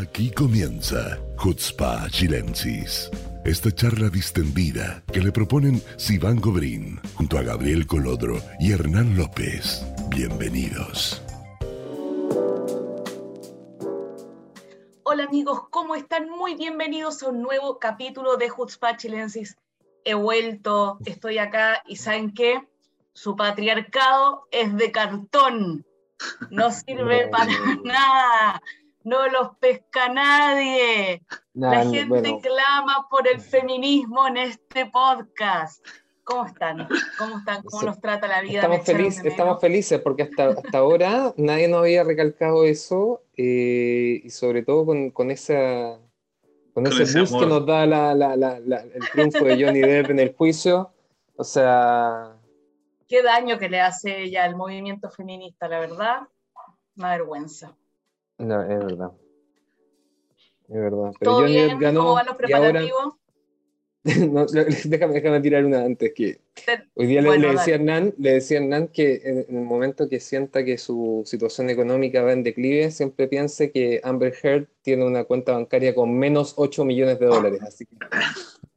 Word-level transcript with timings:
Aquí 0.00 0.32
comienza 0.32 1.20
Hutzpa 1.38 2.08
Chilensis. 2.10 3.08
Esta 3.44 3.70
charla 3.70 4.08
distendida 4.08 5.04
que 5.12 5.20
le 5.20 5.30
proponen 5.30 5.80
Sivan 5.96 6.40
Gobrín 6.40 7.00
junto 7.14 7.38
a 7.38 7.42
Gabriel 7.42 7.86
Colodro 7.86 8.40
y 8.58 8.72
Hernán 8.72 9.16
López. 9.16 9.86
Bienvenidos. 10.08 11.22
Hola 15.04 15.26
amigos, 15.28 15.68
¿cómo 15.70 15.94
están? 15.94 16.28
Muy 16.28 16.56
bienvenidos 16.56 17.22
a 17.22 17.28
un 17.28 17.40
nuevo 17.40 17.78
capítulo 17.78 18.36
de 18.36 18.50
Hutzpa 18.50 18.96
Chilensis. 18.96 19.56
He 20.04 20.14
vuelto, 20.14 20.98
estoy 21.04 21.38
acá 21.38 21.84
y 21.86 21.96
¿saben 21.96 22.34
qué? 22.34 22.66
Su 23.12 23.36
patriarcado 23.36 24.48
es 24.50 24.76
de 24.76 24.90
cartón. 24.90 25.86
No 26.50 26.72
sirve 26.72 27.28
para 27.28 27.52
nada 27.84 28.60
no 29.04 29.28
los 29.28 29.56
pesca 29.58 30.08
nadie. 30.08 31.22
la 31.52 31.84
gente 31.84 32.40
clama 32.40 33.06
por 33.10 33.28
el 33.28 33.40
feminismo 33.40 34.26
en 34.26 34.38
este 34.38 34.86
podcast. 34.86 35.86
¿Cómo 36.24 36.46
están? 36.46 36.88
¿Cómo 37.18 37.38
están? 37.38 37.62
¿Cómo 37.64 37.82
nos 37.82 38.00
trata 38.00 38.26
la 38.26 38.40
vida? 38.40 38.60
Estamos, 38.60 38.82
felices, 38.82 39.24
estamos 39.26 39.60
felices 39.60 40.00
porque 40.00 40.22
hasta, 40.22 40.48
hasta 40.48 40.78
ahora 40.78 41.34
nadie 41.36 41.68
nos 41.68 41.80
había 41.80 42.02
recalcado 42.02 42.64
eso 42.64 43.22
eh, 43.36 44.22
y 44.24 44.30
sobre 44.30 44.62
todo 44.62 44.86
con, 44.86 45.10
con 45.10 45.30
esa 45.30 45.98
con, 46.72 46.86
ese, 46.86 47.18
boost 47.18 47.38
que 47.38 47.46
nos 47.46 47.66
da 47.66 47.84
la, 47.84 48.14
la, 48.14 48.36
la, 48.36 48.56
el 48.56 49.10
triunfo 49.12 49.44
de 49.44 49.62
Johnny 49.62 49.80
Depp 49.80 50.10
en 50.10 50.18
el 50.18 50.34
juicio. 50.34 50.92
O 51.36 51.44
sea... 51.44 52.36
Qué 53.06 53.22
daño 53.22 53.58
que 53.58 53.68
le 53.68 53.80
hace 53.80 54.22
ella 54.22 54.44
al 54.44 54.56
movimiento 54.56 55.10
feminista, 55.10 55.68
la 55.68 55.78
verdad. 55.78 56.22
Una 56.96 57.10
vergüenza. 57.10 57.76
No, 58.38 58.62
es 58.62 58.68
verdad. 58.68 59.12
Es 60.68 60.74
verdad. 60.74 61.12
Pero 61.18 61.30
¿Todo 61.30 61.44
bien? 61.44 61.78
ganó. 61.78 62.00
¿Cómo 62.00 62.14
van 62.14 62.26
los 62.26 62.36
preparativos? 62.36 63.14
no, 64.30 64.44
déjame, 64.84 65.14
déjame, 65.14 65.40
tirar 65.40 65.64
una 65.64 65.82
antes 65.82 66.12
que 66.14 66.38
hoy 66.94 67.06
día 67.06 67.22
le, 67.22 67.38
decía 67.38 67.76
Hernán, 67.76 68.14
le 68.18 68.34
decía 68.34 68.58
Hernán 68.58 68.88
que 68.88 69.22
en, 69.24 69.46
el 69.48 69.64
momento 69.64 70.10
que 70.10 70.20
sienta 70.20 70.62
que 70.62 70.76
su 70.76 71.22
situación 71.24 71.70
económica 71.70 72.22
va 72.22 72.34
en 72.34 72.42
declive, 72.42 72.90
siempre 72.90 73.28
piense 73.28 73.72
que 73.72 74.00
Amber 74.04 74.34
Heard 74.42 74.68
tiene 74.82 75.06
una 75.06 75.24
cuenta 75.24 75.52
bancaria 75.52 75.94
con 75.94 76.18
menos 76.18 76.52
8 76.56 76.84
millones 76.84 77.18
de 77.18 77.26
dólares. 77.26 77.62
Así 77.62 77.86
que... 77.86 77.96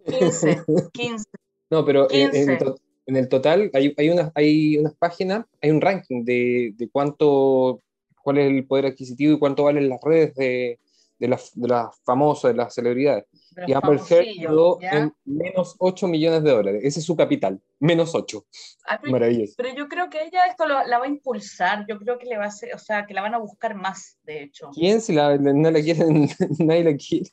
15, 0.17 0.63
15. 0.93 1.25
No, 1.69 1.83
pero 1.83 2.07
En, 2.09 2.33
en, 2.33 3.15
el 3.15 3.27
total 3.27 3.69
hay, 3.73 3.93
hay, 3.97 4.09
unas, 4.09 4.31
hay 4.33 4.77
unas 4.77 4.93
páginas, 4.95 5.45
hay 5.61 5.71
un 5.71 5.81
ranking 5.81 6.23
de, 6.23 6.73
de 6.77 6.89
cuánto 6.89 7.81
cuál 8.27 8.39
es 8.39 8.51
el 8.51 8.67
poder 8.67 8.87
adquisitivo 8.87 9.31
y 9.31 9.39
cuánto 9.39 9.63
valen 9.63 9.87
las 9.87 10.01
redes 10.01 10.35
de, 10.35 10.81
de 11.17 11.27
las, 11.29 11.49
de 11.55 11.73
famosas, 12.03 12.51
de 12.51 12.57
las 12.57 12.73
celebridades. 12.73 13.23
y 13.65 13.71
Amber 13.71 14.01
Heard 14.09 14.25
quedó 14.37 14.79
en 14.81 15.13
menos 15.23 15.77
8 15.79 16.09
millones 16.09 16.43
de 16.43 16.51
dólares. 16.51 16.81
Ese 16.83 16.99
es 16.99 17.05
su 17.05 17.15
capital, 17.15 17.61
menos 17.79 18.13
8. 18.13 18.45
Ah, 18.85 18.99
Maravilloso. 19.09 19.53
Pero 19.55 19.73
yo 19.73 19.87
creo 19.87 20.09
que 20.09 20.25
ella 20.25 20.45
esto 20.45 20.67
la 20.67 20.99
va 20.99 21.05
a 21.05 21.07
impulsar. 21.07 21.85
Yo 21.87 21.97
creo 21.97 22.19
que 22.19 22.25
le 22.25 22.37
va 22.37 22.43
a 22.43 22.47
hacer, 22.47 22.75
o 22.75 22.79
sea, 22.79 23.05
que 23.05 23.13
la 23.13 23.21
van 23.21 23.33
a 23.33 23.37
buscar 23.37 23.75
más, 23.75 24.19
de 24.23 24.43
hecho. 24.43 24.71
¿Quién? 24.73 24.99
Si 24.99 25.13
la, 25.13 25.37
no 25.37 25.71
la 25.71 25.81
quieren, 25.81 26.27
nadie 26.59 26.83
la 26.83 26.97
quiere. 26.97 27.29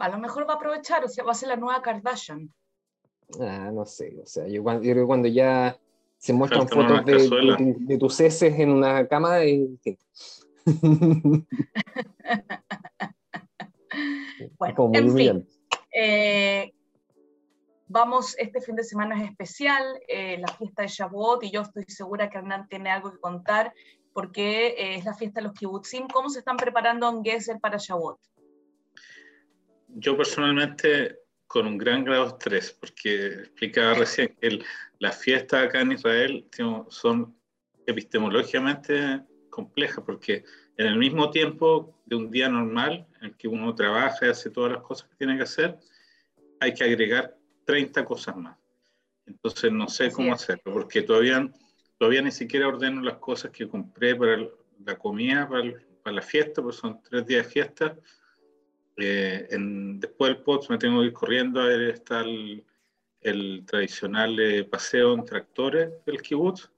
A 0.00 0.08
lo 0.08 0.18
mejor 0.18 0.48
va 0.48 0.54
a 0.54 0.56
aprovechar, 0.56 1.04
o 1.04 1.08
sea, 1.08 1.22
va 1.22 1.30
a 1.30 1.36
ser 1.36 1.50
la 1.50 1.56
nueva 1.56 1.80
Kardashian. 1.82 2.52
Ah, 3.40 3.70
no 3.72 3.86
sé, 3.86 4.18
o 4.20 4.26
sea, 4.26 4.48
yo, 4.48 4.54
yo 4.64 4.80
creo 4.80 5.04
que 5.04 5.06
cuando 5.06 5.28
ya 5.28 5.78
se 6.18 6.32
muestran 6.32 6.68
fotos 6.68 7.04
de, 7.04 7.98
tus 7.98 8.20
heces 8.20 8.58
en 8.58 8.70
una 8.70 9.06
cama 9.06 9.44
y... 9.44 9.78
bueno, 14.58 14.90
en 14.92 15.16
fin, 15.16 15.48
eh, 15.94 16.74
vamos, 17.86 18.36
este 18.38 18.60
fin 18.60 18.76
de 18.76 18.84
semana 18.84 19.22
es 19.22 19.30
especial, 19.30 19.82
eh, 20.06 20.36
la 20.38 20.48
fiesta 20.48 20.82
de 20.82 20.88
Shavuot, 20.88 21.44
y 21.44 21.50
yo 21.50 21.62
estoy 21.62 21.84
segura 21.88 22.28
que 22.28 22.38
Hernán 22.38 22.68
tiene 22.68 22.90
algo 22.90 23.12
que 23.12 23.20
contar, 23.20 23.72
porque 24.12 24.68
eh, 24.68 24.96
es 24.96 25.04
la 25.04 25.14
fiesta 25.14 25.40
de 25.40 25.46
los 25.46 25.54
kibbutzim. 25.54 26.08
¿Cómo 26.08 26.28
se 26.28 26.40
están 26.40 26.56
preparando 26.56 27.08
en 27.08 27.24
Gesser 27.24 27.58
para 27.60 27.78
Shavuot? 27.78 28.18
Yo 29.88 30.16
personalmente 30.16 31.16
con 31.48 31.66
un 31.66 31.78
gran 31.78 32.04
grado 32.04 32.24
de 32.24 32.28
estrés, 32.28 32.76
porque 32.78 33.26
explicaba 33.26 33.94
recién 33.94 34.36
que 34.38 34.60
las 34.98 35.16
fiestas 35.16 35.64
acá 35.64 35.80
en 35.80 35.92
Israel 35.92 36.46
son 36.90 37.34
epistemológicamente 37.86 39.22
complejas, 39.48 40.04
porque 40.04 40.44
en 40.76 40.86
el 40.86 40.98
mismo 40.98 41.30
tiempo 41.30 41.98
de 42.04 42.16
un 42.16 42.30
día 42.30 42.50
normal, 42.50 43.06
en 43.20 43.28
el 43.28 43.36
que 43.36 43.48
uno 43.48 43.74
trabaja 43.74 44.26
y 44.26 44.28
hace 44.28 44.50
todas 44.50 44.72
las 44.72 44.82
cosas 44.82 45.08
que 45.08 45.16
tiene 45.16 45.38
que 45.38 45.44
hacer, 45.44 45.78
hay 46.60 46.74
que 46.74 46.84
agregar 46.84 47.34
30 47.64 48.04
cosas 48.04 48.36
más. 48.36 48.58
Entonces 49.26 49.72
no 49.72 49.88
sé 49.88 50.12
cómo 50.12 50.34
hacerlo, 50.34 50.70
porque 50.74 51.00
todavía, 51.00 51.50
todavía 51.96 52.20
ni 52.20 52.30
siquiera 52.30 52.68
ordeno 52.68 53.00
las 53.00 53.16
cosas 53.16 53.50
que 53.50 53.66
compré 53.66 54.14
para 54.14 54.46
la 54.84 54.98
comida, 54.98 55.48
para, 55.48 55.72
para 56.02 56.16
la 56.16 56.22
fiesta, 56.22 56.60
porque 56.60 56.76
son 56.76 57.02
tres 57.02 57.26
días 57.26 57.46
de 57.46 57.52
fiesta 57.52 57.96
eh, 58.98 59.46
en, 59.50 60.00
después 60.00 60.32
del 60.32 60.42
POTS 60.42 60.70
me 60.70 60.78
tengo 60.78 61.00
que 61.00 61.06
ir 61.06 61.12
corriendo, 61.12 61.60
a 61.60 61.72
está 61.72 62.20
el, 62.20 62.64
el 63.20 63.64
tradicional 63.64 64.38
eh, 64.40 64.64
paseo 64.64 65.14
en 65.14 65.24
tractores 65.24 66.04
del 66.04 66.20
kibutz, 66.20 66.70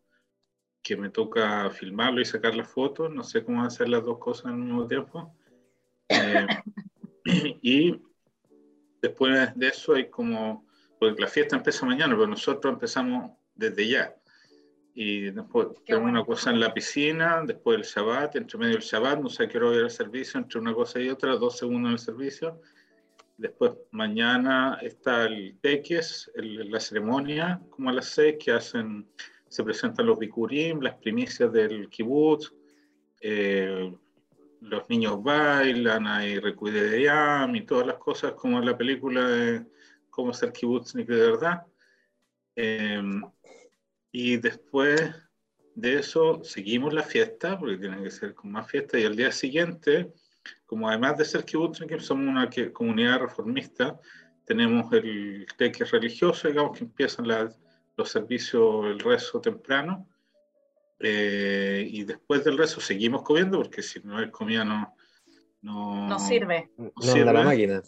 que 0.83 0.97
me 0.97 1.11
toca 1.11 1.71
filmarlo 1.71 2.21
y 2.21 2.25
sacar 2.25 2.55
las 2.55 2.69
fotos, 2.69 3.11
no 3.11 3.23
sé 3.23 3.45
cómo 3.45 3.63
hacer 3.63 3.89
las 3.89 4.05
dos 4.05 4.19
cosas 4.19 4.53
un 4.53 4.65
mismo 4.65 4.87
tiempo. 4.87 5.35
Eh, 6.09 6.47
y 7.63 8.01
después 9.01 9.55
de 9.55 9.69
eso 9.69 9.95
hay 9.95 10.09
como, 10.11 10.67
porque 10.99 11.21
la 11.21 11.29
fiesta 11.29 11.57
empieza 11.57 11.87
mañana, 11.87 12.15
pero 12.15 12.27
nosotros 12.27 12.75
empezamos 12.75 13.33
desde 13.55 13.89
ya 13.89 14.20
y 15.03 15.31
después 15.31 15.69
tengo 15.87 16.05
una 16.05 16.23
cosa 16.27 16.51
en 16.51 16.61
la 16.61 16.75
piscina, 16.75 17.43
después 17.47 17.79
el 17.79 17.85
Shabbat, 17.85 18.37
entre 18.37 18.59
medio 18.59 18.75
del 18.75 18.83
Shabbat, 18.83 19.19
no 19.19 19.31
sé 19.31 19.49
qué 19.49 19.57
hora 19.57 19.69
voy 19.69 19.79
al 19.79 19.91
servicio, 19.91 20.39
entre 20.39 20.61
una 20.61 20.75
cosa 20.75 21.01
y 21.01 21.09
otra, 21.09 21.37
dos 21.37 21.57
segundos 21.57 21.89
en 21.89 21.93
el 21.95 21.99
servicio. 21.99 22.61
Después 23.39 23.73
mañana 23.93 24.79
está 24.83 25.25
el 25.25 25.57
Teques, 25.63 26.31
la 26.35 26.79
ceremonia, 26.81 27.63
como 27.71 27.89
a 27.89 27.95
las 27.95 28.09
seis, 28.09 28.37
que 28.39 28.53
hacen, 28.53 29.09
se 29.49 29.65
presentan 29.65 30.05
los 30.05 30.19
bikurim, 30.19 30.83
las 30.83 30.97
primicias 30.97 31.51
del 31.51 31.89
kibbutz, 31.89 32.53
eh, 33.23 33.95
los 34.61 34.91
niños 34.91 35.23
bailan, 35.23 36.07
hay 36.09 36.39
recuide 36.39 36.91
de 36.91 37.05
Yam 37.05 37.57
y 37.57 37.63
todas 37.63 37.87
las 37.87 37.97
cosas 37.97 38.33
como 38.33 38.59
en 38.59 38.67
la 38.67 38.77
película 38.77 39.27
de 39.27 39.65
cómo 40.11 40.35
ser 40.35 40.53
kibbutz 40.53 40.93
de 40.93 41.05
verdad. 41.05 41.63
Eh, 42.55 43.01
y 44.13 44.37
después 44.37 45.15
de 45.75 45.99
eso 45.99 46.43
seguimos 46.43 46.93
la 46.93 47.03
fiesta, 47.03 47.59
porque 47.59 47.79
tiene 47.79 48.03
que 48.03 48.11
ser 48.11 48.35
con 48.35 48.53
más 48.53 48.71
fiesta, 48.71 48.99
y 48.99 49.05
al 49.05 49.17
día 49.17 49.33
siguiente, 49.33 50.13
como 50.67 50.89
además 50.89 51.17
de 51.19 51.25
ser 51.25 51.45
kibbutz, 51.45 51.81
somos 51.99 52.29
una 52.29 52.51
comunidad 52.73 53.21
reformista, 53.21 53.99
tenemos 54.45 54.93
el 54.93 55.47
teque 55.57 55.85
religioso, 55.85 56.49
digamos 56.49 56.77
que 56.77 56.85
empiezan 56.85 57.27
los 57.97 58.11
servicios, 58.11 58.87
el 58.87 58.99
rezo 58.99 59.41
temprano, 59.41 60.09
eh, 60.99 61.87
y 61.89 62.05
después 62.05 62.45
del 62.45 62.59
rezo 62.59 62.81
seguimos 62.81 63.23
comiendo, 63.23 63.59
porque 63.59 63.83
si 63.83 64.01
no 64.01 64.19
hay 64.19 64.31
comida 64.31 64.65
no... 64.65 64.95
No, 65.63 66.09
no 66.09 66.19
sirve. 66.19 66.71
No, 66.77 66.91
anda 66.97 67.33
la 67.33 67.43
máquina. 67.45 67.83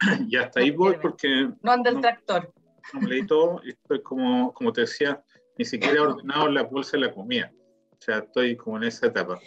Y 0.28 0.36
hasta 0.36 0.60
ahí 0.60 0.70
voy 0.70 0.96
porque... 1.00 1.50
No 1.62 1.72
anda 1.72 1.90
el 1.90 2.00
tractor. 2.00 2.52
No 2.92 3.00
me 3.00 3.08
leí 3.08 3.26
todo, 3.26 3.60
estoy 3.62 4.02
como, 4.02 4.52
como 4.52 4.72
te 4.72 4.82
decía, 4.82 5.22
ni 5.60 5.66
siquiera 5.66 5.96
he 5.96 6.00
ordenado 6.00 6.48
la 6.48 6.62
bolsa 6.62 6.92
de 6.92 7.04
la 7.04 7.12
comida. 7.12 7.52
O 7.90 7.96
sea, 7.98 8.20
estoy 8.20 8.56
como 8.56 8.78
en 8.78 8.84
esa 8.84 9.08
etapa. 9.08 9.38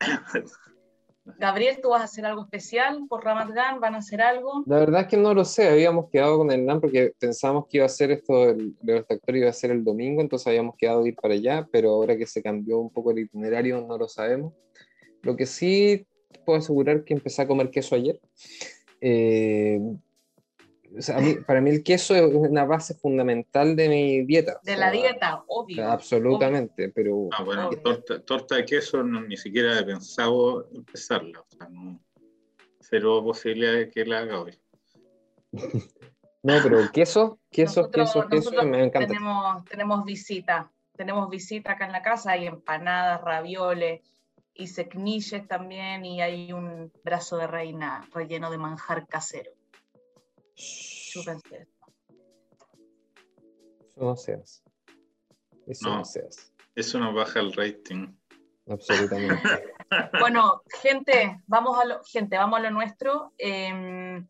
Gabriel, 1.40 1.80
¿tú 1.82 1.88
vas 1.88 2.02
a 2.02 2.04
hacer 2.04 2.24
algo 2.24 2.44
especial 2.44 3.00
por 3.08 3.24
Ramadán? 3.24 3.80
¿Van 3.80 3.96
a 3.96 3.98
hacer 3.98 4.22
algo? 4.22 4.62
La 4.66 4.78
verdad 4.78 5.00
es 5.00 5.06
que 5.08 5.16
no 5.16 5.34
lo 5.34 5.44
sé, 5.44 5.68
habíamos 5.68 6.08
quedado 6.08 6.38
con 6.38 6.52
el 6.52 6.64
NAM 6.64 6.80
porque 6.80 7.14
pensábamos 7.18 7.66
que 7.66 7.78
iba 7.78 7.86
a 7.86 7.88
ser 7.88 8.12
esto, 8.12 8.48
el, 8.50 8.76
el 8.86 9.36
iba 9.36 9.50
a 9.50 9.52
ser 9.52 9.72
el 9.72 9.82
domingo, 9.82 10.20
entonces 10.20 10.46
habíamos 10.46 10.76
quedado 10.76 11.04
ir 11.04 11.16
para 11.16 11.34
allá, 11.34 11.66
pero 11.72 11.90
ahora 11.90 12.16
que 12.16 12.26
se 12.26 12.40
cambió 12.40 12.78
un 12.78 12.90
poco 12.90 13.10
el 13.10 13.18
itinerario 13.18 13.84
no 13.84 13.98
lo 13.98 14.06
sabemos. 14.06 14.52
Lo 15.22 15.34
que 15.34 15.46
sí 15.46 16.06
puedo 16.46 16.60
asegurar 16.60 17.02
que 17.02 17.14
empecé 17.14 17.42
a 17.42 17.48
comer 17.48 17.72
queso 17.72 17.96
ayer. 17.96 18.20
Eh, 19.00 19.80
para 21.46 21.60
mí 21.60 21.70
el 21.70 21.82
queso 21.82 22.14
es 22.14 22.34
una 22.34 22.64
base 22.64 22.94
fundamental 22.94 23.76
de 23.76 23.88
mi 23.88 24.24
dieta. 24.24 24.60
De 24.62 24.76
la 24.76 24.90
dieta, 24.90 25.44
obvio. 25.48 25.88
Absolutamente, 25.88 26.90
pero... 26.90 27.28
Ah, 27.32 27.42
bueno, 27.42 27.70
torta, 28.24 28.56
de 28.56 28.64
queso 28.64 29.02
ni 29.02 29.36
siquiera 29.36 29.78
he 29.78 29.84
pensado 29.84 30.68
empezarla. 30.72 31.40
O 31.40 31.46
sea, 31.48 31.68
no, 31.68 32.00
cero 32.80 33.22
posibilidad 33.24 33.72
de 33.72 33.90
que 33.90 34.04
la 34.04 34.20
haga 34.20 34.40
hoy. 34.40 34.58
no, 36.42 36.54
pero 36.62 36.78
queso, 36.92 37.40
queso, 37.50 37.90
queso, 37.90 38.26
queso, 38.28 38.50
me 38.64 38.84
encanta. 38.84 39.08
Tenemos, 39.08 39.64
tenemos 39.64 40.04
visita, 40.04 40.70
tenemos 40.96 41.28
visita 41.30 41.72
acá 41.72 41.86
en 41.86 41.92
la 41.92 42.02
casa, 42.02 42.32
hay 42.32 42.46
empanadas, 42.46 43.20
ravioles, 43.20 44.00
y 44.54 44.68
secnilles 44.68 45.48
también, 45.48 46.04
y 46.04 46.22
hay 46.22 46.52
un 46.52 46.92
brazo 47.02 47.36
de 47.36 47.48
reina 47.48 48.08
relleno 48.12 48.50
de 48.50 48.58
manjar 48.58 49.06
casero. 49.08 49.50
Eso 50.56 51.22
no 53.96 54.16
seas. 54.16 54.62
Eso 55.66 55.88
no, 55.88 55.98
No. 55.98 56.04
seas. 56.04 56.52
Eso 56.74 56.98
nos 56.98 57.14
baja 57.14 57.40
el 57.40 57.52
rating. 57.52 58.14
Absolutamente. 58.68 59.40
Bueno, 60.18 60.62
gente, 60.82 61.40
vamos 61.46 61.78
a 61.78 61.84
lo, 61.84 62.02
gente, 62.02 62.36
vamos 62.36 62.58
a 62.58 62.62
lo 62.62 62.70
nuestro. 62.70 63.32
Eh, 63.38 64.24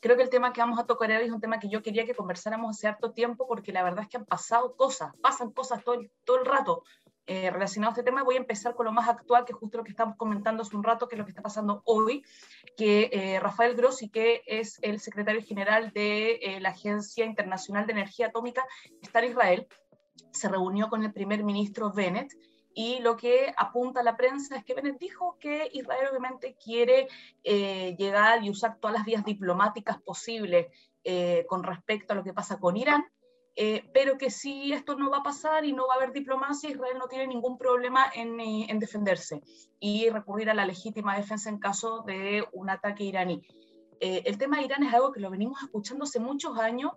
creo 0.00 0.16
que 0.16 0.22
el 0.22 0.30
tema 0.30 0.52
que 0.52 0.62
vamos 0.62 0.78
a 0.78 0.86
tocar 0.86 1.10
hoy 1.10 1.24
es 1.26 1.30
un 1.32 1.40
tema 1.40 1.58
que 1.58 1.68
yo 1.68 1.82
quería 1.82 2.06
que 2.06 2.14
conversáramos 2.14 2.70
hace 2.76 2.88
harto 2.88 3.12
tiempo 3.12 3.46
porque 3.46 3.72
la 3.72 3.82
verdad 3.82 4.04
es 4.04 4.08
que 4.08 4.16
han 4.16 4.24
pasado 4.24 4.76
cosas, 4.76 5.12
pasan 5.20 5.50
cosas 5.50 5.84
todo 5.84 5.96
el, 5.96 6.10
todo 6.24 6.38
el 6.38 6.46
rato 6.46 6.84
eh, 7.30 7.48
relacionadas 7.48 7.96
a 7.96 8.00
este 8.00 8.10
tema. 8.10 8.24
Voy 8.24 8.34
a 8.34 8.38
empezar 8.38 8.74
con 8.74 8.86
lo 8.86 8.90
más 8.90 9.08
actual, 9.08 9.44
que 9.44 9.52
es 9.52 9.58
justo 9.58 9.78
lo 9.78 9.84
que 9.84 9.92
estamos 9.92 10.16
comentando 10.16 10.64
hace 10.64 10.74
un 10.74 10.82
rato, 10.82 11.06
que 11.06 11.14
es 11.14 11.18
lo 11.20 11.24
que 11.24 11.30
está 11.30 11.42
pasando 11.42 11.80
hoy, 11.84 12.24
que 12.76 13.08
eh, 13.12 13.38
Rafael 13.38 13.76
Grossi, 13.76 14.08
que 14.08 14.42
es 14.46 14.80
el 14.82 14.98
secretario 14.98 15.40
general 15.40 15.92
de 15.92 16.40
eh, 16.42 16.58
la 16.58 16.70
Agencia 16.70 17.24
Internacional 17.24 17.86
de 17.86 17.92
Energía 17.92 18.26
Atómica, 18.26 18.66
está 19.00 19.20
en 19.20 19.30
Israel, 19.30 19.68
se 20.32 20.48
reunió 20.48 20.88
con 20.88 21.04
el 21.04 21.12
primer 21.12 21.44
ministro 21.44 21.92
Bennett 21.92 22.32
y 22.74 22.98
lo 22.98 23.16
que 23.16 23.54
apunta 23.56 24.02
la 24.02 24.16
prensa 24.16 24.56
es 24.56 24.64
que 24.64 24.74
Bennett 24.74 24.98
dijo 24.98 25.36
que 25.38 25.70
Israel 25.72 26.08
obviamente 26.10 26.56
quiere 26.56 27.06
eh, 27.44 27.94
llegar 27.96 28.42
y 28.42 28.50
usar 28.50 28.78
todas 28.80 28.96
las 28.96 29.06
vías 29.06 29.24
diplomáticas 29.24 30.02
posibles 30.02 30.66
con 31.46 31.62
respecto 31.62 32.12
a 32.12 32.16
lo 32.16 32.24
que 32.24 32.34
pasa 32.34 32.58
con 32.58 32.76
Irán, 32.76 33.06
eh, 33.62 33.84
pero 33.92 34.16
que 34.16 34.30
si 34.30 34.72
esto 34.72 34.96
no 34.96 35.10
va 35.10 35.18
a 35.18 35.22
pasar 35.22 35.66
y 35.66 35.74
no 35.74 35.86
va 35.86 35.94
a 35.94 35.96
haber 35.98 36.12
diplomacia, 36.12 36.70
Israel 36.70 36.96
no 36.98 37.08
tiene 37.08 37.26
ningún 37.26 37.58
problema 37.58 38.10
en, 38.14 38.40
eh, 38.40 38.66
en 38.70 38.78
defenderse 38.78 39.42
y 39.78 40.08
recurrir 40.08 40.48
a 40.48 40.54
la 40.54 40.64
legítima 40.64 41.14
defensa 41.14 41.50
en 41.50 41.58
caso 41.58 42.02
de 42.06 42.42
un 42.52 42.70
ataque 42.70 43.04
iraní. 43.04 43.42
Eh, 44.00 44.22
el 44.24 44.38
tema 44.38 44.56
de 44.56 44.64
Irán 44.64 44.82
es 44.82 44.94
algo 44.94 45.12
que 45.12 45.20
lo 45.20 45.30
venimos 45.30 45.62
escuchando 45.62 46.04
hace 46.04 46.20
muchos 46.20 46.58
años, 46.58 46.92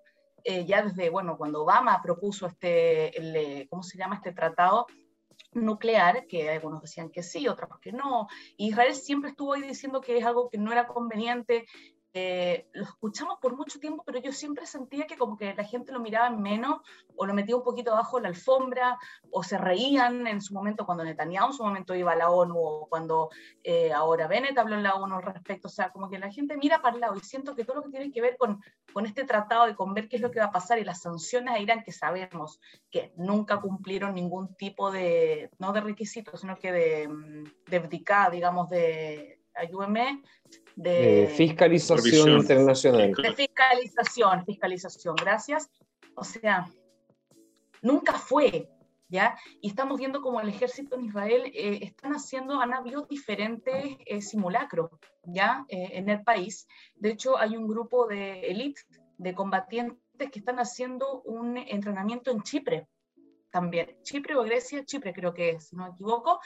eh, 0.46 0.66
ya 0.66 0.82
desde, 0.84 1.10
bueno, 1.10 1.38
cuando 1.38 1.64
Obama 1.64 2.02
propuso 2.02 2.48
este, 2.48 3.18
el, 3.20 3.36
eh, 3.36 3.68
¿cómo 3.70 3.84
se 3.84 3.98
llama 3.98 4.16
este 4.16 4.32
tratado? 4.32 4.88
nuclear, 5.56 6.26
que 6.26 6.50
algunos 6.50 6.82
decían 6.82 7.12
que 7.12 7.22
sí, 7.22 7.48
otros 7.48 7.70
que 7.80 7.92
no. 7.92 8.28
Israel 8.58 8.96
siempre 8.96 9.30
estuvo 9.30 9.54
ahí 9.54 9.62
diciendo 9.62 10.02
que 10.02 10.18
es 10.18 10.26
algo 10.26 10.50
que 10.50 10.58
no 10.58 10.72
era 10.72 10.88
conveniente. 10.88 11.68
Eh, 12.16 12.68
lo 12.74 12.84
escuchamos 12.84 13.40
por 13.42 13.56
mucho 13.56 13.80
tiempo, 13.80 14.04
pero 14.06 14.20
yo 14.20 14.32
siempre 14.32 14.68
sentía 14.68 15.08
que 15.08 15.18
como 15.18 15.36
que 15.36 15.56
la 15.56 15.64
gente 15.64 15.92
lo 15.92 16.00
miraba 16.00 16.28
en 16.28 16.42
menos 16.42 16.82
o 17.16 17.26
lo 17.26 17.34
metía 17.34 17.56
un 17.56 17.64
poquito 17.64 17.92
abajo 17.92 18.18
de 18.18 18.24
la 18.24 18.30
alfombra 18.30 19.00
o 19.32 19.42
se 19.42 19.58
reían 19.58 20.28
en 20.28 20.40
su 20.40 20.54
momento 20.54 20.86
cuando 20.86 21.04
Netanyahu 21.04 21.48
en 21.48 21.54
su 21.54 21.64
momento 21.64 21.96
iba 21.96 22.12
a 22.12 22.16
la 22.16 22.30
ONU 22.30 22.56
o 22.56 22.88
cuando 22.88 23.30
eh, 23.64 23.92
ahora 23.92 24.28
Bennett 24.28 24.58
habló 24.60 24.76
en 24.76 24.84
la 24.84 24.94
ONU 24.94 25.16
al 25.16 25.24
respecto. 25.24 25.68
O 25.68 25.72
sea, 25.72 25.90
como 25.90 26.08
que 26.08 26.20
la 26.20 26.32
gente 26.32 26.56
mira 26.56 26.84
para 26.84 26.94
el 26.94 27.02
lado 27.02 27.16
y 27.16 27.22
siento 27.22 27.56
que 27.56 27.66
todo 27.66 27.78
lo 27.78 27.84
que 27.84 27.90
tiene 27.90 28.12
que 28.12 28.22
ver 28.22 28.38
con, 28.38 28.62
con 28.94 29.08
este 29.08 29.24
tratado 29.24 29.68
y 29.70 29.74
con 29.74 29.96
ver 29.96 30.08
qué 30.08 30.18
es 30.18 30.22
lo 30.22 30.30
que 30.30 30.40
va 30.40 30.46
a 30.46 30.52
pasar 30.52 30.78
y 30.78 30.84
las 30.84 31.02
sanciones 31.02 31.56
a 31.56 31.60
Irán 31.60 31.82
que 31.84 31.92
sabemos 31.92 32.60
que 32.92 33.12
nunca 33.18 33.60
cumplieron 33.60 34.14
ningún 34.14 34.54
tipo 34.56 34.92
de, 34.92 35.50
no 35.58 35.74
de 35.74 35.82
requisitos, 35.82 36.42
sino 36.42 36.58
que 36.58 36.72
de, 36.72 37.08
mm, 37.08 37.44
de 37.72 38.04
digamos, 38.32 38.70
de, 38.70 39.43
ayúdeme, 39.56 40.22
de, 40.76 41.24
Eh, 41.24 41.28
fiscalización 41.28 42.28
Revisión. 42.28 42.40
internacional. 42.42 43.14
de 43.14 43.34
fiscalización, 43.34 44.46
fiscalización, 44.46 45.16
gracias. 45.16 45.70
O 46.16 46.24
sea, 46.24 46.68
nunca 47.82 48.14
fue, 48.14 48.70
¿ya? 49.10 49.38
Y 49.62 49.70
estamos 49.70 49.98
viendo 50.00 50.22
como 50.22 50.42
el 50.42 50.50
ejército 50.50 50.96
en 50.96 51.06
Israel 51.06 51.44
eh, 51.54 51.80
están 51.82 52.14
haciendo, 52.14 52.60
han 52.60 52.74
habido 52.74 53.06
diferentes 53.06 53.98
eh, 54.06 54.22
simulacros, 54.22 54.90
¿ya? 55.24 55.66
Eh, 55.70 55.90
en 55.94 56.10
el 56.10 56.24
país. 56.24 56.68
De 56.96 57.10
hecho, 57.12 57.38
hay 57.38 57.56
un 57.58 57.68
grupo 57.68 58.08
de 58.08 58.42
élite, 58.42 58.82
de 59.18 59.34
combatientes 59.34 60.00
que 60.32 60.40
están 60.40 60.60
haciendo 60.60 61.22
un 61.24 61.58
entrenamiento 61.58 62.32
en 62.32 62.42
Chipre 62.42 62.88
también. 63.52 63.98
Chipre 64.02 64.36
o 64.36 64.44
Grecia, 64.44 64.84
Chipre 64.84 65.14
creo 65.14 65.34
que 65.34 65.52
es, 65.52 65.68
si 65.68 65.76
no 65.76 65.84
me 65.84 65.92
equivoco, 65.92 66.40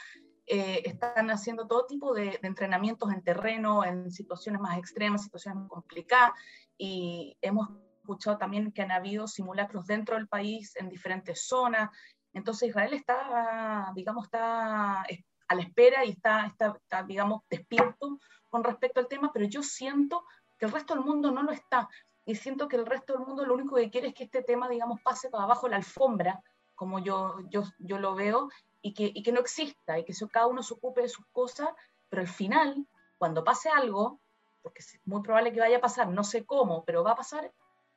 eh, 0.48 0.82
están 0.84 1.30
haciendo 1.30 1.66
todo 1.66 1.86
tipo 1.86 2.14
de, 2.14 2.38
de, 2.40 2.48
entrenamientos 2.48 3.12
en 3.12 3.22
terreno, 3.22 3.84
en 3.84 4.10
situaciones 4.10 4.60
más 4.60 4.78
extremas, 4.78 5.24
situaciones 5.24 5.60
más 5.60 5.68
complicadas, 5.68 6.32
y 6.76 7.36
hemos 7.42 7.68
escuchado 7.98 8.38
también 8.38 8.72
que 8.72 8.80
han 8.80 8.90
habido 8.90 9.26
simulacros 9.26 9.86
dentro 9.86 10.16
del 10.16 10.28
país, 10.28 10.74
en 10.76 10.88
diferentes 10.88 11.46
zonas. 11.46 11.90
Entonces 12.32 12.70
Israel 12.70 12.94
está, 12.94 13.92
digamos, 13.94 14.24
está 14.24 15.02
a 15.02 15.54
la 15.54 15.62
espera 15.62 16.04
y 16.04 16.10
está, 16.10 16.46
está, 16.46 16.74
está, 16.76 17.02
digamos, 17.02 17.42
despierto 17.50 18.18
con 18.48 18.64
respecto 18.64 19.00
al 19.00 19.08
tema, 19.08 19.30
pero 19.32 19.46
yo 19.46 19.62
siento 19.62 20.24
que 20.56 20.66
el 20.66 20.72
resto 20.72 20.94
del 20.94 21.04
mundo 21.04 21.30
no 21.30 21.42
lo 21.42 21.52
está. 21.52 21.88
Y 22.24 22.34
siento 22.34 22.68
que 22.68 22.76
el 22.76 22.86
resto 22.86 23.14
del 23.14 23.26
mundo 23.26 23.44
lo 23.44 23.54
único 23.54 23.76
que 23.76 23.90
quiere 23.90 24.08
es 24.08 24.14
que 24.14 24.24
este 24.24 24.42
tema, 24.42 24.68
digamos, 24.68 25.00
pase 25.02 25.28
para 25.30 25.44
abajo 25.44 25.68
la 25.68 25.76
alfombra, 25.76 26.42
como 26.74 26.98
yo, 26.98 27.40
yo, 27.50 27.64
yo 27.78 27.98
lo 27.98 28.14
veo, 28.14 28.48
y 28.82 28.94
que, 28.94 29.10
y 29.12 29.22
que 29.22 29.32
no 29.32 29.40
exista, 29.40 29.98
y 29.98 30.04
que 30.04 30.14
cada 30.30 30.46
uno 30.46 30.62
se 30.62 30.74
ocupe 30.74 31.02
de 31.02 31.08
sus 31.08 31.26
cosas, 31.32 31.68
pero 32.08 32.22
al 32.22 32.28
final, 32.28 32.86
cuando 33.18 33.44
pase 33.44 33.68
algo, 33.68 34.20
porque 34.62 34.80
es 34.80 35.00
muy 35.04 35.22
probable 35.22 35.52
que 35.52 35.60
vaya 35.60 35.78
a 35.78 35.80
pasar, 35.80 36.08
no 36.08 36.24
sé 36.24 36.44
cómo, 36.44 36.84
pero 36.84 37.04
va 37.04 37.12
a 37.12 37.16
pasar, 37.16 37.52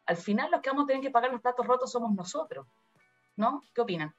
al 0.06 0.18
final 0.18 0.52
los 0.52 0.62
que 0.62 0.70
vamos 0.70 0.86
a 0.86 0.88
tener 0.88 1.02
que 1.02 1.12
pagar 1.12 1.32
los 1.32 1.42
platos 1.42 1.66
rotos 1.66 1.92
somos 1.92 2.14
nosotros. 2.14 2.68
¿No? 3.38 3.64
¿Qué 3.74 3.82
opinan? 3.82 4.14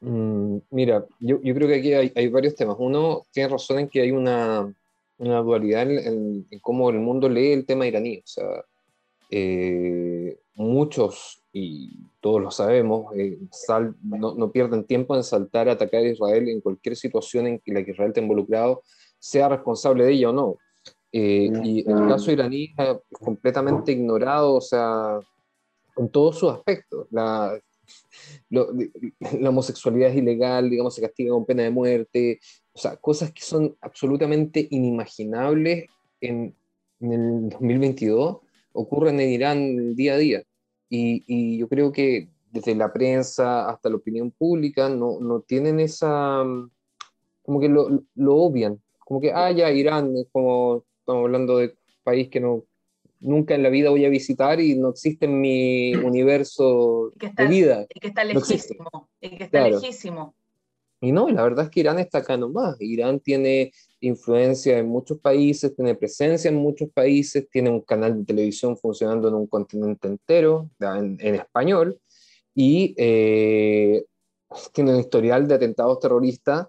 Mm, 0.00 0.58
mira, 0.70 1.06
yo, 1.20 1.40
yo, 1.40 1.54
creo 1.54 1.68
que 1.68 1.76
aquí 1.76 1.94
hay, 1.94 2.12
hay, 2.16 2.28
varios 2.28 2.54
temas. 2.56 2.76
Uno 2.78 3.26
tiene 3.30 3.50
razón 3.50 3.78
en 3.78 3.88
que 3.88 4.00
hay 4.00 4.10
una, 4.10 4.72
una 5.18 5.40
dualidad 5.40 5.82
en, 5.82 5.98
en, 5.98 6.46
en, 6.50 6.58
cómo 6.60 6.90
el 6.90 6.98
mundo 6.98 7.28
lee 7.28 7.52
el 7.52 7.66
tema 7.66 7.86
iraní. 7.86 8.18
O 8.18 8.26
sea, 8.26 8.64
eh, 9.30 10.38
muchos, 10.54 11.39
y 11.52 11.90
todos 12.20 12.40
lo 12.40 12.50
sabemos, 12.50 13.14
eh, 13.16 13.38
sal, 13.50 13.96
no, 14.02 14.34
no, 14.34 14.52
pierden 14.52 14.84
tiempo 14.84 15.16
en 15.16 15.24
saltar 15.24 15.68
a 15.68 15.72
atacar 15.72 16.02
a 16.02 16.08
Israel 16.08 16.48
en 16.48 16.60
cualquier 16.60 16.96
situación 16.96 17.46
en 17.46 17.60
la 17.66 17.84
que 17.84 17.90
Israel 17.90 18.10
esté 18.10 18.20
involucrado, 18.20 18.82
sea 19.18 19.48
responsable 19.48 20.04
de 20.04 20.12
ella 20.12 20.30
o 20.30 20.32
no. 20.32 20.56
Eh, 21.12 21.50
y 21.64 21.80
el 21.80 22.08
caso 22.08 22.30
iraní 22.30 22.72
es 22.76 22.96
completamente 23.10 23.92
ignorado, 23.92 24.54
o 24.54 24.60
sea, 24.60 25.18
en 25.96 26.08
todos 26.08 26.38
sus 26.38 26.52
aspectos. 26.52 27.08
La, 27.10 27.58
lo, 28.48 28.68
la 29.40 29.48
homosexualidad 29.48 30.10
es 30.10 30.16
ilegal, 30.16 30.70
digamos, 30.70 30.94
se 30.94 31.02
castiga 31.02 31.32
con 31.32 31.44
pena 31.44 31.64
de 31.64 31.70
muerte, 31.70 32.38
o 32.72 32.78
sea, 32.78 32.96
cosas 32.96 33.32
que 33.32 33.42
son 33.42 33.76
absolutamente 33.80 34.68
inimaginables 34.70 35.86
en, 36.20 36.54
en 37.00 37.12
el 37.12 37.48
2022 37.50 38.38
ocurren 38.72 39.20
en 39.20 39.30
Irán 39.30 39.94
día 39.96 40.14
a 40.14 40.18
día. 40.18 40.42
Y, 40.90 41.24
y, 41.26 41.58
yo 41.58 41.68
creo 41.68 41.92
que 41.92 42.28
desde 42.50 42.74
la 42.74 42.92
prensa 42.92 43.70
hasta 43.70 43.88
la 43.88 43.96
opinión 43.96 44.32
pública 44.32 44.88
no, 44.88 45.20
no 45.20 45.40
tienen 45.40 45.78
esa, 45.78 46.42
como 47.42 47.60
que 47.60 47.68
lo, 47.68 48.02
lo, 48.16 48.34
obvian, 48.34 48.82
como 48.98 49.20
que, 49.20 49.32
ah, 49.32 49.52
ya, 49.52 49.70
Irán, 49.70 50.16
es 50.16 50.26
como, 50.32 50.84
estamos 50.98 51.24
hablando 51.24 51.58
de 51.58 51.76
país 52.02 52.28
que 52.28 52.40
no, 52.40 52.64
nunca 53.20 53.54
en 53.54 53.62
la 53.62 53.68
vida 53.68 53.90
voy 53.90 54.04
a 54.04 54.08
visitar 54.08 54.60
y 54.60 54.74
no 54.74 54.88
existe 54.88 55.26
en 55.26 55.40
mi 55.40 55.94
universo 56.04 57.12
está, 57.20 57.44
de 57.44 57.48
vida. 57.48 57.86
Y 57.94 58.00
que 58.00 58.08
está 58.08 58.24
lejísimo, 58.24 58.90
no 58.92 59.08
y 59.20 59.28
que 59.30 59.44
está 59.44 59.60
claro. 59.60 59.80
lejísimo. 59.80 60.34
Y 61.02 61.12
no, 61.12 61.28
la 61.30 61.42
verdad 61.42 61.66
es 61.66 61.70
que 61.70 61.80
Irán 61.80 61.98
está 61.98 62.18
acá 62.18 62.36
nomás. 62.36 62.76
Irán 62.80 63.20
tiene 63.20 63.72
influencia 64.00 64.78
en 64.78 64.88
muchos 64.88 65.18
países, 65.18 65.74
tiene 65.74 65.94
presencia 65.94 66.48
en 66.48 66.56
muchos 66.56 66.88
países, 66.90 67.48
tiene 67.50 67.70
un 67.70 67.82
canal 67.82 68.18
de 68.18 68.24
televisión 68.24 68.76
funcionando 68.76 69.28
en 69.28 69.34
un 69.34 69.46
continente 69.46 70.08
entero, 70.08 70.70
en, 70.80 71.18
en 71.20 71.34
español, 71.36 72.00
y 72.54 72.94
eh, 72.96 74.04
tiene 74.72 74.94
un 74.94 75.00
historial 75.00 75.46
de 75.46 75.54
atentados 75.54 76.00
terroristas 76.00 76.66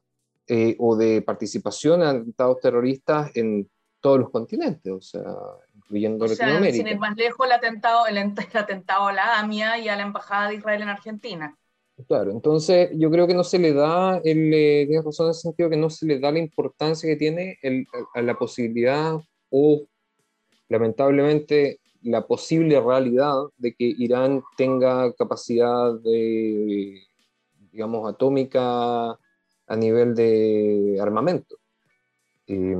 eh, 0.48 0.76
o 0.80 0.96
de 0.96 1.22
participación 1.22 2.02
en 2.02 2.08
atentados 2.08 2.60
terroristas 2.60 3.32
en 3.36 3.70
todos 4.00 4.20
los 4.20 4.30
continentes, 4.30 4.92
o 4.92 5.02
sea, 5.02 5.24
incluyendo 5.76 6.26
o 6.26 6.28
sea, 6.28 6.48
Latinoamérica. 6.48 6.78
Sin 6.78 6.88
ir 6.88 7.00
más 7.00 7.16
lejos, 7.16 7.46
el 7.46 7.52
atentado, 7.54 8.08
el, 8.08 8.18
el 8.18 8.34
atentado 8.54 9.08
a 9.08 9.14
la 9.14 9.40
AMIA 9.40 9.78
y 9.78 9.88
a 9.88 9.96
la 9.96 10.04
Embajada 10.04 10.50
de 10.50 10.56
Israel 10.56 10.82
en 10.82 10.90
Argentina. 10.90 11.58
Claro, 12.08 12.32
entonces 12.32 12.90
yo 12.96 13.12
creo 13.12 13.28
que 13.28 13.34
no 13.34 13.44
se 13.44 13.60
le 13.60 13.74
da, 13.74 14.18
el, 14.24 14.54
eh, 14.54 14.86
tienes 14.88 15.06
razón 15.06 15.28
en 15.28 15.30
el 15.30 15.36
sentido 15.36 15.70
que 15.70 15.78
no 15.78 15.90
se 15.90 16.06
le 16.06 16.20
da 16.20 16.32
la 16.32 16.40
importancia 16.40 17.08
que 17.08 17.16
tiene 17.16 17.58
el, 17.62 17.86
a 18.14 18.22
la 18.22 18.36
posibilidad 18.36 19.18
o 19.50 19.84
lamentablemente 20.70 21.80
la 22.04 22.26
posible 22.26 22.80
realidad 22.80 23.36
de 23.58 23.74
que 23.74 23.86
Irán 23.86 24.42
tenga 24.58 25.14
capacidad 25.14 25.94
de, 26.00 27.04
digamos, 27.72 28.12
atómica 28.12 29.12
a 29.12 29.76
nivel 29.78 30.16
de 30.16 30.98
armamento. 31.00 31.58
Eh, 32.48 32.76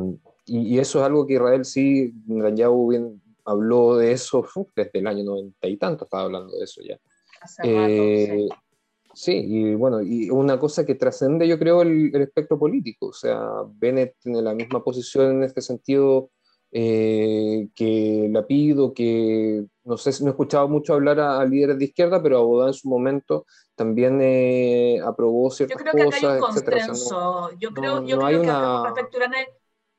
y, 0.46 0.76
y, 0.76 0.80
eso 0.80 1.00
es 1.00 1.06
algo 1.06 1.28
que 1.28 1.34
Israel 1.34 1.66
sí, 1.66 2.14
Netanyahu 2.26 2.90
bien 2.90 3.22
habló 3.46 3.98
de 3.98 4.14
eso 4.14 4.40
uf, 4.40 4.70
desde 4.76 5.00
el 5.00 5.08
año 5.08 5.24
noventa 5.24 5.68
y 5.68 5.78
tanto, 5.78 6.06
estaba 6.06 6.24
hablando 6.24 6.58
de 6.58 6.64
eso 6.64 6.82
ya. 6.82 6.98
Hace 7.42 7.62
rato, 7.64 7.78
eh, 7.78 8.48
sí 8.48 8.56
Sí, 9.14 9.34
y 9.34 9.76
bueno, 9.76 10.02
y 10.02 10.30
una 10.30 10.60
cosa 10.60 10.86
que 10.86 10.96
trascende, 10.96 11.48
yo 11.48 11.60
creo, 11.60 11.82
el, 11.82 12.16
espectro 12.16 12.58
político. 12.58 13.08
O 13.08 13.14
sea, 13.14 13.40
Bennett 13.74 14.16
tiene 14.20 14.42
la 14.42 14.54
misma 14.54 14.84
posición 14.84 15.38
en 15.38 15.44
este 15.44 15.62
sentido 15.62 16.30
eh, 16.72 17.68
que 17.76 18.30
la 18.32 18.48
pido, 18.48 18.94
que 18.94 19.66
no 19.84 19.98
sé 19.98 20.14
si 20.14 20.24
no 20.24 20.30
he 20.30 20.32
escuchado 20.32 20.68
mucho 20.70 20.94
hablar 20.94 21.20
a, 21.20 21.44
líderes 21.46 21.78
de 21.78 21.86
izquierda, 21.86 22.24
pero 22.24 22.38
Abodá 22.38 22.68
en 22.68 22.74
su 22.74 22.88
momento 22.88 23.46
también 23.76 24.20
eh, 24.22 25.00
aprobó 25.04 25.52
ciertas 25.52 25.78
cosas. 25.78 25.94
Yo 25.94 26.00
creo 26.00 26.10
que 26.10 26.26
hay 26.26 26.34
un 26.34 26.40
consenso. 26.40 27.52
yo 27.60 27.74
creo, 27.74 28.06
yo 28.06 28.20
creo 28.20 28.42
que 28.42 28.92
respecto 29.02 29.18
a 29.18 29.32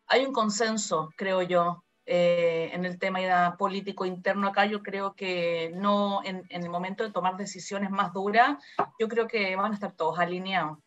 hay 0.07 0.27
un 0.27 0.33
consenso, 0.33 1.11
creo 1.17 1.43
yo. 1.43 1.85
Eh, 2.05 2.71
en 2.73 2.85
el 2.85 2.99
tema 2.99 3.57
político 3.57 4.05
interno 4.05 4.49
acá, 4.49 4.67
yo 4.67 4.83
creo 4.83 5.15
que 5.15 5.73
no, 5.77 6.21
en, 6.25 6.45
el 6.49 6.69
momento 6.69 7.05
de 7.05 7.13
tomar 7.13 7.37
decisiones 7.37 7.91
más 7.91 8.13
duras, 8.13 8.59
yo 8.99 9.07
creo 9.09 9.29
que 9.29 9.55
van 9.55 9.71
a 9.71 9.75
estar 9.75 9.95
todos 9.95 10.19
alineados. 10.19 10.79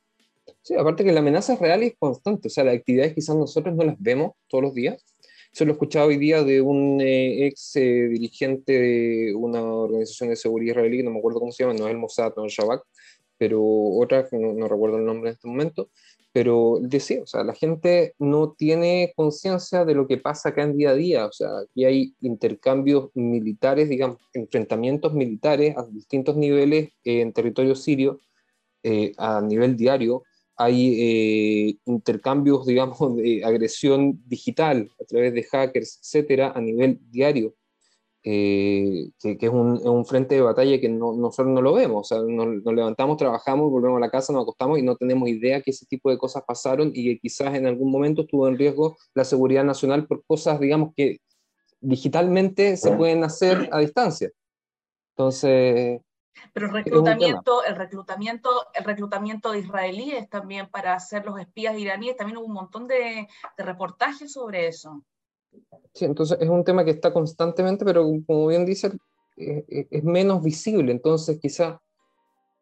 Sí, 0.62 0.76
aparte 0.76 1.04
que 1.04 1.14
la 1.14 1.22
amenaza 1.22 1.54
es 1.54 1.60
real 1.60 1.84
y 1.84 1.88
es 1.88 1.96
constante, 1.98 2.50
o 2.50 2.52
sea, 2.52 2.66
las 2.66 2.76
actividades 2.76 3.14
quizás 3.14 3.36
nosotros 3.36 3.74
no 3.76 3.84
las 3.86 3.96
vemos 3.98 4.34
todos 4.48 4.66
los 4.66 4.74
días. 4.74 5.04
Eso 5.54 5.64
lo 5.64 5.72
he 5.72 5.74
escuchado 5.74 6.08
hoy 6.08 6.18
día 6.18 6.44
de 6.44 6.60
un 6.60 7.00
eh, 7.00 7.48
ex 7.48 7.78
eh, 7.78 8.10
dirigente 8.10 8.74
de 8.74 9.34
una 9.34 9.64
organización 9.64 10.30
de 10.30 10.36
seguridad 10.36 10.76
israelí, 10.76 11.02
no 11.02 11.12
me 11.12 11.20
acuerdo 11.20 11.40
cómo 11.40 11.54
se 11.54 11.64
llama, 11.64 11.80
no 11.80 11.86
es 11.86 11.92
el 11.92 11.98
Mossad, 11.98 12.34
no 12.36 12.46
es 12.46 12.52
el 12.52 12.64
Shabak, 12.64 12.84
pero 13.38 13.64
otra, 13.64 14.28
no, 14.34 14.54
no 14.54 14.68
recuerdo 14.68 14.98
el 14.98 15.06
nombre 15.06 15.30
en 15.30 15.36
este 15.36 15.48
momento, 15.48 15.90
pero 16.36 16.80
decía, 16.82 17.24
o 17.24 17.26
sea, 17.26 17.46
la 17.46 17.54
gente 17.54 18.14
no 18.20 18.52
tiene 18.52 19.14
conciencia 19.16 19.86
de 19.86 19.96
lo 19.96 20.06
que 20.06 20.18
pasa 20.18 20.50
acá 20.50 20.64
en 20.64 20.76
día 20.76 20.90
a 20.90 20.94
día, 20.94 21.26
o 21.28 21.32
sea, 21.32 21.48
aquí 21.60 21.86
hay 21.86 22.14
intercambios 22.20 23.10
militares, 23.14 23.88
digamos, 23.88 24.18
enfrentamientos 24.34 25.14
militares 25.14 25.78
a 25.78 25.86
distintos 25.86 26.36
niveles 26.36 26.90
en 27.06 27.32
territorio 27.32 27.74
sirio, 27.74 28.20
eh, 28.84 29.14
a 29.18 29.40
nivel 29.40 29.78
diario, 29.78 30.24
hay 30.58 30.98
eh, 31.00 31.78
intercambios, 31.86 32.66
digamos, 32.68 33.16
de 33.16 33.42
agresión 33.46 34.22
digital 34.28 34.92
a 35.00 35.06
través 35.06 35.34
de 35.34 35.44
hackers, 35.44 36.00
etcétera, 36.02 36.52
a 36.54 36.60
nivel 36.60 37.00
diario. 37.12 37.56
Eh, 38.28 39.12
que, 39.22 39.38
es, 39.40 39.52
un, 39.52 40.04
frente 40.04 40.34
de 40.34 40.42
batalla 40.42 40.80
que 40.80 40.90
nosotros 40.90 41.54
no 41.54 41.62
lo 41.62 41.74
vemos. 41.74 42.12
O 42.12 42.16
sea, 42.16 42.24
nos, 42.28 42.48
levantamos, 42.66 43.18
trabajamos, 43.18 43.70
volvemos 43.70 43.98
a 43.98 44.00
la 44.00 44.10
casa, 44.10 44.34
nos 44.34 44.42
acostamos 44.42 44.80
y 44.80 44.82
no 44.82 44.96
tenemos 44.96 45.30
idea 45.30 45.62
que 45.62 45.70
ese 45.70 45.86
tipo 45.86 46.10
de 46.10 46.18
cosas 46.18 46.44
pasaron 46.46 46.92
y 46.92 47.06
que 47.06 47.20
quizás 47.20 47.54
en 47.54 47.68
algún 47.68 47.92
momento 47.92 48.24
estuvo 48.24 48.48
en 48.48 48.58
riesgo 48.58 48.98
la 49.14 49.26
seguridad 49.26 49.64
nacional 49.64 50.08
por 50.08 50.26
cosas, 50.26 50.60
digamos, 50.60 50.94
que 50.96 51.20
digitalmente 51.80 52.78
se 52.78 52.92
pueden 52.94 53.24
hacer 53.24 53.70
a 53.72 53.78
distancia. 53.80 54.32
Entonces... 55.16 56.02
Pero 56.52 56.68
el 56.68 56.74
reclutamiento, 56.74 57.64
el 57.64 57.76
reclutamiento, 57.76 58.50
el 58.74 58.84
reclutamiento 58.84 59.52
de 59.52 59.60
israelíes 59.60 60.28
también 60.30 60.68
para 60.68 61.00
ser 61.00 61.26
los 61.26 61.40
espías 61.40 61.78
iraníes, 61.78 62.18
también 62.18 62.38
hubo 62.38 62.48
un 62.48 62.54
montón 62.54 62.88
de 62.88 63.28
reportajes 63.56 64.34
sobre 64.34 64.68
eso. 64.68 65.04
Sí, 65.94 66.06
entonces 66.06 66.38
es 66.42 66.50
un 66.50 66.64
tema 66.64 66.84
que 66.84 66.92
está 66.92 67.14
constantemente, 67.14 67.86
pero 67.86 68.06
como 68.28 68.48
bien 68.48 68.66
dice, 68.66 68.92
eh, 69.38 69.66
eh, 69.68 69.88
es 69.90 70.04
menos 70.04 70.44
visible. 70.44 70.92
Entonces 70.92 71.40
quizá 71.42 71.82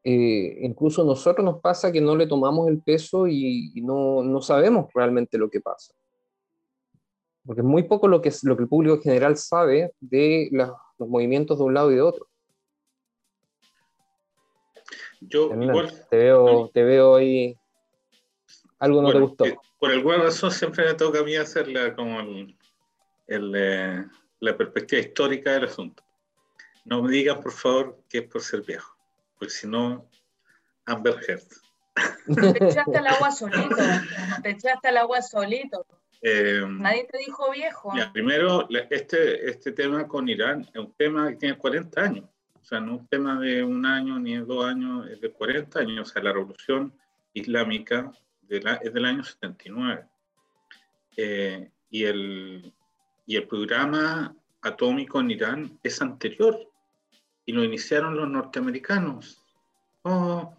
eh, 0.03 0.59
incluso 0.61 1.03
nosotros 1.03 1.45
nos 1.45 1.61
pasa 1.61 1.91
que 1.91 2.01
no 2.01 2.15
le 2.15 2.27
tomamos 2.27 2.67
el 2.67 2.81
peso 2.81 3.27
y, 3.27 3.71
no, 3.81 4.21
no, 4.21 4.41
sabemos 4.41 4.91
realmente 4.93 5.37
lo 5.37 5.49
que 5.49 5.61
pasa. 5.61 5.93
Porque 7.45 7.61
es 7.61 7.67
muy 7.67 7.83
poco 7.83 8.07
lo 8.07 8.21
que, 8.21 8.31
lo 8.43 8.55
que 8.55 8.63
el 8.63 8.69
público 8.69 8.95
en 8.95 9.01
general 9.01 9.37
sabe 9.37 9.93
de 9.99 10.49
los 10.51 11.09
movimientos 11.09 11.57
de 11.57 11.63
un 11.63 11.73
lado 11.73 11.91
y 11.91 11.95
de 11.95 12.01
otro. 12.01 12.27
Yo 15.21 15.49
te 16.09 16.17
veo, 16.17 16.69
te 16.73 16.83
veo 16.83 17.15
ahí. 17.15 17.55
Algo 18.77 19.01
no 19.01 19.11
te 19.11 19.19
gustó. 19.19 19.45
por 19.79 19.91
alguna 19.91 20.17
razón 20.17 20.51
siempre 20.51 20.85
me 20.85 20.93
toca 20.93 21.19
a 21.19 21.23
mí 21.23 21.35
hacerla 21.35 21.95
como 21.95 22.19
el, 22.19 22.57
el, 23.33 24.09
la 24.39 24.57
perspectiva 24.57 25.01
histórica 25.01 25.51
del 25.51 25.65
asunto. 25.65 26.03
No 26.85 27.01
me 27.01 27.11
digan, 27.11 27.39
por 27.41 27.51
favor, 27.51 28.03
que 28.09 28.19
es 28.19 28.27
por 28.27 28.41
ser 28.41 28.61
viejo, 28.61 28.97
porque 29.39 29.53
si 29.53 29.67
no, 29.67 30.09
Amber 30.85 31.15
Heard. 31.27 31.43
Te 32.35 32.65
echaste 32.65 32.97
al 32.97 33.07
agua 33.07 33.31
solito, 33.31 33.75
te 34.41 34.49
echaste 34.49 34.87
al 34.87 34.97
agua 34.97 35.21
solito. 35.21 35.85
Eh, 36.21 36.65
Nadie 36.67 37.05
te 37.11 37.17
dijo 37.17 37.51
viejo. 37.51 37.93
primero, 38.13 38.67
este, 38.89 39.49
este 39.49 39.73
tema 39.73 40.07
con 40.07 40.27
Irán 40.29 40.61
es 40.73 40.79
un 40.79 40.93
tema 40.93 41.29
que 41.29 41.35
tiene 41.35 41.57
40 41.57 42.01
años. 42.01 42.25
O 42.61 42.65
sea, 42.65 42.79
no 42.79 42.95
es 42.95 43.01
un 43.01 43.07
tema 43.07 43.39
de 43.39 43.61
un 43.61 43.85
año 43.85 44.17
ni 44.19 44.37
de 44.37 44.45
dos 44.45 44.65
años, 44.65 45.07
es 45.09 45.19
de 45.19 45.29
40 45.29 45.79
años. 45.79 46.09
O 46.09 46.11
sea, 46.11 46.23
la 46.23 46.31
revolución 46.31 46.93
islámica 47.33 48.11
de 48.41 48.61
la, 48.61 48.75
es 48.75 48.93
del 48.93 49.05
año 49.05 49.23
79. 49.23 50.05
Eh, 51.17 51.69
y 51.89 52.05
el, 52.05 52.73
y 53.25 53.35
el 53.35 53.47
programa 53.47 54.35
atómico 54.61 55.19
en 55.19 55.31
Irán 55.31 55.79
es 55.83 56.01
anterior 56.01 56.57
y 57.45 57.51
lo 57.51 57.63
iniciaron 57.63 58.15
los 58.15 58.29
norteamericanos. 58.29 59.41
Oh. 60.03 60.53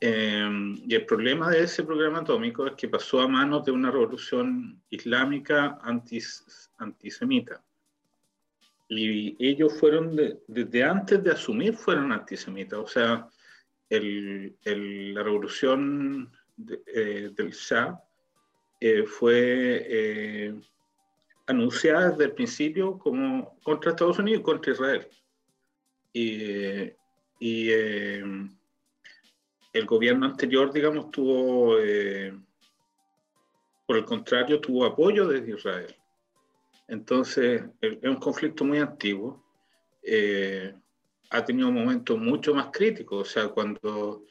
Em, 0.00 0.76
y 0.84 0.94
el 0.94 1.06
problema 1.06 1.48
de 1.50 1.62
ese 1.62 1.84
programa 1.84 2.20
atómico 2.20 2.66
es 2.66 2.72
que 2.74 2.88
pasó 2.88 3.20
a 3.20 3.28
manos 3.28 3.64
de 3.64 3.70
una 3.70 3.90
revolución 3.90 4.82
islámica 4.90 5.78
antis, 5.82 6.70
antisemita. 6.78 7.62
Y 8.88 9.36
ellos 9.38 9.78
fueron, 9.78 10.16
desde 10.46 10.84
antes 10.84 11.22
de 11.22 11.30
asumir, 11.30 11.74
fueron 11.76 12.12
antisemitas. 12.12 12.78
O 12.78 12.86
sea, 12.86 13.28
el, 13.88 14.56
el, 14.64 15.14
la 15.14 15.22
revolución 15.22 16.30
eh, 16.86 17.30
del 17.34 17.50
Shah 17.52 17.98
eh, 18.80 19.04
fue 19.04 19.86
eh, 19.88 20.60
anunciada 21.46 22.10
desde 22.10 22.24
el 22.24 22.32
principio 22.32 22.98
como 22.98 23.58
contra 23.62 23.90
Estados 23.90 24.18
Unidos 24.18 24.40
y 24.40 24.44
contra 24.44 24.72
Israel. 24.72 25.08
Y, 26.12 27.70
eh, 27.70 28.22
el 29.72 29.86
gobierno 29.86 30.26
anterior, 30.26 30.72
digamos, 30.72 31.10
tuvo, 31.10 31.78
eh, 31.78 32.38
por 33.86 33.96
el 33.96 34.04
contrario, 34.04 34.60
tuvo 34.60 34.84
apoyo 34.84 35.26
desde 35.26 35.56
Israel. 35.56 35.96
Entonces, 36.88 37.62
es 37.80 38.02
un 38.02 38.16
conflicto 38.16 38.64
muy 38.64 38.78
antiguo. 38.78 39.42
Eh, 40.02 40.74
ha 41.30 41.44
tenido 41.44 41.72
momentos 41.72 42.18
mucho 42.18 42.54
más 42.54 42.68
críticos. 42.70 43.28
O 43.28 43.30
sea, 43.30 43.48
cuando 43.48 44.26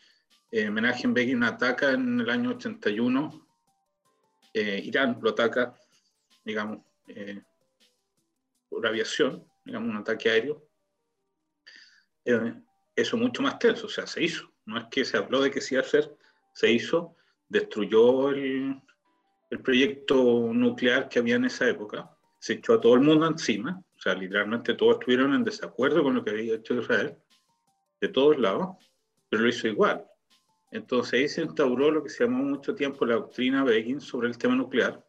Menachem 0.51 1.13
Begin 1.13 1.43
ataca 1.43 1.91
en 1.93 2.19
el 2.19 2.29
año 2.29 2.51
81, 2.51 3.47
Irán 4.53 5.17
lo 5.21 5.31
ataca, 5.31 5.73
digamos, 6.45 6.79
eh, 7.15 7.43
por 8.69 8.85
aviación, 8.85 9.45
digamos, 9.65 9.89
un 9.89 9.97
ataque 9.97 10.29
aéreo, 10.29 10.67
eh, 12.25 12.53
eso 12.95 13.17
mucho 13.17 13.41
más 13.41 13.59
tenso, 13.59 13.87
o 13.87 13.89
sea, 13.89 14.07
se 14.07 14.23
hizo. 14.23 14.51
No 14.65 14.77
es 14.77 14.85
que 14.91 15.03
se 15.05 15.17
habló 15.17 15.41
de 15.41 15.51
que 15.51 15.61
se 15.61 15.75
iba 15.75 15.83
a 15.83 15.85
hacer, 15.85 16.15
se 16.53 16.71
hizo, 16.71 17.15
destruyó 17.47 18.29
el, 18.29 18.81
el 19.49 19.61
proyecto 19.61 20.51
nuclear 20.53 21.09
que 21.09 21.19
había 21.19 21.35
en 21.35 21.45
esa 21.45 21.67
época, 21.67 22.09
se 22.39 22.53
echó 22.53 22.73
a 22.73 22.81
todo 22.81 22.95
el 22.95 23.01
mundo 23.01 23.27
encima, 23.27 23.83
o 23.95 24.01
sea, 24.01 24.15
literalmente 24.15 24.73
todos 24.73 24.95
estuvieron 24.95 25.33
en 25.33 25.43
desacuerdo 25.43 26.01
con 26.01 26.15
lo 26.15 26.23
que 26.23 26.31
había 26.31 26.55
hecho 26.55 26.73
Israel, 26.73 27.17
de 27.99 28.07
todos 28.07 28.39
lados, 28.39 28.77
pero 29.29 29.43
lo 29.43 29.49
hizo 29.49 29.67
igual. 29.67 30.05
Entonces 30.71 31.13
ahí 31.13 31.27
se 31.27 31.41
instauró 31.41 31.91
lo 31.91 32.01
que 32.03 32.09
se 32.09 32.23
llamó 32.23 32.43
mucho 32.43 32.73
tiempo 32.73 33.05
la 33.05 33.15
doctrina 33.15 33.63
Begin 33.63 33.99
sobre 33.99 34.29
el 34.29 34.37
tema 34.37 34.55
nuclear, 34.55 35.05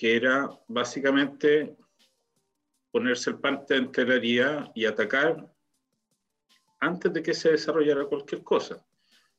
que 0.00 0.16
era 0.16 0.48
básicamente 0.66 1.76
ponerse 2.90 3.28
el 3.28 3.38
parte 3.38 3.74
de 3.74 3.80
enteraría 3.80 4.72
y 4.74 4.86
atacar 4.86 5.46
antes 6.78 7.12
de 7.12 7.22
que 7.22 7.34
se 7.34 7.50
desarrollara 7.50 8.06
cualquier 8.06 8.42
cosa. 8.42 8.82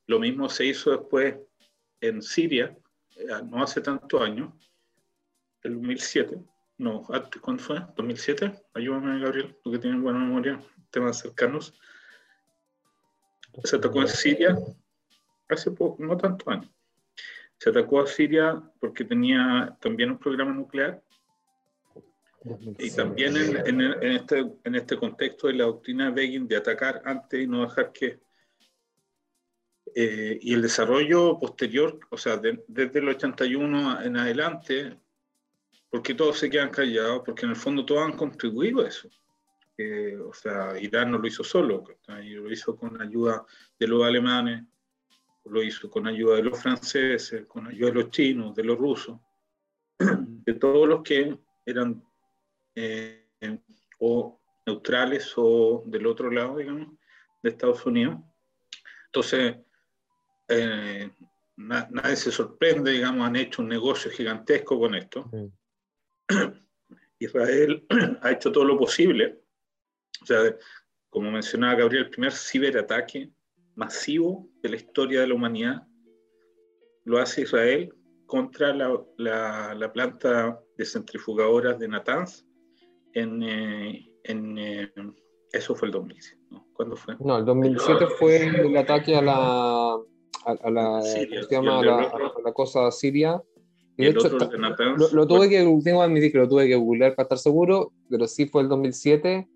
Lo 0.06 0.20
mismo 0.20 0.48
se 0.50 0.66
hizo 0.66 0.92
después 0.92 1.36
en 2.00 2.22
Siria, 2.22 2.78
eh, 3.16 3.26
no 3.44 3.64
hace 3.64 3.82
tanto 3.82 4.22
años, 4.22 4.54
el 5.64 5.74
2007. 5.78 6.40
No, 6.78 7.08
¿cuándo 7.42 7.64
fue? 7.64 7.80
¿2007? 7.96 8.64
Ayúdame, 8.76 9.20
Gabriel, 9.20 9.58
tú 9.64 9.72
que 9.72 9.80
tienes 9.80 10.00
buena 10.00 10.20
memoria, 10.20 10.62
temas 10.92 11.18
cercanos. 11.18 11.74
Se 13.64 13.78
atacó 13.78 14.02
en 14.02 14.10
Siria 14.10 14.56
hace 15.50 15.72
poco, 15.72 16.04
no 16.04 16.16
tanto 16.18 16.52
años 16.52 16.70
se 17.62 17.70
atacó 17.70 18.02
a 18.02 18.08
Siria 18.08 18.60
porque 18.80 19.06
tenía 19.06 19.78
también 19.80 20.10
un 20.10 20.18
programa 20.18 20.52
nuclear. 20.52 21.00
Y 22.80 22.90
también 22.90 23.38
en, 23.38 24.02
este, 24.02 24.40
en 24.64 24.74
este 24.74 24.98
contexto 24.98 25.46
de 25.46 25.54
la 25.54 25.66
doctrina 25.66 26.06
de 26.06 26.12
Begin 26.12 26.48
de 26.48 26.56
atacar 26.58 27.04
antes 27.06 27.40
y 27.40 27.46
no 27.46 27.62
dejar 27.62 27.92
que... 27.92 28.20
Eh, 29.94 30.40
y 30.42 30.56
el 30.56 30.64
desarrollo 30.64 31.38
posterior, 31.38 32.00
o 32.10 32.18
sea, 32.18 32.38
desde 32.38 32.98
el 32.98 33.10
81 33.10 34.02
en 34.02 34.18
adelante, 34.18 34.98
porque 35.88 36.16
todos 36.16 36.40
se 36.40 36.50
quedan 36.50 36.72
callados, 36.72 37.22
porque 37.24 37.46
en 37.46 37.52
el 37.52 37.58
fondo 37.58 37.86
todos 37.86 38.02
han 38.02 38.18
contribuido 38.18 38.82
a 38.82 38.88
eso. 38.88 39.08
que, 39.78 40.18
o 40.18 40.34
sea, 40.34 40.80
Irán 40.80 41.12
no 41.12 41.20
lo 41.20 41.28
hizo 41.28 41.44
solo, 41.44 41.84
lo 42.08 42.52
hizo 42.52 42.76
con 42.76 43.00
ayuda 43.00 43.46
de 43.78 43.88
los 43.88 44.04
alemanes, 44.04 44.64
lo 45.46 45.64
hizo 45.64 45.90
con 45.90 46.08
ayuda 46.08 46.36
de 46.36 46.44
los 46.44 46.62
franceses, 46.62 47.46
con 47.48 47.68
ayuda 47.68 47.88
de 47.88 47.96
los 47.96 48.12
chinos, 48.12 48.56
de 48.56 48.64
los 48.64 48.78
rusos, 48.78 49.20
de 50.00 50.54
todos 50.54 50.88
los 50.88 51.02
que 51.02 51.38
eran 51.66 52.04
eh, 52.76 53.26
o 54.00 54.40
neutrales 54.66 55.34
o 55.36 55.84
del 55.86 56.06
otro 56.06 56.30
lado, 56.32 56.58
digamos, 56.58 56.90
de 57.42 57.50
Estados 57.50 57.86
Unidos. 57.86 58.20
Entonces, 59.08 59.58
eh, 60.48 61.10
nadie 61.58 62.16
se 62.16 62.32
sorprende, 62.32 62.92
digamos, 62.92 63.28
han 63.28 63.36
hecho 63.36 63.62
un 63.62 63.70
negocio 63.70 64.12
gigantesco 64.12 64.80
con 64.80 64.96
esto. 64.96 65.30
Israel 67.20 67.86
ha 68.22 68.32
hecho 68.32 68.52
todo 68.52 68.66
lo 68.66 68.78
posible. 68.78 69.42
O 70.22 70.26
sea, 70.26 70.56
como 71.10 71.32
mencionaba 71.32 71.76
Gabriel, 71.76 72.06
el 72.06 72.10
primer 72.10 72.32
ciberataque 72.32 73.32
masivo 73.76 74.48
de 74.62 74.70
la 74.70 74.76
historia 74.76 75.22
de 75.22 75.28
la 75.28 75.36
humanidad 75.36 75.88
lo 77.04 77.20
hace 77.20 77.42
Israel 77.42 77.94
contra 78.26 78.74
la, 78.74 79.04
la, 79.18 79.92
planta 79.92 80.60
de 80.78 80.86
centrifugadoras 80.86 81.78
de 81.80 81.88
Natanz 81.88 82.46
en, 83.14 83.44
eh, 83.44 84.08
en 84.24 84.58
eh, 84.58 84.92
eso 85.52 85.76
fue 85.76 85.88
el 85.88 85.92
2007. 85.92 86.42
¿no? 86.50 86.66
¿Cuándo 86.74 86.96
fue? 86.96 87.16
No, 87.20 87.38
el 87.38 87.46
2007 87.46 88.06
fue 88.18 88.46
el 88.46 88.78
ataque 88.78 89.16
a 89.16 89.22
la, 89.22 89.94
a, 90.46 90.70
la, 90.70 91.02
Siria, 91.02 91.44
se 91.44 91.56
llama? 91.56 91.84
La, 91.84 92.12
la, 92.44 92.54
cosa 92.54 92.90
siria. 92.92 93.42
Y, 93.98 94.06
de 94.06 94.12
hecho, 94.12 94.30
lo, 94.30 95.10
lo, 95.12 95.28
tuve 95.28 95.50
que, 95.50 95.58
tengo 95.58 95.82
que 95.84 95.92
admitir 95.92 96.32
que 96.32 96.38
lo 96.38 96.48
tuve 96.48 96.68
que 96.68 96.76
googlear 96.76 97.16
para 97.16 97.26
estar 97.26 97.38
seguro, 97.38 97.92
pero 98.10 98.28
sí 98.28 98.46
fue 98.46 98.62
el 98.62 98.70
2007 98.70 99.48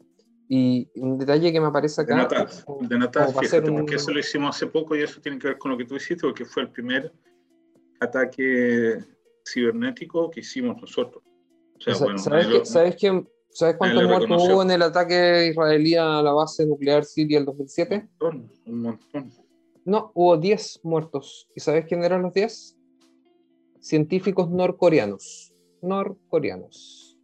y 0.48 0.90
un 0.96 1.18
detalle 1.18 1.52
que 1.52 1.60
me 1.60 1.68
aparece 1.68 2.02
acá. 2.02 2.16
De 2.16 2.22
Natal, 2.22 2.48
de 2.82 3.00
Natal 3.00 3.34
fíjate, 3.40 3.70
un... 3.70 3.78
porque 3.78 3.96
eso 3.96 4.12
lo 4.12 4.20
hicimos 4.20 4.56
hace 4.56 4.68
poco 4.68 4.96
y 4.96 5.02
eso 5.02 5.20
tiene 5.22 5.40
que 5.40 5.48
ver 5.50 5.58
con 5.58 5.72
lo 5.72 5.78
que 5.78 5.86
tú 5.86 5.96
hiciste, 5.96 6.22
porque 6.22 6.46
fue 6.46 6.64
el 6.64 6.70
primer 6.70 7.12
ataque 8.00 9.00
cibernético 9.48 10.30
que 10.30 10.42
hicimos 10.42 10.80
nosotros. 10.82 11.24
O 11.78 11.82
sea, 11.82 11.98
bueno, 11.98 12.18
¿Sabes, 12.20 12.48
que, 12.48 12.66
¿sabes, 12.66 12.96
quién, 12.96 13.28
¿Sabes 13.50 13.78
cuántos 13.78 14.04
muertos 14.04 14.50
hubo 14.50 14.64
en 14.64 14.72
el 14.72 14.82
ataque 14.82 15.48
israelí 15.48 15.96
a 15.96 16.22
la 16.22 16.32
base 16.32 16.66
nuclear 16.66 17.06
siria 17.06 17.40
el 17.40 17.46
2007? 17.46 17.96
Un 17.96 18.02
montón, 18.02 18.52
un 18.66 18.82
montón. 18.82 19.32
No, 19.86 20.12
hubo 20.14 20.36
10 20.38 20.82
muertos. 20.84 21.48
¿Y 21.56 21.60
sabes 21.60 21.86
quién 21.86 22.04
eran 22.04 22.24
los 22.24 22.34
10? 22.34 22.78
Científicos 23.80 24.50
norcoreanos. 24.50 25.54
Norcoreanos. 25.82 27.18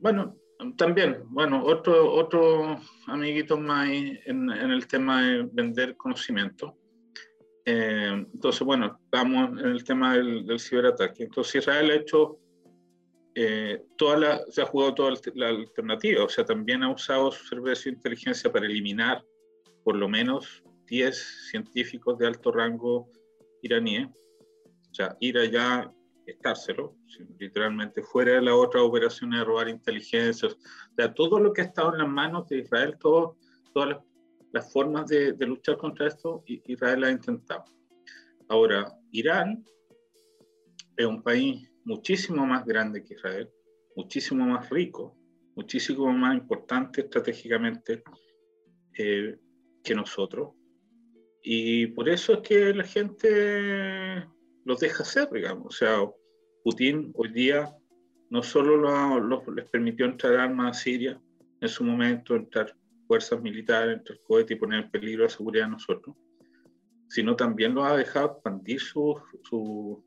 Bueno, 0.00 0.36
también, 0.76 1.22
bueno, 1.26 1.64
otro, 1.64 2.12
otro 2.12 2.78
amiguito 3.06 3.58
más 3.58 3.88
en, 3.88 4.18
en 4.26 4.70
el 4.70 4.86
tema 4.86 5.22
de 5.22 5.48
vender 5.52 5.96
conocimiento. 5.96 6.76
Eh, 7.64 8.26
entonces, 8.32 8.62
bueno, 8.62 8.98
estamos 9.04 9.58
en 9.58 9.66
el 9.66 9.84
tema 9.84 10.14
del, 10.14 10.46
del, 10.46 10.58
ciberataque. 10.58 11.24
Entonces, 11.24 11.56
Israel 11.56 11.90
ha 11.90 11.94
hecho, 11.94 12.38
eh, 13.34 13.82
toda 13.96 14.16
la, 14.16 14.40
se 14.48 14.62
ha 14.62 14.66
jugado 14.66 14.94
toda 14.94 15.14
la 15.34 15.48
alternativa, 15.48 16.24
o 16.24 16.28
sea, 16.28 16.44
también 16.44 16.82
ha 16.82 16.90
usado 16.90 17.30
su 17.30 17.44
servicio 17.46 17.90
de 17.90 17.96
inteligencia 17.96 18.50
para 18.50 18.66
eliminar 18.66 19.24
por 19.84 19.96
lo 19.96 20.08
menos 20.08 20.64
10 20.86 21.48
científicos 21.50 22.18
de 22.18 22.26
alto 22.26 22.50
rango 22.50 23.08
iraníes. 23.62 24.08
O 24.90 24.94
sea, 24.94 25.16
ir 25.20 25.38
allá 25.38 25.92
estárselo, 26.26 26.96
literalmente 27.38 28.02
fuera 28.02 28.34
de 28.34 28.42
las 28.42 28.54
otras 28.54 28.82
operaciones 28.82 29.40
de 29.40 29.44
robar 29.44 29.68
inteligencia, 29.68 30.48
o 30.48 30.52
sea, 30.96 31.12
todo 31.14 31.38
lo 31.38 31.52
que 31.52 31.62
ha 31.62 31.64
estado 31.64 31.92
en 31.92 31.98
las 31.98 32.08
manos 32.08 32.48
de 32.48 32.58
Israel, 32.58 32.96
todo, 32.98 33.36
todas 33.72 33.98
las, 34.52 34.72
formas 34.72 35.06
de, 35.06 35.34
luchar 35.40 35.76
contra 35.76 36.08
esto, 36.08 36.42
Israel 36.46 37.04
ha 37.04 37.10
intentado. 37.10 37.64
Ahora, 38.48 38.92
Irán 39.12 39.64
es 40.96 41.06
un 41.06 41.22
país 41.22 41.70
muchísimo 41.84 42.44
más 42.46 42.64
grande 42.64 43.04
que 43.04 43.14
Israel, 43.14 43.48
muchísimo 43.96 44.44
más 44.44 44.68
rico, 44.70 45.16
muchísimo 45.54 46.12
más 46.12 46.34
importante 46.36 47.02
estratégicamente 47.02 48.02
eh, 48.98 49.38
que 49.82 49.94
nosotros. 49.94 50.50
Y 51.42 51.86
por 51.88 52.08
eso 52.08 52.34
es 52.34 52.40
que 52.40 52.74
la 52.74 52.84
gente 52.84 54.26
los 54.64 54.80
deja 54.80 55.02
hacer, 55.02 55.30
digamos. 55.30 55.66
O 55.66 55.70
sea, 55.70 55.98
Putin 56.62 57.12
hoy 57.14 57.32
día 57.32 57.74
no 58.28 58.42
solo 58.42 59.20
les 59.54 59.64
permitió 59.66 60.06
entrar 60.06 60.36
armas 60.36 60.76
a 60.76 60.80
Siria, 60.80 61.20
en 61.60 61.68
su 61.68 61.84
momento 61.84 62.36
entrar 62.36 62.74
fuerzas 63.06 63.40
militares, 63.42 63.98
entrar 63.98 64.18
cohetes 64.26 64.56
y 64.56 64.60
poner 64.60 64.84
en 64.84 64.90
peligro 64.90 65.24
la 65.24 65.30
seguridad 65.30 65.64
de 65.64 65.72
nosotros, 65.72 66.16
sino 67.08 67.34
también 67.34 67.74
los 67.74 67.84
ha 67.84 67.96
dejado 67.96 68.32
expandir 68.32 68.80
su, 68.80 69.20
su 69.42 70.02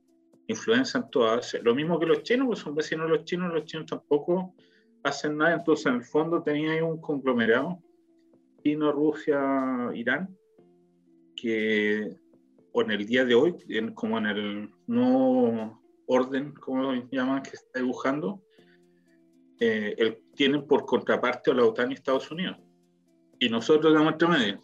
influencia 0.48 1.00
en 1.00 1.10
toda 1.10 1.36
Asia. 1.36 1.60
Lo 1.62 1.76
mismo 1.76 2.00
que 2.00 2.06
los 2.06 2.24
chinos, 2.24 2.48
pues 2.48 2.60
son 2.60 2.76
vecinos 2.76 3.10
los 3.10 3.26
chinos, 3.26 3.54
los 3.54 3.66
chinos 3.66 3.88
tampoco 3.88 4.56
hacen 5.04 5.38
nada, 5.38 5.56
entonces 5.56 5.86
en 5.88 5.96
el 5.96 6.04
fondo 6.04 6.42
tenía 6.42 6.84
un 6.84 7.02
conglomerado, 7.02 7.80
China, 8.64 8.92
Rusia, 8.92 9.92
Irán, 9.94 10.38
que 11.36 12.16
en 12.74 12.92
el 12.92 13.06
día 13.06 13.26
de 13.26 13.36
hoy, 13.36 13.56
como 13.94 14.18
en 14.18 14.26
el 14.28 14.70
nuevo 14.88 15.83
orden, 16.08 16.54
como 16.54 16.82
lo 16.82 17.10
llaman, 17.12 17.44
que 17.44 17.52
está 17.52 17.80
dibujando, 17.80 18.42
eh, 19.60 19.96
el, 19.98 20.24
tienen 20.36 20.68
por 20.68 20.86
contraparte 20.86 21.52
a 21.52 21.54
la 21.54 21.66
OTAN 21.66 21.92
y 21.92 21.96
Estados 21.96 22.30
Unidos. 22.32 22.58
Y 23.40 23.50
nosotros 23.50 23.94
de 23.94 24.04
nuestro 24.04 24.30
medio. 24.30 24.60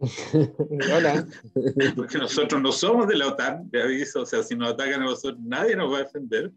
Hola. 0.94 1.26
Porque 1.96 2.18
nosotros 2.18 2.60
no 2.60 2.72
somos 2.72 3.06
de 3.08 3.16
la 3.16 3.28
OTAN, 3.28 3.70
de 3.70 3.82
aviso, 3.82 4.22
o 4.22 4.26
sea, 4.26 4.42
si 4.42 4.56
nos 4.56 4.72
atacan 4.72 5.02
a 5.02 5.06
nosotros, 5.06 5.40
nadie 5.42 5.76
nos 5.76 5.92
va 5.92 5.98
a 5.98 6.02
defender. 6.04 6.52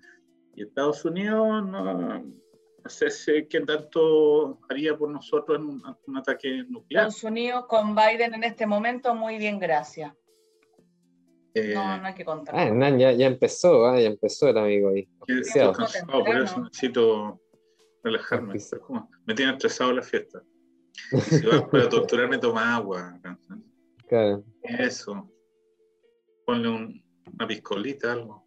Y 0.55 0.63
Estados 0.63 1.03
Unidos 1.03 1.65
no, 1.65 2.23
no 2.83 2.89
sé 2.89 3.09
si, 3.09 3.47
qué 3.47 3.61
tanto 3.61 4.59
haría 4.69 4.95
por 4.95 5.09
nosotros 5.09 5.59
en 5.59 5.65
un, 5.65 5.97
un, 6.05 6.17
ataque 6.17 6.63
nuclear. 6.69 7.07
Estados 7.07 7.23
Unidos 7.23 7.65
con 7.67 7.95
Biden 7.95 8.33
en 8.35 8.43
este 8.43 8.65
momento, 8.65 9.15
muy 9.15 9.37
bien, 9.37 9.59
gracias. 9.59 10.13
Eh, 11.55 11.73
no, 11.75 11.97
no 11.97 12.07
hay 12.07 12.13
que 12.15 12.25
contar. 12.25 12.55
Ah, 12.57 12.97
ya, 12.97 13.11
ya, 13.11 13.27
empezó, 13.27 13.93
¿eh? 13.93 14.03
ya 14.03 14.09
empezó 14.09 14.49
el 14.49 14.57
amigo 14.57 14.89
ahí. 14.89 15.07
Estoy 15.27 15.71
cansado, 15.73 16.23
por 16.23 16.35
eso 16.35 16.61
necesito 16.61 17.41
relajarme. 18.03 18.55
Me 19.25 19.33
tiene 19.35 19.51
estresado 19.53 19.93
la 19.93 20.01
fiesta. 20.01 20.43
Si 21.11 21.45
vas 21.45 21.63
para 21.71 21.89
torturarme, 21.89 22.37
toma 22.37 22.75
agua. 22.75 23.19
Claro. 24.07 24.43
Eso. 24.63 25.29
Ponle 26.45 26.69
un, 26.69 27.03
una 27.33 27.47
piscolita, 27.47 28.13
algo. 28.13 28.43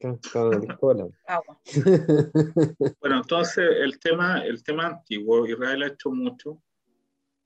Agua. 1.26 1.60
bueno, 3.00 3.16
entonces 3.16 3.64
el 3.80 3.98
tema, 3.98 4.44
el 4.44 4.62
tema 4.62 4.86
antiguo, 4.86 5.46
Israel 5.46 5.82
ha 5.82 5.86
hecho 5.88 6.10
mucho 6.10 6.62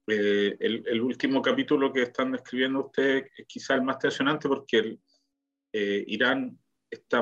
eh, 0.07 0.57
el, 0.61 1.01
último 1.01 1.41
capítulo 1.41 1.93
que 1.93 2.03
están 2.03 2.33
describiendo 2.33 2.87
ustedes 2.87 3.31
es 3.37 3.47
quizá 3.47 3.75
el 3.75 3.83
más 3.83 3.99
tensionante 3.99 4.49
porque 4.49 4.79
el, 4.79 5.01
eh, 5.73 6.05
Irán 6.07 6.59
está 6.91 7.21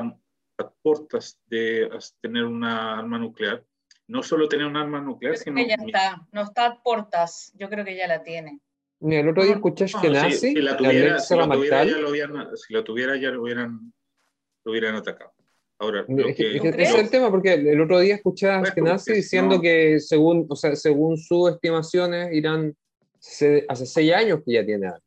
a 0.57 0.69
puertas 0.81 1.39
de 1.45 1.89
tener 2.21 2.45
una 2.45 2.99
arma 2.99 3.17
nuclear. 3.17 3.63
No 4.07 4.21
solo 4.21 4.49
tener 4.49 4.67
un 4.67 4.75
arma 4.75 4.99
nuclear, 5.01 5.37
sino... 5.37 5.55
Que 5.55 5.67
ya 5.67 5.75
está, 5.75 6.27
no 6.31 6.41
está 6.41 6.65
a 6.65 6.83
puertas, 6.83 7.53
yo 7.55 7.69
creo 7.69 7.85
que 7.85 7.95
ya 7.95 8.07
la 8.07 8.21
tiene. 8.21 8.59
Mira, 8.99 9.21
el 9.21 9.29
otro 9.29 9.43
día 9.43 9.53
escuché 9.53 9.85
que 10.01 10.09
nazi, 10.09 10.53
si, 10.53 10.55
la 10.55 10.77
tuviera, 10.77 11.19
si, 11.19 11.35
la 11.35 11.49
tuviera, 11.49 11.83
ya 11.83 11.97
lo 11.97 12.09
hubieran, 12.09 12.57
si 12.57 12.73
la 12.73 12.83
tuviera 12.83 13.17
ya 13.17 13.31
lo 13.31 13.41
hubieran, 13.41 13.93
lo 14.63 14.71
hubieran 14.71 14.95
atacado. 14.95 15.32
Ahora, 15.79 16.05
es, 16.07 16.35
que, 16.35 16.57
es 16.77 16.95
el 16.95 17.09
tema, 17.09 17.29
porque 17.29 17.53
el 17.53 17.81
otro 17.81 17.99
día 17.99 18.15
escuché 18.15 18.47
a 18.47 18.59
Ashkenazi 18.59 19.13
diciendo 19.13 19.59
que 19.59 19.99
según, 19.99 20.45
o 20.49 20.55
sea, 20.55 20.75
según 20.75 21.17
sus 21.17 21.51
estimaciones, 21.51 22.31
Irán 22.33 22.75
se, 23.19 23.65
hace 23.67 23.85
seis 23.85 24.13
años 24.13 24.41
que 24.45 24.53
ya 24.53 24.65
tiene 24.65 24.87
algo. 24.87 25.03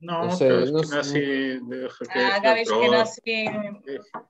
No, 0.00 0.26
no, 0.26 0.36
sé, 0.36 0.48
no 0.70 0.82
sé. 0.82 1.60
Ah, 2.10 2.54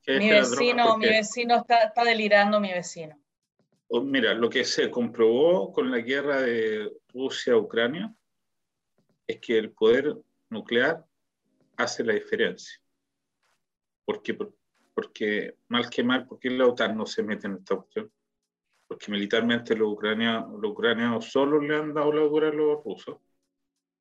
mi 0.07 0.31
vecino, 0.31 0.99
mi 0.99 1.07
vecino 1.07 1.57
está, 1.57 1.85
está, 1.85 2.05
delirando, 2.05 2.61
mi 2.61 2.73
vecino. 2.73 3.19
Oh, 3.89 4.01
mira, 4.01 4.35
lo 4.35 4.49
que 4.49 4.65
se 4.65 4.89
comprobó 4.89 5.73
con 5.73 5.91
la 5.91 5.99
guerra 5.99 6.43
de 6.43 6.93
Rusia-Ucrania 7.13 8.15
es 9.27 9.41
que 9.41 9.59
el 9.59 9.73
poder 9.73 10.15
nuclear 10.49 11.05
hace 11.77 12.05
la 12.05 12.13
diferencia. 12.13 12.81
Porque 14.05 14.37
porque 14.95 15.57
mal 15.69 15.91
que 15.91 16.05
mal, 16.05 16.27
porque 16.27 16.51
la 16.51 16.67
OTAN 16.67 16.97
no 16.97 17.07
se 17.07 17.23
mete 17.23 17.47
en 17.47 17.55
esta 17.55 17.77
cuestión? 17.77 18.11
Porque 18.87 19.11
militarmente 19.11 19.77
los 19.77 19.93
ucranianos, 19.93 20.61
los 20.61 20.71
ucranianos 20.71 21.31
solo 21.31 21.61
le 21.61 21.77
han 21.77 21.93
dado 21.93 22.13
la 22.13 22.23
dura 22.23 22.49
a 22.49 22.53
los 22.53 22.85
rusos, 22.85 23.19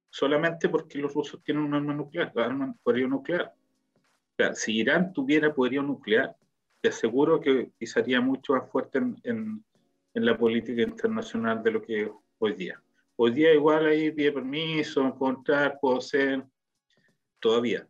solamente 0.10 0.69
porque 0.69 0.99
los 0.99 1.13
rusos 1.13 1.43
tienen 1.43 1.63
un 1.63 1.73
arma 1.73 1.93
nuclear, 1.93 2.32
arma 2.36 2.75
poderío 2.84 3.08
nuclear. 3.08 3.53
O 3.95 4.36
sea, 4.38 4.53
si 4.53 4.77
Irán 4.77 5.13
tuviera 5.13 5.53
poderío 5.53 5.84
nuclear, 5.84 6.36
te 6.82 6.89
aseguro 6.89 7.39
que 7.39 7.71
pisaría 7.77 8.21
mucho 8.21 8.53
más 8.53 8.69
fuerte 8.69 8.99
en, 8.99 9.63
en 10.13 10.25
la 10.25 10.38
política 10.38 10.82
internacional 10.82 11.63
de 11.63 11.71
lo 11.71 11.82
que 11.82 12.12
hoy 12.39 12.53
día. 12.53 12.82
Hoy 13.15 13.32
día 13.32 13.53
igual 13.53 13.86
ahí 13.86 14.12
pide 14.12 14.32
permiso, 14.32 15.15
puedo 15.82 16.01
ser, 16.01 16.43
todavía. 17.39 17.88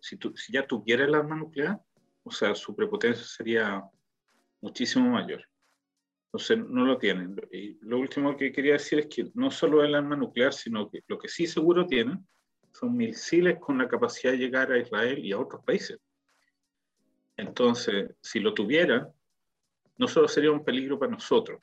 Si, 0.00 0.16
tú, 0.16 0.36
si 0.36 0.52
ya 0.52 0.66
tuviera 0.66 1.04
el 1.04 1.14
arma 1.14 1.36
nuclear, 1.36 1.80
o 2.28 2.30
sea, 2.30 2.54
su 2.54 2.76
prepotencia 2.76 3.24
sería 3.24 3.82
muchísimo 4.60 5.08
mayor. 5.10 5.42
Entonces, 6.26 6.58
no 6.58 6.84
lo 6.84 6.98
tienen. 6.98 7.34
Y 7.50 7.78
lo 7.80 7.98
último 7.98 8.36
que 8.36 8.52
quería 8.52 8.74
decir 8.74 8.98
es 8.98 9.06
que 9.06 9.30
no 9.34 9.50
solo 9.50 9.82
el 9.82 9.94
arma 9.94 10.14
nuclear, 10.14 10.52
sino 10.52 10.90
que 10.90 11.02
lo 11.06 11.18
que 11.18 11.28
sí 11.28 11.46
seguro 11.46 11.86
tienen 11.86 12.26
son 12.72 12.94
misiles 12.94 13.58
con 13.58 13.78
la 13.78 13.88
capacidad 13.88 14.32
de 14.32 14.38
llegar 14.38 14.70
a 14.70 14.78
Israel 14.78 15.24
y 15.24 15.32
a 15.32 15.38
otros 15.38 15.64
países. 15.64 15.98
Entonces, 17.36 18.14
si 18.20 18.40
lo 18.40 18.52
tuvieran, 18.52 19.08
no 19.96 20.06
solo 20.06 20.28
sería 20.28 20.50
un 20.50 20.64
peligro 20.64 20.98
para 20.98 21.12
nosotros, 21.12 21.62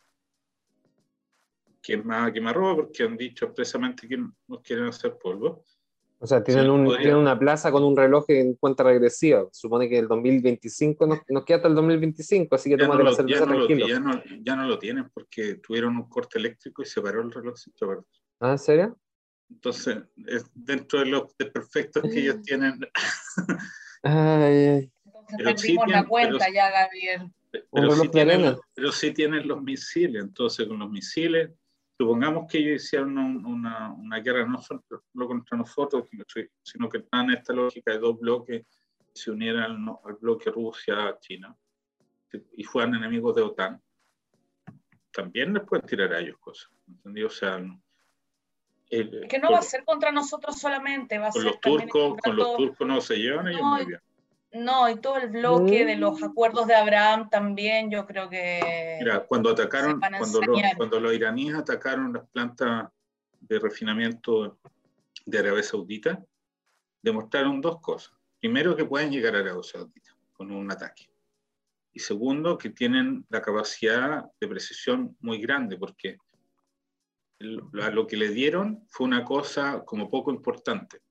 que 1.82 1.94
es 1.94 2.04
más 2.04 2.32
quemarropa, 2.32 2.84
porque 2.84 3.04
han 3.04 3.16
dicho 3.16 3.46
expresamente 3.46 4.08
que 4.08 4.18
nos 4.18 4.62
quieren 4.64 4.86
hacer 4.86 5.16
polvo. 5.22 5.64
O 6.26 6.28
sea, 6.28 6.44
tienen, 6.44 6.72
un, 6.72 6.88
tienen 6.98 7.18
una 7.18 7.38
plaza 7.38 7.72
con 7.72 7.84
un 7.84 7.96
reloj 7.96 8.26
en 8.30 8.56
cuenta 8.56 8.82
regresiva. 8.82 9.48
Supone 9.52 9.88
que 9.88 10.00
el 10.00 10.08
2025 10.08 11.06
nos, 11.06 11.20
nos 11.30 11.46
queda 11.46 11.58
hasta 11.58 11.68
el 11.68 11.76
2025, 11.76 12.56
así 12.56 12.72
que 12.72 12.78
tómate 12.78 13.04
no 13.04 13.10
la 13.12 13.16
cerveza 13.16 13.46
tranquilo. 13.46 13.88
ya, 13.88 14.00
no, 14.00 14.24
ya 14.42 14.56
no 14.56 14.68
lo 14.68 14.80
tienen 14.80 15.08
porque 15.14 15.60
tuvieron 15.62 15.96
un 15.98 16.10
corte 16.10 16.40
eléctrico 16.40 16.82
y 16.82 16.88
se 16.88 17.00
paró 17.00 17.22
el 17.22 17.32
reloj. 17.32 17.54
¿Ah, 18.40 18.54
en 18.54 18.58
serio? 18.58 19.00
Entonces, 19.52 19.98
es 20.26 20.50
dentro 20.56 20.98
de 20.98 21.06
los 21.06 21.32
perfectos 21.36 22.02
que 22.02 22.20
ellos 22.22 22.42
tienen. 22.42 22.80
ay, 24.02 24.68
ay. 24.68 24.92
Entonces 25.38 25.62
perdimos 25.62 25.88
la 25.90 26.08
cuenta 26.08 26.48
ya, 26.52 26.72
Gabriel. 26.72 27.32
Pero 27.52 27.68
reloj 27.72 28.02
sí, 28.02 28.10
tienen, 28.10 28.56
pero 28.74 28.92
sí 28.92 29.12
tienen 29.12 29.48
los 29.48 29.62
misiles. 29.62 30.24
Entonces, 30.24 30.68
con 30.68 30.80
los 30.80 30.90
misiles, 30.90 31.52
supongamos 31.98 32.52
que 32.52 32.58
ellos 32.60 32.84
hicieron 32.84 33.18
un- 33.18 33.46
una, 33.46 33.92
una 33.94 34.20
guerra 34.20 34.46
no 34.46 34.62
solo 34.62 34.84
contra 35.14 35.58
nosotros, 35.58 36.08
sino 36.64 36.90
que 36.90 36.98
están 37.00 37.30
en 37.30 37.38
esta 37.38 37.54
lógica 37.54 37.92
de 37.92 38.00
dos 38.00 38.20
bloques 38.20 38.66
que 38.66 39.12
se 39.14 39.32
unieran 39.32 39.88
al, 39.88 39.96
al 40.06 40.14
bloque 40.20 40.52
Rusia-China 40.52 41.56
y 42.54 42.64
fueran 42.66 42.96
enemigos 42.96 43.36
de 43.36 43.42
OTAN. 43.44 43.82
También 45.12 45.54
les 45.54 45.64
pueden 45.64 45.86
tirar 45.86 46.14
a 46.14 46.20
ellos 46.20 46.38
cosas. 46.40 46.70
¿entendí? 46.88 47.24
O 47.24 47.30
sea, 47.30 47.56
el- 48.90 49.24
Es 49.24 49.30
que 49.30 49.40
no 49.40 49.52
va 49.52 49.60
a 49.60 49.62
ser 49.62 49.86
contra 49.86 50.12
nosotros 50.12 50.60
solamente, 50.60 51.18
va 51.18 51.28
a 51.28 51.32
con 51.32 51.42
ser 51.42 51.52
los 51.52 51.62
turcos, 51.62 52.18
con 52.22 52.36
los 52.36 52.58
turcos 52.58 52.88
no 52.88 53.00
se 53.02 53.16
llevan 53.18 53.48
ellos 53.48 53.62
No, 53.62 53.76
muy 53.78 53.86
bien. 53.86 54.02
No, 54.56 54.90
y 54.90 55.00
todo 55.02 55.18
el 55.18 55.30
bloque 55.30 55.86
de 55.86 55.96
Mm. 55.98 56.00
los 56.00 56.24
acuerdos 56.24 56.66
de 56.68 56.76
Abraham 56.76 57.30
también, 57.30 57.92
yo 57.92 58.06
creo 58.06 58.30
que... 58.30 58.98
Mira, 59.00 59.26
cuando 59.26 59.50
atacaron, 59.50 60.00
cuando, 60.00 60.40
los- 60.42 60.48
ensañar. 60.58 60.78
cuando 60.78 61.00
los 61.00 61.14
iraníes 61.14 61.56
atacaron 61.56 62.14
las 62.14 62.28
plantas 62.30 62.90
de 63.40 63.60
refinamiento 63.60 64.58
de 65.26 65.40
Arabia 65.40 65.64
Saudita, 65.64 66.24
demostraron 67.02 67.60
dos 67.62 67.80
cosas. 67.82 68.14
Primero, 68.40 68.76
que 68.76 68.86
pueden 68.86 69.12
llegar 69.12 69.36
a 69.36 69.40
Arabia 69.40 69.62
Saudita 69.64 70.16
con 70.34 70.52
un 70.52 70.72
ataque. 70.72 71.10
Y 71.94 72.00
segundo, 72.00 72.58
que 72.58 72.70
tienen 72.70 73.26
la 73.30 73.42
capacidad 73.42 74.26
de 74.40 74.48
precisión 74.48 75.16
muy 75.22 75.40
grande, 75.40 75.78
porque 75.78 76.18
lo, 77.40 77.70
a 77.84 77.90
lo 77.90 78.08
que 78.08 78.18
le 78.18 78.30
dieron 78.30 78.86
fue 78.90 79.06
una 79.06 79.24
cosa 79.24 79.84
como 79.86 80.10
poco 80.10 80.32
importante. 80.32 81.02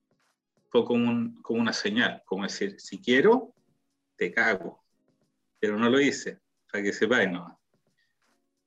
Fue 0.75 0.83
como, 0.83 1.09
un- 1.09 1.41
como 1.41 1.61
una 1.61 1.71
señal, 1.71 2.21
como 2.25 2.43
decir, 2.43 2.77
si 2.81 2.99
quiero, 2.99 3.53
te 4.17 4.29
cago. 4.29 4.83
Pero 5.57 5.77
no 5.79 5.89
lo 5.89 6.01
hice, 6.01 6.41
para 6.69 6.83
que 6.83 6.91
sepáis, 6.91 7.31
no. 7.31 7.61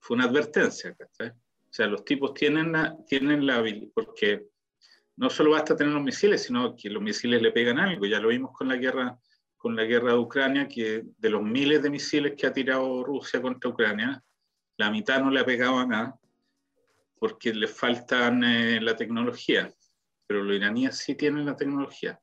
Fue 0.01 0.17
una 0.17 0.25
advertencia. 0.25 0.97
O 0.99 1.35
sea, 1.69 1.87
los 1.87 2.07
tipos 2.07 2.33
tienen 2.33 2.73
la, 2.73 2.97
tienen 3.07 3.45
la 3.45 3.57
habilidad, 3.57 3.91
porque 3.95 4.47
no 5.17 5.29
solo 5.29 5.51
basta 5.51 5.77
tener 5.77 5.93
los 5.93 6.03
misiles, 6.03 6.45
sino 6.45 6.75
que 6.75 6.89
los 6.89 7.03
misiles 7.03 7.43
le 7.43 7.53
pegan 7.53 7.79
algo. 7.79 8.07
Ya 8.07 8.21
lo 8.21 8.29
vimos 8.29 8.53
con 8.57 8.69
la 8.69 8.77
guerra, 8.77 9.19
con 9.59 9.77
la 9.77 9.85
guerra 9.85 10.13
de 10.13 10.19
Ucrania, 10.19 10.67
que 10.67 11.03
de 11.19 11.29
los 11.29 11.43
miles 11.43 11.83
de 11.83 11.91
misiles 11.91 12.33
que 12.39 12.47
ha 12.47 12.55
tirado 12.55 13.05
Rusia 13.05 13.43
contra 13.43 13.69
Ucrania, 13.69 14.25
la 14.79 14.91
mitad 14.91 15.21
no 15.23 15.31
le 15.31 15.41
ha 15.41 15.45
pegado 15.45 15.79
a 15.79 15.87
nada, 15.87 16.19
porque 17.19 17.53
le 17.53 17.69
faltan 17.69 18.43
eh, 18.45 18.81
la 18.81 18.97
tecnología. 18.97 19.71
Pero 20.29 20.45
los 20.45 20.55
iraníes 20.55 20.97
sí 20.97 21.17
tienen 21.17 21.45
la 21.45 21.57
tecnología, 21.57 22.21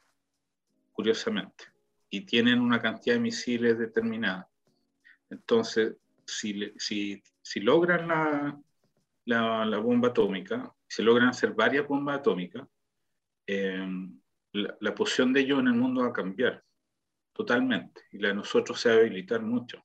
curiosamente, 0.93 1.65
y 2.09 2.21
tienen 2.25 2.61
una 2.61 2.81
cantidad 2.81 3.15
de 3.15 3.19
misiles 3.19 3.77
determinada. 3.77 4.49
Entonces, 5.29 5.97
si, 6.25 6.71
si, 6.77 7.21
si 7.41 7.59
logran 7.59 8.07
la, 9.25 9.65
la, 9.65 9.77
bomba 9.79 10.09
atómica, 10.09 10.73
si 10.87 11.03
logran 11.03 11.27
hacer 11.27 11.51
varias 11.51 11.85
bombas 11.85 12.19
atómicas, 12.19 12.65
eh, 13.45 13.85
la, 14.53 14.77
la 14.79 14.95
posición 14.95 15.33
de 15.33 15.41
ellos 15.41 15.59
en 15.59 15.67
el 15.67 15.73
mundo 15.73 16.03
va 16.03 16.07
a 16.07 16.13
cambiar 16.13 16.63
totalmente 17.33 18.03
y 18.13 18.19
la 18.19 18.29
de 18.29 18.35
nosotros 18.35 18.79
se 18.79 18.89
va 18.89 18.95
a 18.95 18.99
debilitar 18.99 19.41
mucho. 19.41 19.83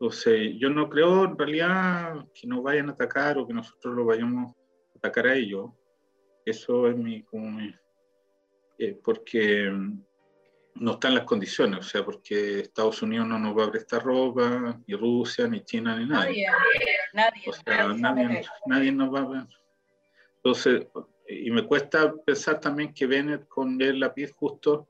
Entonces, 0.00 0.54
yo 0.58 0.70
no 0.70 0.88
creo 0.88 1.24
en 1.26 1.36
realidad 1.36 2.26
que 2.34 2.46
nos 2.46 2.62
vayan 2.62 2.88
a 2.88 2.92
atacar 2.92 3.36
o 3.36 3.46
que 3.46 3.52
nosotros 3.52 3.94
lo 3.94 4.06
vayamos 4.06 4.54
a 4.94 4.98
atacar 4.98 5.26
a 5.26 5.34
ellos. 5.34 5.70
Eso 6.50 6.88
es 6.88 6.96
mi, 6.96 7.22
como 7.22 7.50
mi- 7.50 7.74
eh, 8.78 8.98
porque 9.02 9.70
mm, 9.70 10.02
no 10.76 10.92
están 10.92 11.14
las 11.14 11.24
condiciones, 11.24 11.80
o 11.80 11.82
sea, 11.82 12.04
porque 12.04 12.60
Estados 12.60 13.02
Unidos 13.02 13.26
no 13.26 13.38
nos 13.38 13.56
va 13.56 13.64
a 13.66 13.70
prestar 13.70 14.02
ropa, 14.02 14.78
ni 14.86 14.94
Rusia, 14.94 15.46
ni 15.48 15.60
China, 15.62 15.96
ni 15.96 16.06
nadie. 16.06 16.46
Nadie, 16.46 16.86
nadie. 17.12 17.42
O 17.46 17.52
sea, 17.52 17.88
nadie, 17.88 18.42
nadie 18.66 18.92
nos 18.92 19.12
va 19.14 19.20
a 19.20 19.28
ver. 19.28 19.46
Entonces, 20.36 20.86
y 21.28 21.50
me 21.50 21.64
cuesta 21.66 22.14
pensar 22.24 22.58
también 22.60 22.92
que 22.94 23.06
Bennett 23.06 23.46
con 23.48 23.80
el 23.80 24.00
lápiz 24.00 24.32
justo 24.32 24.88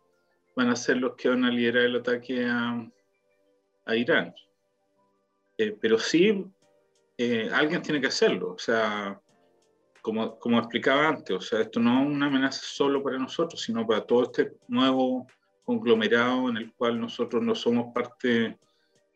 van 0.55 0.69
a 0.71 0.77
ser 0.77 0.97
los 0.99 1.15
que 1.17 1.29
van 1.29 1.45
a 1.45 1.51
liderar 1.51 1.85
el 1.85 1.97
ataque 1.97 2.47
a, 2.47 2.89
a 3.87 3.97
Irán. 3.97 4.33
Eh, 5.59 5.77
pero 5.81 5.99
sí, 5.99 6.45
eh, 7.19 7.51
alguien 7.53 7.83
tiene 7.83 8.01
que 8.01 8.07
hacerlo. 8.07 8.53
O 8.53 8.59
sea, 8.59 9.21
como, 10.03 10.39
como 10.39 10.59
explicaba 10.59 11.09
antes, 11.09 11.37
o 11.37 11.41
sea, 11.41 11.61
esto 11.61 11.81
no 11.81 12.03
es 12.03 12.07
una 12.07 12.27
amenaza 12.27 12.61
solo 12.63 13.03
para 13.03 13.19
nosotros, 13.19 13.61
sino 13.61 13.87
para 13.87 14.03
todo 14.03 14.25
este 14.25 14.53
nuevo 14.69 15.27
conglomerado 15.65 16.49
en 16.49 16.57
el 16.57 16.73
cual 16.75 17.01
nosotros 17.01 17.43
no 17.43 17.55
somos 17.55 17.93
parte 17.95 18.59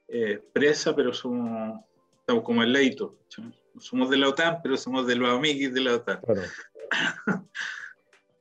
eh, 0.08 0.40
presa, 0.52 0.94
pero 0.94 1.12
somos, 1.12 1.80
estamos 2.20 2.44
como 2.44 2.62
el 2.62 2.72
leito. 2.72 3.18
¿sí? 3.28 3.42
Somos 3.78 4.10
de 4.10 4.18
la 4.18 4.28
OTAN, 4.28 4.60
pero 4.62 4.76
somos 4.76 5.06
de 5.06 5.16
los 5.16 5.28
amiguis 5.30 5.72
de 5.74 5.80
la 5.80 5.94
OTAN. 5.94 6.20
Claro. 6.20 6.42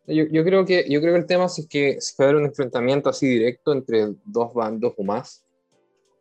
Yo, 0.06 0.26
yo 0.26 0.44
creo 0.44 0.66
que, 0.66 0.86
yo 0.90 1.00
creo 1.00 1.14
que 1.14 1.20
el 1.22 1.26
tema 1.26 1.46
es 1.46 1.66
que 1.70 2.02
si 2.02 2.14
va 2.20 2.26
a 2.26 2.30
haber 2.30 2.42
un 2.42 2.48
enfrentamiento 2.48 3.10
así 3.10 3.26
directo 3.26 3.72
entre 3.72 4.14
dos 4.26 4.54
bandos 4.54 4.94
o 4.98 5.04
más, 5.06 5.46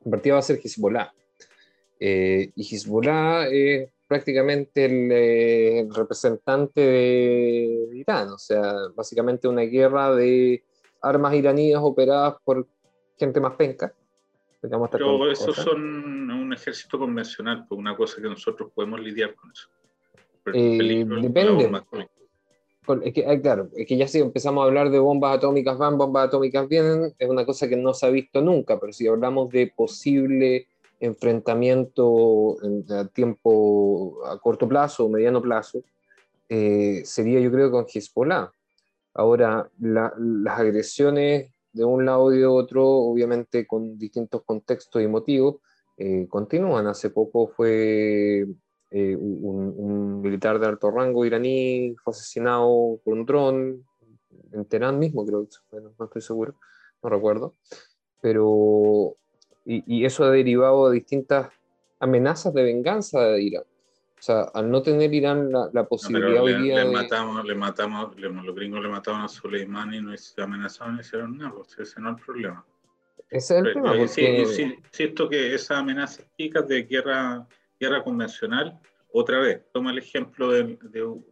en 0.05 0.11
partida 0.13 0.35
va 0.35 0.39
a 0.39 0.43
ser 0.43 0.61
Hezbollah. 0.63 1.13
Eh, 1.99 2.53
y 2.55 2.63
Hezbollah 2.63 3.49
es 3.49 3.91
prácticamente 4.13 4.85
el, 4.85 5.11
eh, 5.11 5.81
el 5.81 5.95
representante 5.95 6.83
de 6.83 7.89
Irán, 7.95 8.29
o 8.29 8.37
sea, 8.37 8.75
básicamente 8.95 9.49
una 9.49 9.63
guerra 9.63 10.15
de 10.15 10.63
armas 11.01 11.33
iraníes 11.35 11.79
operadas 11.81 12.35
por 12.45 12.69
gente 13.19 13.41
más 13.41 13.55
penca. 13.55 13.95
digamos, 14.63 14.91
Pero 14.91 15.31
esos 15.31 15.57
son 15.57 16.31
un 16.31 16.53
ejército 16.53 16.99
convencional, 16.99 17.65
pues 17.67 17.79
una 17.79 17.97
cosa 17.97 18.21
que 18.21 18.29
nosotros 18.29 18.71
podemos 18.75 19.01
lidiar 19.01 19.35
con 19.35 19.51
eso. 19.51 19.69
Eh, 20.53 21.07
depende. 21.23 21.71
Con- 22.85 23.03
Es 23.03 23.15
que, 23.15 23.25
ah, 23.27 23.41
claro, 23.41 23.71
es 23.75 23.87
que 23.87 23.97
ya 23.97 24.07
si 24.07 24.19
empezamos 24.19 24.63
a 24.63 24.67
hablar 24.67 24.91
de 24.91 24.99
bombas 24.99 25.39
atómicas 25.39 25.79
van, 25.79 25.97
bombas 25.97 26.27
atómicas 26.27 26.69
vienen, 26.69 27.15
es 27.19 27.31
una 27.31 27.47
cosa 27.47 27.67
que 27.67 27.77
no 27.77 27.95
se 27.95 28.05
ha 28.05 28.11
visto 28.11 28.43
nunca, 28.43 28.79
pero 28.79 28.93
si 28.93 29.07
hablamos 29.09 29.49
de 29.51 29.73
posible 29.75 30.67
enfrentamiento 31.03 32.57
en- 32.63 32.85
a 32.93 33.09
tiempo, 33.09 34.25
a 34.25 34.39
corto 34.39 34.69
plazo 34.69 35.05
o 35.07 35.09
mediano 35.09 35.43
plazo, 35.43 35.83
eh, 36.49 37.03
sería 37.05 37.41
yo 37.41 37.51
creo 37.51 37.71
con 37.71 37.87
Hezbollah. 37.93 38.51
Ahora, 39.15 39.69
la- 39.81 40.15
las 40.19 40.59
agresiones 40.61 41.53
de 41.73 41.85
un 41.85 42.05
lado 42.07 42.33
y 42.33 42.39
de 42.39 42.47
otro, 42.47 42.87
obviamente 42.87 43.67
con 43.67 43.99
distintos 43.99 44.43
contextos 44.45 45.03
y 45.03 45.09
motivos, 45.09 45.57
eh, 45.97 46.27
continúan. 46.29 46.87
Hace 46.87 47.11
poco 47.11 47.49
fue 47.49 48.47
eh, 48.95 49.17
un, 49.17 49.75
un 49.77 50.21
militar 50.21 50.59
de 50.61 50.67
alto 50.67 50.91
rango 50.91 51.25
iraní 51.25 51.95
fue 52.05 52.11
asesinado 52.13 53.01
por 53.03 53.15
un 53.15 53.25
dron 53.25 53.87
en 54.53 54.65
Teherán 54.67 54.99
mismo, 54.99 55.25
creo 55.25 55.45
que 55.45 55.57
fue, 55.71 55.81
no, 55.81 55.93
no 55.99 56.05
estoy 56.05 56.21
seguro, 56.21 56.55
no 57.03 57.09
recuerdo. 57.09 57.55
Pero, 58.21 59.17
y, 59.65 59.83
y 59.87 60.05
eso 60.05 60.25
ha 60.25 60.31
derivado 60.31 60.89
de 60.89 60.95
distintas 60.97 61.51
amenazas 62.01 62.53
de 62.55 62.63
venganza 62.65 63.21
de 63.21 63.43
Irán. 63.43 63.63
O 63.63 64.25
sea, 64.25 64.43
al 64.55 64.71
no 64.71 64.83
tener 64.83 65.13
Irán 65.13 65.51
la, 65.51 65.69
la 65.73 65.83
No, 65.83 65.89
posibilidad 65.89 66.29
pero 66.29 66.45
hoy 66.45 66.63
día 66.63 66.77
le 66.77 66.85
de... 66.85 66.93
matamos, 66.93 67.45
le 67.45 67.55
matamos, 67.55 68.17
le- 68.17 68.29
los 68.29 68.55
gringos 68.55 68.83
le 68.83 68.89
mataron 68.89 69.23
a 69.23 69.29
Soleimani 69.29 69.99
y 69.99 70.01
no 70.01 70.15
amenazaron, 70.39 70.95
no 70.95 71.01
hicieron 71.01 71.37
nada, 71.37 71.53
pues 71.55 71.79
ese 71.79 72.01
no 72.01 72.11
es 72.11 72.19
el 72.19 72.25
problema. 72.25 72.65
Ese 73.31 73.55
es 73.55 73.59
el 73.59 73.63
Pero, 73.65 73.75
tema, 73.75 73.97
porque... 73.97 74.09
sí, 74.09 74.47
sí, 74.47 74.79
siento 74.91 75.29
que 75.29 75.55
esas 75.55 75.79
amenazas 75.79 76.27
chicas 76.37 76.69
de 76.69 76.83
guerra 76.85 77.47
guerra 77.83 78.05
convencional, 78.05 78.79
otra 79.13 79.41
vez, 79.41 79.61
toma 79.73 79.91
el 79.91 79.99
ejemplo 79.99 80.51
de, 80.53 80.79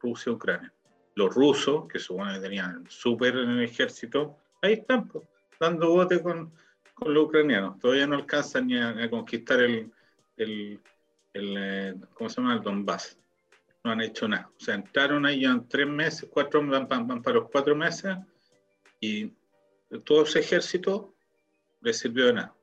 Rusia-Ucrania. 0.01 0.73
Los 1.15 1.33
rusos, 1.33 1.87
que 1.87 2.01
supone 2.01 2.35
que 2.35 2.41
tenían 2.41 2.85
súper 2.89 3.37
en 3.37 3.51
el 3.51 3.63
ejército, 3.63 4.37
ahí 4.61 4.73
están, 4.73 5.07
pues, 5.07 5.25
dando 5.61 5.91
bote 5.91 6.21
con, 6.21 6.53
con, 7.01 7.15
los 7.15 7.25
ucranianos. 7.25 7.79
Todavía 7.79 8.07
no 8.07 8.17
alcanzan 8.17 8.67
ni 8.67 8.79
a, 8.79 9.09
conquistar 9.11 9.61
el, 9.61 9.91
el, 10.37 10.81
el, 11.33 11.55
eh, 11.59 11.95
¿cómo 12.15 12.31
se 12.31 12.41
llama? 12.41 12.55
El 12.55 12.63
Donbass. 12.63 13.19
No 13.83 13.93
han 13.93 14.03
hecho 14.03 14.29
nada. 14.29 14.51
O 14.57 14.61
sea, 14.61 14.75
entraron 14.75 15.25
ahí 15.27 15.41
ya 15.41 15.51
en 15.51 15.67
tres 15.67 15.89
meses, 15.89 16.29
cuatro, 16.31 16.65
van, 16.67 16.87
van 16.87 17.23
para 17.23 17.37
los 17.37 17.51
cuatro 17.51 17.75
meses 17.75 18.17
y 19.01 19.33
todo 20.05 20.23
ese 20.23 20.41
ejército 20.41 21.15
les 21.81 21.99
sirvió 21.99 22.27
de 22.27 22.35
nada. 22.35 22.55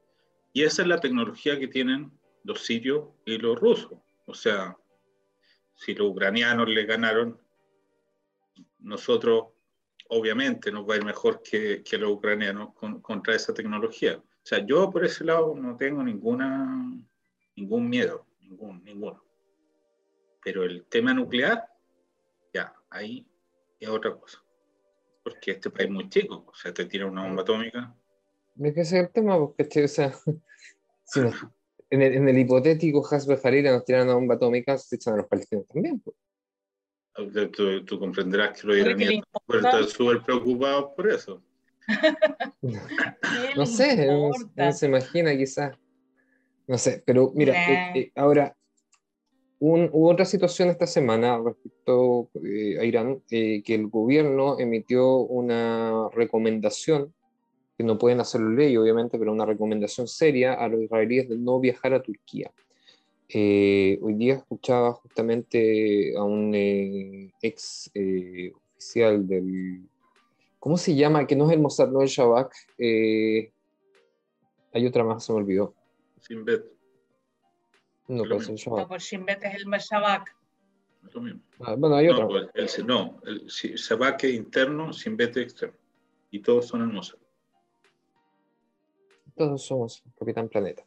Y 0.53 0.63
esa 0.63 0.83
es 0.83 0.87
la 0.87 0.99
tecnología 0.99 1.59
que 1.59 1.67
tienen 1.67 2.11
los 2.43 2.63
sirios 2.63 3.09
y 3.25 3.37
los 3.37 3.59
rusos. 3.59 3.99
O 4.25 4.33
sea, 4.33 4.77
si 5.75 5.93
los 5.93 6.11
ucranianos 6.11 6.69
le 6.69 6.85
ganaron, 6.85 7.39
nosotros 8.79 9.45
obviamente 10.09 10.71
nos 10.71 10.87
va 10.87 10.93
a 10.93 10.97
ir 10.97 11.05
mejor 11.05 11.41
que, 11.41 11.83
que 11.83 11.97
los 11.97 12.11
ucranianos 12.11 12.73
contra 13.01 13.35
esa 13.35 13.53
tecnología. 13.53 14.17
O 14.17 14.49
sea, 14.49 14.65
yo 14.65 14.89
por 14.89 15.03
ese 15.03 15.23
lado 15.25 15.55
no 15.55 15.75
tengo 15.75 16.03
ninguna, 16.03 16.89
ningún 17.55 17.89
miedo, 17.89 18.25
ningún, 18.39 18.83
ninguno. 18.83 19.23
Pero 20.43 20.63
el 20.63 20.85
tema 20.85 21.13
nuclear, 21.13 21.65
ya, 22.53 22.73
ahí 22.89 23.27
es 23.79 23.89
otra 23.89 24.15
cosa. 24.15 24.41
Porque 25.23 25.51
este 25.51 25.69
país 25.69 25.87
es 25.87 25.93
muy 25.93 26.09
chico, 26.09 26.45
o 26.47 26.55
sea, 26.55 26.73
te 26.73 26.85
tira 26.85 27.05
una 27.05 27.23
bomba 27.23 27.41
atómica. 27.41 27.93
Es 28.57 28.73
que 28.73 28.81
ese 28.81 28.99
es 28.99 29.05
el 29.05 29.11
tema, 29.11 29.37
porque, 29.37 29.83
o 29.83 29.87
sea, 29.87 30.13
en, 31.89 32.01
el, 32.01 32.13
en, 32.13 32.29
el, 32.29 32.37
hipotético 32.37 33.05
Hasbe 33.05 33.37
Farira 33.37 33.71
nos 33.71 33.83
tiran 33.83 34.03
una 34.03 34.15
bomba 34.15 34.35
atómica, 34.35 34.77
se 34.77 34.95
echan 34.95 35.15
a 35.15 35.17
los 35.17 35.27
palestinos 35.27 35.67
también. 35.67 35.99
Pues. 35.99 36.15
Tú, 37.85 37.99
comprenderás 37.99 38.61
que 38.61 38.67
los 38.67 38.77
iraníes 38.77 39.23
están 39.51 39.87
súper 39.87 40.21
preocupados 40.21 40.91
por 40.95 41.09
eso. 41.09 41.41
no 43.55 43.65
sé, 43.65 44.07
no, 44.55 44.71
se 44.71 44.85
imagina 44.85 45.35
quizás. 45.35 45.75
No 46.67 46.77
sé, 46.77 47.01
pero 47.05 47.31
mira, 47.33 47.53
eh, 47.53 47.91
eh, 47.95 48.11
ahora, 48.15 48.55
hubo 49.59 50.11
otra 50.11 50.25
situación 50.25 50.69
esta 50.69 50.85
semana 50.85 51.41
respecto 51.43 52.29
eh, 52.43 52.77
a 52.79 52.83
Irán, 52.83 53.23
que 53.27 53.63
el 53.65 53.87
gobierno 53.87 54.59
emitió 54.59 55.17
una 55.17 56.09
recomendación 56.13 57.15
que 57.77 57.83
no 57.83 57.97
pueden 57.97 58.19
hacerlo 58.19 58.51
ley, 58.51 58.77
obviamente, 58.77 59.17
pero 59.17 59.31
una 59.31 59.45
recomendación 59.45 60.07
seria 60.07 60.53
a 60.53 60.67
los 60.67 60.81
israelíes 60.81 61.29
de 61.29 61.37
no 61.37 61.59
viajar 61.59 61.93
a 61.93 62.03
Turquía. 62.03 62.51
Eh, 63.29 63.99
hoy 64.01 64.13
día 64.13 64.35
escuchaba 64.35 64.93
justamente 64.93 66.15
a 66.15 66.23
un 66.23 66.53
eh, 66.55 67.33
ex 67.41 67.91
eh, 67.93 68.53
oficial 68.55 69.27
del. 69.27 69.81
¿Cómo 70.59 70.77
se 70.77 70.95
llama? 70.95 71.27
Que 71.27 71.35
no 71.35 71.45
es 71.47 71.51
el 71.51 71.59
Mossad, 71.59 71.89
no 71.89 72.01
el 72.01 72.07
Shabak. 72.07 72.53
hay 72.79 73.51
otra 74.87 75.03
más, 75.03 75.25
se 75.25 75.33
me 75.33 75.39
olvidó. 75.39 75.75
Simbet. 76.21 76.65
No, 78.07 78.23
pues 78.23 78.47
el 78.47 78.55
Shabak. 78.55 78.79
No, 78.79 78.87
pues 78.87 79.03
Simbet 79.03 79.43
es 79.43 79.55
el 79.55 79.65
Shabak. 79.65 80.33
lo 81.13 81.21
mismo. 81.21 81.41
Ah, 81.59 81.75
bueno, 81.77 81.95
hay 81.97 82.07
otra. 82.07 82.23
No, 82.23 82.29
pues, 82.29 82.79
el, 82.79 82.87
no, 82.87 83.19
el 83.25 83.45
Shabak 83.47 84.23
es 84.23 84.35
interno, 84.35 84.93
Simbet 84.93 85.35
es 85.37 85.43
externo. 85.43 85.77
Y 86.31 86.39
todos 86.39 86.65
son 86.67 86.81
el 86.81 86.87
Mossad 86.87 87.19
todos 89.37 89.65
somos 89.65 90.03
Capitán 90.17 90.49
Planeta. 90.49 90.83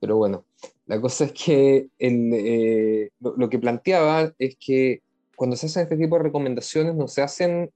Pero 0.00 0.16
bueno, 0.16 0.44
la 0.86 1.00
cosa 1.00 1.24
es 1.24 1.32
que 1.32 1.88
eh, 1.98 3.10
lo, 3.20 3.48
que 3.48 3.58
planteaba 3.58 4.34
es 4.38 4.56
que 4.56 5.02
cuando 5.36 5.56
se 5.56 5.66
hacen 5.66 5.84
este 5.84 5.96
tipo 5.96 6.16
de 6.16 6.24
recomendaciones 6.24 6.94
no 6.94 7.08
se 7.08 7.22
hacen 7.22 7.70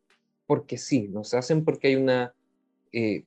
porque 0.47 0.77
sí, 0.77 1.09
no 1.09 1.25
se 1.25 1.39
hacen 1.39 1.65
porque 1.65 1.89
hay 1.89 1.97
una 1.97 2.35
eh, 2.93 3.25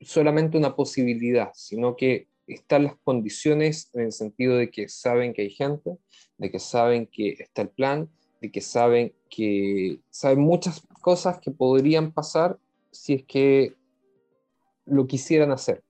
solamente 0.00 0.58
una 0.58 0.74
posibilidad, 0.74 1.50
sino 1.54 1.96
que 1.96 2.28
están 2.46 2.84
las 2.84 2.96
condiciones 2.96 3.90
en 3.94 4.02
el 4.02 4.12
sentido 4.12 4.56
de 4.56 4.70
que 4.70 4.88
saben 4.88 5.32
que 5.32 5.42
hay 5.42 5.50
gente, 5.50 5.96
de 6.38 6.50
que 6.50 6.58
saben 6.58 7.06
que 7.06 7.36
está 7.38 7.62
el 7.62 7.70
plan, 7.70 8.08
de 8.40 8.50
que 8.50 8.60
saben 8.60 9.12
que 9.28 9.98
saben 10.10 10.40
muchas 10.40 10.82
cosas 11.00 11.38
que 11.40 11.50
podrían 11.50 12.12
pasar 12.12 12.58
si 12.90 13.14
es 13.14 13.24
que 13.24 13.74
lo 14.84 15.06
quisieran 15.06 15.50
hacer. 15.50 15.82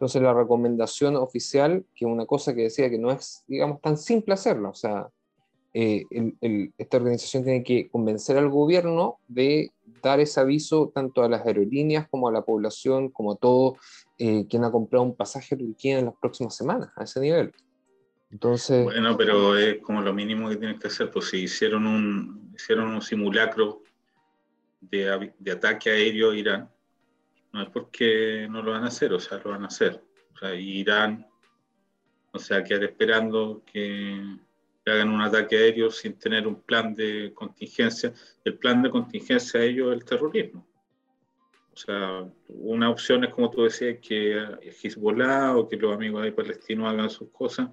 Entonces 0.00 0.22
la 0.22 0.32
recomendación 0.32 1.14
oficial, 1.16 1.84
que 1.94 2.06
una 2.06 2.24
cosa 2.24 2.54
que 2.54 2.62
decía 2.62 2.88
que 2.88 2.96
no 2.96 3.10
es, 3.10 3.44
digamos, 3.46 3.82
tan 3.82 3.98
simple 3.98 4.32
hacerla, 4.32 4.70
o 4.70 4.74
sea, 4.74 5.10
eh, 5.74 6.06
esta 6.78 6.96
organización 6.96 7.44
tiene 7.44 7.62
que 7.62 7.90
convencer 7.90 8.38
al 8.38 8.48
gobierno 8.48 9.18
de 9.28 9.72
dar 10.02 10.18
ese 10.18 10.40
aviso 10.40 10.90
tanto 10.94 11.22
a 11.22 11.28
las 11.28 11.44
aerolíneas 11.44 12.08
como 12.08 12.28
a 12.28 12.32
la 12.32 12.40
población, 12.40 13.10
como 13.10 13.32
a 13.32 13.36
todo 13.36 13.76
eh, 14.16 14.46
quien 14.48 14.64
ha 14.64 14.72
comprado 14.72 15.04
un 15.04 15.14
pasaje 15.14 15.54
a 15.54 15.58
Turquía 15.58 15.98
en 15.98 16.06
las 16.06 16.14
próximas 16.18 16.56
semanas, 16.56 16.90
a 16.96 17.04
ese 17.04 17.20
nivel. 17.20 17.52
Entonces, 18.30 18.84
bueno, 18.84 19.18
pero 19.18 19.54
es 19.58 19.82
como 19.82 20.00
lo 20.00 20.14
mínimo 20.14 20.48
que 20.48 20.56
tienen 20.56 20.78
que 20.78 20.88
hacer, 20.88 21.10
pues 21.10 21.28
si 21.28 21.42
hicieron 21.42 21.86
un, 21.86 22.54
hicieron 22.54 22.88
un 22.88 23.02
simulacro 23.02 23.82
de, 24.80 25.30
de 25.38 25.52
ataque 25.52 25.90
aéreo 25.90 26.30
a 26.30 26.36
Irán, 26.38 26.70
no 27.52 27.62
es 27.62 27.68
porque 27.70 28.46
no 28.50 28.62
lo 28.62 28.72
van 28.72 28.84
a 28.84 28.88
hacer, 28.88 29.12
o 29.12 29.20
sea, 29.20 29.40
lo 29.44 29.50
van 29.50 29.64
a 29.64 29.68
hacer. 29.68 30.02
O 30.34 30.38
sea, 30.38 30.54
Irán, 30.54 31.26
o 32.32 32.38
sea, 32.38 32.62
quedar 32.62 32.84
esperando 32.84 33.62
que, 33.64 34.38
hagan 34.86 35.10
un 35.10 35.20
ataque 35.20 35.56
aéreo 35.56 35.88
sin 35.88 36.18
tener 36.18 36.48
un 36.48 36.62
plan 36.62 36.94
de 36.96 37.32
contingencia. 37.32 38.12
El 38.44 38.58
plan 38.58 38.82
de 38.82 38.90
contingencia 38.90 39.60
de 39.60 39.68
ellos 39.68 39.92
es 39.92 40.00
el 40.00 40.04
terrorismo. 40.04 40.66
O 41.72 41.76
sea, 41.76 42.28
una 42.48 42.90
opción 42.90 43.22
es, 43.22 43.32
como 43.32 43.50
tú 43.50 43.62
decías, 43.62 43.98
que 44.02 44.36
Hezbollah 44.82 45.56
o 45.56 45.68
que 45.68 45.76
los 45.76 45.94
amigos 45.94 46.24
de 46.24 46.32
palestinos 46.32 46.88
hagan 46.88 47.08
sus 47.08 47.30
cosas, 47.30 47.70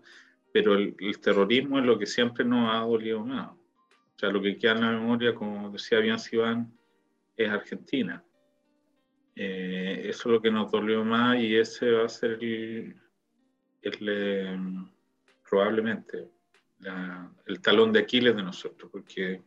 pero 0.52 0.76
el, 0.76 0.96
terrorismo 1.20 1.80
es 1.80 1.86
lo 1.86 1.98
que 1.98 2.06
siempre 2.06 2.46
nos 2.46 2.72
ha 2.72 2.80
dolido 2.80 3.26
más. 3.26 3.50
O 3.50 4.20
sea, 4.20 4.30
lo 4.30 4.42
que 4.42 4.58
queda 4.58 4.74
en 4.74 4.82
la 4.82 4.92
memoria, 4.92 5.34
como 5.34 5.72
decía 5.72 6.00
bien 6.00 6.20
Sivan, 6.20 6.72
es 7.36 7.50
Argentina. 7.50 8.24
Eh, 9.40 10.10
eso 10.10 10.30
es 10.30 10.34
lo 10.34 10.42
que 10.42 10.50
nos 10.50 10.72
dolió 10.72 11.06
más 11.06 11.38
y 11.38 11.56
ese 11.56 11.92
va 11.92 12.06
a 12.06 12.10
ser 12.10 12.40
el, 12.42 12.96
eh, 13.84 14.58
probablemente 15.48 16.28
el 17.46 17.62
talón 17.62 17.94
de 17.94 18.00
Aquiles 18.00 18.36
de 18.36 18.42
nosotros, 18.42 18.90
porque 18.92 19.44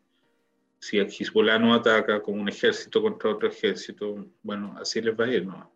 si 0.78 0.98
el 0.98 1.08
Hezbollah 1.08 1.58
no 1.58 1.74
ataca 1.74 2.22
como 2.22 2.40
un 2.40 2.48
ejército 2.48 3.02
contra 3.02 3.30
otro 3.30 3.48
ejército, 3.48 4.26
bueno, 4.42 4.76
así 4.80 5.00
les 5.02 5.18
va 5.18 5.24
a 5.24 5.34
ir, 5.34 5.44
¿no? 5.44 5.72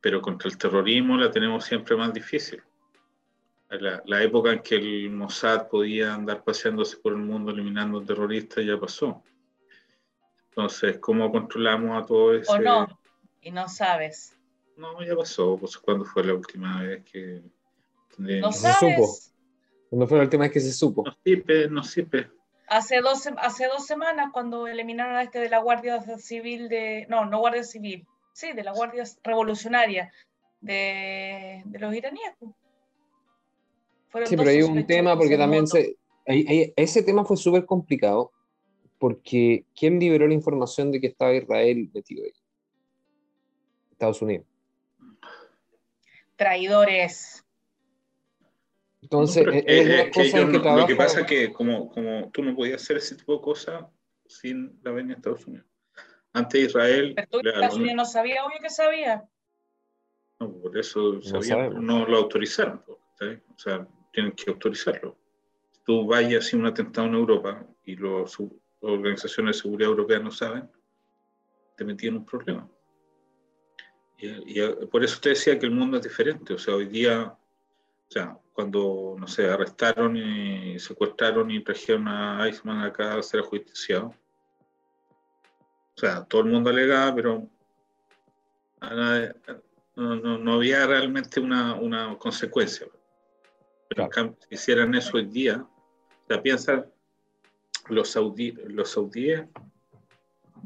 Pero 0.00 0.20
contra 0.20 0.50
el 0.50 0.58
terrorismo 0.58 1.16
la 1.16 1.30
tenemos 1.30 1.64
siempre 1.64 1.96
más 1.96 2.12
difícil. 2.12 2.62
La, 3.70 4.02
la, 4.06 4.22
época 4.22 4.52
en 4.52 4.60
que 4.60 4.76
el 4.76 5.10
Mossad 5.10 5.68
podía 5.68 6.14
andar 6.14 6.44
paseándose 6.44 6.96
por 6.96 7.12
el 7.12 7.18
mundo 7.18 7.50
eliminando 7.50 8.02
terroristas 8.02 8.64
ya 8.64 8.78
pasó. 8.78 9.22
Entonces, 10.50 10.98
¿cómo 10.98 11.32
controlamos 11.32 12.00
a 12.00 12.06
todo 12.06 12.34
ese, 12.34 12.52
y 13.44 13.50
no 13.50 13.68
sabes. 13.68 14.36
No, 14.76 15.00
ya 15.04 15.14
pasó, 15.14 15.56
pues 15.56 15.76
cuando 15.78 16.04
fue 16.04 16.24
la 16.24 16.34
última 16.34 16.82
vez 16.82 17.04
que... 17.04 17.42
No 18.18 18.52
se 18.52 18.72
supo. 18.72 19.14
¿Cuándo 19.90 20.06
fue 20.08 20.18
la 20.18 20.24
última 20.24 20.44
vez 20.44 20.52
que 20.52 20.60
se 20.60 20.72
supo? 20.72 21.04
No 21.04 21.16
sipe, 21.24 21.68
no 21.68 21.84
sipe. 21.84 22.30
Hace 22.66 23.00
dos, 23.00 23.28
hace 23.36 23.66
dos 23.66 23.86
semanas 23.86 24.30
cuando 24.32 24.66
eliminaron 24.66 25.16
a 25.16 25.22
este 25.22 25.38
de 25.38 25.50
la 25.50 25.58
Guardia 25.58 26.00
Civil 26.18 26.68
de... 26.68 27.06
No, 27.08 27.24
no 27.26 27.38
Guardia 27.38 27.62
Civil. 27.62 28.06
Sí, 28.32 28.52
de 28.52 28.64
la 28.64 28.72
Guardia 28.72 29.04
Revolucionaria 29.22 30.10
de, 30.60 31.62
de 31.66 31.78
los 31.78 31.94
iraníes. 31.94 32.32
Pues. 34.10 34.28
sí, 34.28 34.36
pero 34.36 34.50
hay 34.50 34.62
un 34.62 34.86
tema 34.86 35.16
porque 35.16 35.36
también 35.36 35.66
se, 35.66 35.96
ese 36.26 37.02
tema 37.02 37.24
fue 37.24 37.36
súper 37.36 37.66
complicado 37.66 38.32
porque 38.98 39.66
¿quién 39.78 40.00
liberó 40.00 40.26
la 40.26 40.34
información 40.34 40.90
de 40.90 41.00
que 41.00 41.08
estaba 41.08 41.34
Israel 41.34 41.90
metido 41.92 42.24
ahí? 42.24 42.32
Estados 44.04 44.22
Unidos. 44.22 44.46
Traidores. 46.36 47.44
Entonces, 49.02 49.46
es, 49.66 50.10
que 50.10 50.44
Lo 50.44 50.86
que 50.86 50.96
pasa 50.96 51.20
es 51.20 51.26
que 51.26 51.52
como, 51.52 51.90
como 51.90 52.30
tú 52.30 52.42
no 52.42 52.54
podías 52.54 52.82
hacer 52.82 52.96
ese 52.96 53.16
tipo 53.16 53.34
de 53.34 53.40
cosas 53.40 53.84
sin 54.26 54.78
la 54.82 54.90
venia 54.92 55.14
de 55.14 55.18
Estados 55.18 55.46
Unidos. 55.46 55.66
Antes 56.32 56.68
Israel... 56.68 57.14
Pero 57.14 57.50
Estados 57.50 57.76
Unidos 57.76 57.96
no 57.96 58.04
sabía, 58.04 58.44
obvio 58.44 58.58
que 58.60 58.70
sabía. 58.70 59.24
No, 60.40 60.52
por 60.52 60.76
eso 60.76 61.22
sabía, 61.22 61.68
no 61.68 62.06
lo 62.06 62.16
autorizaron. 62.16 62.82
O 62.88 63.58
sea, 63.58 63.86
tienen 64.12 64.32
que 64.32 64.50
autorizarlo. 64.50 65.16
Tú 65.84 66.06
vayas 66.06 66.52
a 66.52 66.56
un 66.56 66.66
atentado 66.66 67.06
en 67.06 67.14
Europa 67.14 67.64
y 67.84 67.96
las 67.96 68.36
organizaciones 68.80 69.56
de 69.56 69.62
seguridad 69.62 69.90
europeas 69.90 70.22
no 70.22 70.30
saben, 70.30 70.68
te 71.76 71.84
metían 71.84 72.16
un 72.16 72.24
problema. 72.24 72.68
Y, 74.18 74.60
por 74.86 75.04
eso 75.04 75.14
usted 75.14 75.30
decía 75.30 75.58
que 75.58 75.66
el 75.66 75.72
mundo 75.72 75.96
es 75.96 76.02
diferente. 76.02 76.54
O 76.54 76.58
sea, 76.58 76.74
hoy 76.74 76.86
día, 76.86 77.24
o 77.24 78.10
sea, 78.10 78.38
cuando, 78.52 79.16
no 79.18 79.26
sé, 79.26 79.48
arrestaron 79.48 80.16
y 80.16 80.78
secuestraron 80.78 81.50
y 81.50 81.62
trajeron 81.62 82.08
a 82.08 82.46
Eichmann 82.46 82.82
acá 82.82 83.14
a 83.14 83.22
ser 83.22 83.40
ajusticiado. 83.40 84.14
O 85.96 86.00
sea, 86.00 86.24
todo 86.24 86.42
el 86.42 86.48
mundo 86.48 86.70
alegaba, 86.70 87.14
pero 87.14 87.48
no, 89.96 90.38
no, 90.38 90.54
había 90.54 90.86
realmente 90.86 91.40
una, 91.40 91.74
una 91.74 92.16
consecuencia. 92.18 92.86
Pero 93.88 94.04
en 94.04 94.10
cambio, 94.10 94.36
si 94.48 94.54
hicieran 94.54 94.94
eso 94.94 95.16
hoy 95.16 95.26
día, 95.26 95.66
o 95.66 96.26
sea, 96.26 96.42
piensa 96.42 96.86
los, 97.88 98.10
saudí, 98.10 98.52
los 98.52 98.90
saudíes 98.90 99.44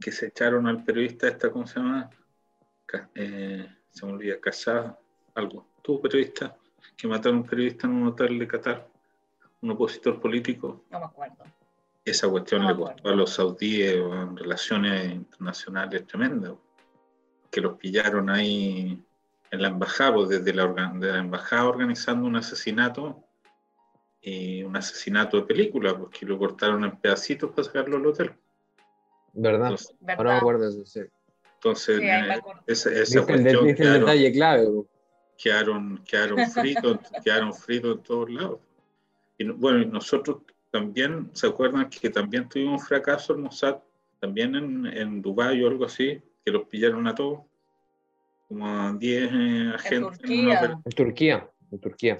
que 0.00 0.12
se 0.12 0.26
echaron 0.26 0.66
al 0.66 0.84
periodista 0.84 1.28
esta, 1.28 1.50
¿cómo 1.50 1.66
se 1.66 1.80
llama? 1.80 2.10
Eh, 3.14 3.68
se 3.90 4.06
me 4.06 4.12
olvida, 4.12 4.40
Casada, 4.40 4.98
algo. 5.34 5.66
Tú, 5.82 6.00
periodista, 6.00 6.56
que 6.96 7.06
mataron 7.08 7.38
a 7.38 7.40
un 7.42 7.46
periodista 7.46 7.86
en 7.86 7.94
un 7.94 8.08
hotel 8.08 8.38
de 8.38 8.48
Qatar, 8.48 8.88
un 9.60 9.70
opositor 9.70 10.20
político. 10.20 10.84
No 10.90 11.00
me 11.00 11.06
acuerdo. 11.06 11.44
Esa 12.04 12.28
cuestión 12.28 12.66
le 12.66 12.74
costó 12.74 13.08
a 13.08 13.14
los 13.14 13.30
saudíes 13.30 13.96
en 13.96 14.36
relaciones 14.36 15.12
internacionales 15.12 16.06
tremendas, 16.06 16.52
que 17.50 17.60
los 17.60 17.76
pillaron 17.76 18.30
ahí 18.30 19.02
en 19.50 19.62
la 19.62 19.68
embajada, 19.68 20.14
pues, 20.14 20.28
desde 20.28 20.54
la, 20.54 20.66
de 20.66 21.12
la 21.12 21.18
embajada 21.18 21.66
organizando 21.66 22.26
un 22.26 22.36
asesinato, 22.36 23.24
y 24.20 24.62
un 24.62 24.76
asesinato 24.76 25.36
de 25.38 25.44
película, 25.44 25.96
porque 25.96 26.26
lo 26.26 26.38
cortaron 26.38 26.84
en 26.84 26.96
pedacitos 26.98 27.50
para 27.50 27.64
sacarlo 27.64 27.96
al 27.96 28.06
hotel. 28.06 28.34
¿Verdad? 29.32 29.70
Entonces, 29.70 29.94
Ahora 30.16 30.32
me 30.32 30.36
acuerdo 30.38 30.68
eso, 30.68 30.84
sí. 30.84 31.00
Entonces, 31.58 32.00
eh, 32.00 32.40
esa, 32.68 32.90
esa 32.92 33.26
cuestión 33.26 33.68
el, 33.68 33.74
quedaron, 33.74 34.00
detalle 34.00 34.32
clave. 34.32 34.68
Quedaron, 35.36 36.04
quedaron 36.04 36.38
fritos, 36.50 36.98
quedaron 37.24 37.52
fritos 37.52 37.96
en 37.96 38.02
todos 38.04 38.30
lados. 38.30 38.60
Y 39.38 39.44
bueno, 39.48 39.84
nosotros 39.86 40.42
también, 40.70 41.30
¿se 41.32 41.48
acuerdan 41.48 41.90
que 41.90 42.10
también 42.10 42.48
tuvimos 42.48 42.80
un 42.80 42.86
fracaso 42.86 43.32
el 43.32 43.40
Mossad? 43.40 43.78
También 44.20 44.54
en, 44.54 44.86
en 44.86 45.22
Dubái 45.22 45.62
o 45.62 45.68
algo 45.68 45.84
así, 45.84 46.20
que 46.44 46.52
los 46.52 46.66
pillaron 46.68 47.06
a 47.08 47.14
todos 47.14 47.40
como 48.48 48.66
a 48.66 48.92
10 48.92 49.30
eh, 49.32 49.72
agentes. 49.74 49.90
En 49.94 50.02
Turquía. 50.02 51.50
En 51.70 51.80
Turquía. 51.80 52.16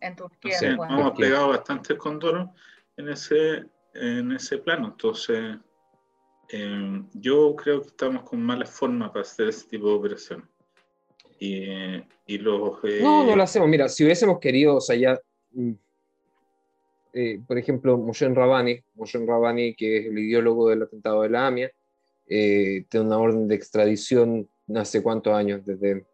En 0.00 0.16
Turquía. 0.16 0.58
hemos 0.62 1.18
pegado 1.18 1.48
bastante 1.48 1.96
condoro 1.96 2.52
en 2.96 3.08
ese, 3.08 3.66
en 3.94 4.32
ese 4.32 4.58
plano. 4.58 4.88
Entonces, 4.88 5.56
eh, 6.52 7.02
yo 7.14 7.54
creo 7.56 7.82
que 7.82 7.88
estamos 7.88 8.22
con 8.22 8.42
mala 8.42 8.66
forma 8.66 9.12
para 9.12 9.22
hacer 9.22 9.48
ese 9.48 9.68
tipo 9.68 9.88
de 9.88 9.94
operaciones. 9.94 10.46
Y, 11.38 11.64
y 12.26 12.38
los, 12.38 12.78
eh, 12.84 13.00
no, 13.02 13.24
no 13.24 13.34
lo 13.34 13.42
hacemos. 13.42 13.68
Mira, 13.68 13.88
si 13.88 14.04
hubiésemos 14.04 14.38
querido, 14.38 14.76
o 14.76 14.80
sea, 14.80 14.96
ya, 14.96 15.18
mm, 15.52 15.72
por 17.46 17.58
ejemplo, 17.58 17.96
Moshe 17.96 18.28
Rabani, 18.28 18.78
Moshe 18.94 19.18
Rabani, 19.24 19.74
que 19.74 19.98
es 19.98 20.06
el 20.06 20.18
ideólogo 20.18 20.68
del 20.68 20.82
atentado 20.82 21.22
de 21.22 21.30
la 21.30 21.46
AMIA, 21.46 21.70
tiene 22.26 23.00
una 23.00 23.18
orden 23.18 23.48
de 23.48 23.54
extradición 23.56 24.48
hace 24.76 25.02
cuántos 25.02 25.32
años 25.34 25.64
desde 25.64 26.04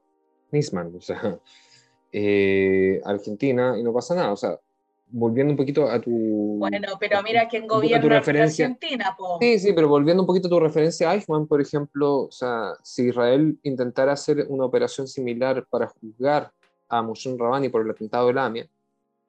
Nisman, 0.50 0.94
o 0.94 1.00
sea, 1.00 1.38
eh, 2.12 3.00
Argentina 3.04 3.76
y 3.78 3.82
no 3.82 3.92
pasa 3.92 4.14
nada, 4.14 4.32
o 4.32 4.36
sea, 4.36 4.58
volviendo 5.08 5.52
un 5.52 5.56
poquito 5.56 5.88
a 5.88 6.00
tu... 6.00 6.10
Bueno, 6.58 6.78
pero 6.98 7.22
mira 7.22 7.48
quién 7.48 7.66
gobierna 7.66 8.18
Argentina, 8.18 9.14
po. 9.16 9.38
Sí, 9.40 9.58
sí, 9.58 9.72
pero 9.72 9.88
volviendo 9.88 10.22
un 10.22 10.26
poquito 10.26 10.48
a 10.48 10.50
tu 10.50 10.60
referencia 10.60 11.10
a 11.10 11.14
Eichmann, 11.14 11.46
por 11.46 11.60
ejemplo, 11.60 12.22
o 12.22 12.30
sea, 12.30 12.72
si 12.82 13.08
Israel 13.08 13.58
intentara 13.62 14.12
hacer 14.12 14.46
una 14.48 14.64
operación 14.64 15.06
similar 15.06 15.66
para 15.70 15.88
juzgar 15.88 16.52
a 16.88 17.02
Moshe 17.02 17.34
Rabani 17.36 17.68
por 17.68 17.82
el 17.82 17.90
atentado 17.90 18.28
de 18.28 18.34
Lamia, 18.34 18.68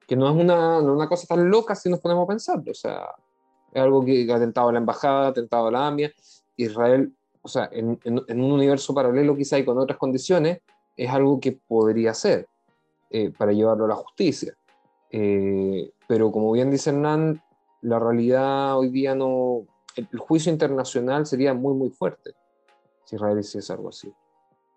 que 0.06 0.16
no 0.16 0.28
es 0.28 0.34
una, 0.34 0.80
no 0.80 0.92
una 0.94 1.08
cosa 1.08 1.26
tan 1.26 1.50
loca 1.50 1.74
si 1.74 1.88
nos 1.88 2.00
ponemos 2.00 2.24
a 2.24 2.28
pensar, 2.28 2.62
o 2.68 2.74
sea, 2.74 3.08
es 3.72 3.82
algo 3.82 4.04
que 4.04 4.30
ha 4.32 4.36
atentado 4.36 4.68
a 4.68 4.72
la 4.72 4.78
embajada, 4.78 5.28
atentado 5.28 5.68
a 5.68 5.70
la 5.70 5.86
AMIA, 5.86 6.12
Israel 6.56 7.12
o 7.48 7.50
sea, 7.50 7.68
en, 7.72 7.98
un 8.04 8.52
universo 8.52 8.92
paralelo 8.92 9.34
quizá 9.34 9.58
y 9.58 9.64
con 9.64 9.78
otras 9.78 9.98
condiciones, 9.98 10.60
es 10.94 11.10
algo 11.10 11.40
que 11.40 11.52
podría 11.52 12.12
ser 12.12 12.46
eh, 13.10 13.30
para 13.30 13.52
llevarlo 13.52 13.86
a 13.86 13.88
la 13.88 13.94
justicia. 13.94 14.54
Eh, 15.10 15.90
pero 16.06 16.30
como 16.30 16.52
bien 16.52 16.70
dice 16.70 16.90
Hernán, 16.90 17.42
la 17.82 17.98
realidad 17.98 18.76
hoy 18.78 18.90
día 18.90 19.14
no, 19.14 19.66
el, 19.96 20.06
juicio 20.18 20.52
internacional 20.52 21.26
sería 21.26 21.54
muy, 21.54 21.74
muy 21.74 21.90
fuerte 21.90 22.32
si 23.04 23.16
Israel 23.16 23.38
hiciese 23.38 23.72
algo 23.72 23.88
así. 23.88 24.12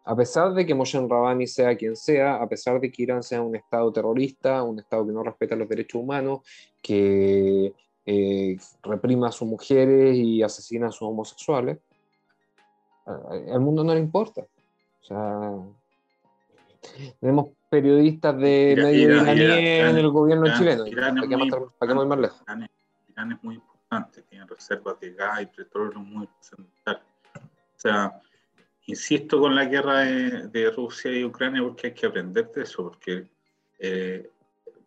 A 0.04 0.15
pesar 0.15 0.54
de 0.54 0.65
que 0.65 0.74
Moshe 0.74 1.00
Rabani 1.00 1.46
sea 1.46 1.76
quien 1.76 1.96
sea, 1.96 2.36
a 2.36 2.48
pesar 2.48 2.80
de 2.80 2.91
que 2.91 3.04
Irán 3.04 3.22
sea 3.22 3.41
un 3.41 3.56
Estado 3.56 3.91
terrorista, 3.91 4.63
un 4.63 4.80
Estado 4.80 5.06
que 5.06 5.12
no 5.12 5.24
respeta 5.24 5.56
los 5.56 5.70
derechos 5.70 6.02
humanos, 6.02 6.39
que 6.82 7.74
eh, 8.06 8.58
reprima 8.82 9.28
a 9.28 9.32
sus 9.32 9.48
mujeres 9.48 10.15
y 10.15 10.41
asesina 10.41 10.88
a 10.88 10.91
sus 10.91 11.04
homosexuales, 11.04 11.78
al 13.06 13.60
mundo 13.60 13.84
no 13.84 13.94
le 13.94 14.00
importa. 14.00 14.41
O 15.02 15.04
sea, 15.04 15.54
tenemos 17.20 17.50
periodistas 17.71 18.38
de 18.38 18.75
medio 18.77 19.25
en 19.25 19.97
el 19.97 20.10
gobierno 20.10 20.45
chileno. 20.57 20.84
¿Para, 20.84 21.88
qué 21.88 21.95
más 21.95 22.19
lejos? 22.19 22.43
Irán, 23.10 23.31
es 23.31 23.41
muy 23.41 23.55
importante, 23.55 24.23
tiene 24.23 24.45
reservas 24.45 24.99
de 24.99 25.13
gas 25.13 25.41
y 25.41 25.45
petróleo 25.45 25.99
muy 25.99 26.27
fundamentales. 26.41 27.03
O 27.34 27.79
sea, 27.79 28.21
insisto 28.88 29.39
con 29.39 29.55
la 29.55 29.63
guerra 29.63 29.99
de, 29.99 30.71
Rusia 30.75 31.17
y 31.17 31.23
Ucrania 31.23 31.63
porque 31.63 31.88
hay 31.88 31.93
que 31.93 32.07
aprender 32.07 32.51
de 32.51 32.63
eso, 32.63 32.84
porque 32.84 33.25
eh, 33.79 34.29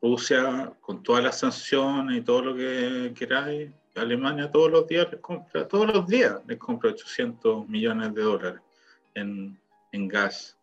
Rusia, 0.02 0.70
con 0.82 1.02
todas 1.02 1.24
las 1.24 1.38
sanciones 1.38 2.18
y 2.18 2.20
todo 2.20 2.42
lo 2.42 2.54
que 2.54 3.14
queráis, 3.16 3.70
Alemania 3.94 4.50
todos 4.50 4.70
los 4.70 4.86
días 4.86 5.08
les 5.10 5.20
compra, 5.20 5.66
todos 5.66 5.86
los 5.86 6.06
días 6.06 6.38
les 6.46 6.58
compra 6.58 6.90
800 6.90 7.66
millones 7.66 8.12
de 8.14 8.22
dólares 8.22 8.60
en, 9.14 9.58
en 9.92 10.06
gas, 10.06 10.58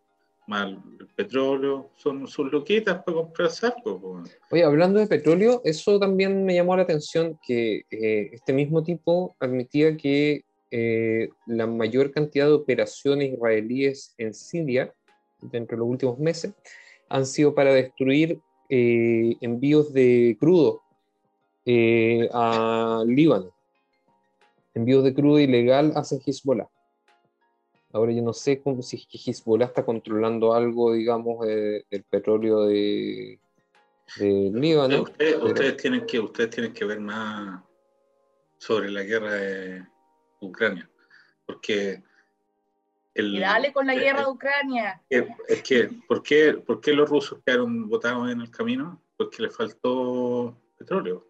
el 0.54 1.08
petróleo, 1.16 1.90
son 1.96 2.28
sus 2.28 2.52
loquitas 2.52 3.04
para 3.04 3.18
comprar 3.18 3.50
algo. 3.64 4.24
Oye, 4.52 4.64
hablando 4.64 5.00
de 5.00 5.08
petróleo, 5.08 5.62
eso 5.64 6.00
también 6.00 6.46
me 6.46 6.56
llamó 6.56 6.76
la 6.76 6.84
atención 6.84 7.40
que 7.46 7.84
eh, 7.92 8.30
este 8.34 8.54
mismo 8.54 8.84
tipo 8.84 9.36
admitía 9.40 9.96
que 9.98 10.44
eh, 10.72 11.30
la 11.46 11.68
mayor 11.68 12.12
cantidad 12.12 12.46
de 12.46 12.54
operaciones 12.54 13.34
israelíes 13.34 14.14
en 14.18 14.34
Siria, 14.34 14.94
dentro 15.42 15.76
de 15.76 15.80
los 15.80 15.90
últimos 15.90 16.20
meses, 16.20 16.54
han 17.10 17.26
sido 17.26 17.54
para 17.54 17.74
destruir 17.74 18.40
eh, 18.70 19.36
envíos 19.42 19.94
de 19.94 20.38
crudo 20.40 20.82
a 22.34 23.04
Líbano. 23.06 23.52
Envío 24.74 25.02
de 25.02 25.14
crudo 25.14 25.40
ilegal 25.40 25.92
hacia 25.96 26.20
Hezbollah. 26.26 26.70
Ahora 27.94 28.12
yo 28.12 28.22
no 28.22 28.34
sé 28.34 28.62
cómo, 28.62 28.82
si 28.82 29.06
Hezbollah 29.12 29.66
está 29.66 29.86
controlando 29.86 30.54
algo, 30.54 30.94
digamos, 30.94 31.46
del 31.46 32.04
petróleo 32.10 32.66
de, 32.66 33.40
Líbano. 34.18 35.04
Ustedes, 35.04 35.78
tienen 35.78 36.06
que, 36.06 36.20
ustedes 36.20 36.50
tienen 36.50 36.74
que 36.74 36.84
ver 36.84 37.00
más 37.00 37.64
sobre 38.58 38.92
la 38.92 39.04
guerra 39.04 39.34
de 39.34 39.88
Ucrania, 40.42 40.90
porque 41.46 42.04
el, 43.14 43.36
y 43.36 43.40
dale 43.40 43.74
con 43.74 43.88
la 43.88 43.96
guerra 43.96 44.22
de 44.22 44.32
Ucrania. 44.32 45.02
Es 45.10 45.64
que, 45.64 45.90
¿por 46.08 46.24
qué, 46.24 46.54
¿por 46.54 46.80
qué 46.80 46.94
los 46.94 47.10
rusos 47.10 47.40
quedaron 47.46 47.90
botados 47.90 48.30
en 48.32 48.42
el 48.42 48.50
camino? 48.50 49.02
Porque 49.18 49.44
les 49.44 49.56
faltó 49.56 50.58
petróleo. 50.78 51.28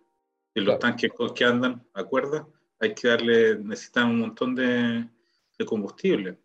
Y 0.54 0.62
los 0.62 0.80
tanques 0.80 1.12
que 1.36 1.46
andan 1.46 1.88
a 1.94 2.04
cuerda, 2.04 2.48
hay 2.80 2.94
que 2.94 3.08
darle, 3.08 3.58
necesitan 3.58 4.10
un 4.10 4.20
montón 4.20 4.56
de, 4.56 5.08
combustible. 5.66 6.40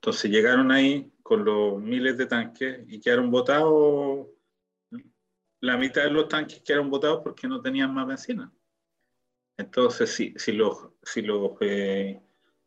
Entonces 0.00 0.30
llegaron 0.30 0.70
ahí 0.70 1.12
con 1.22 1.44
los 1.44 1.80
miles 1.80 2.16
de 2.16 2.26
tanques 2.26 2.84
y 2.86 3.00
quedaron 3.00 3.30
botados, 3.30 4.28
la 5.60 5.76
mitad 5.76 6.04
de 6.04 6.10
los 6.10 6.28
tanques 6.28 6.62
quedaron 6.62 6.88
botados 6.88 7.20
porque 7.22 7.48
no 7.48 7.60
tenían 7.60 7.92
más 7.92 8.06
benzina. 8.06 8.52
Entonces, 9.56 10.10
si, 10.10 10.32
si 10.36 10.52
los, 10.52 10.88
si 11.02 11.22
los 11.22 11.52
eh, 11.60 12.22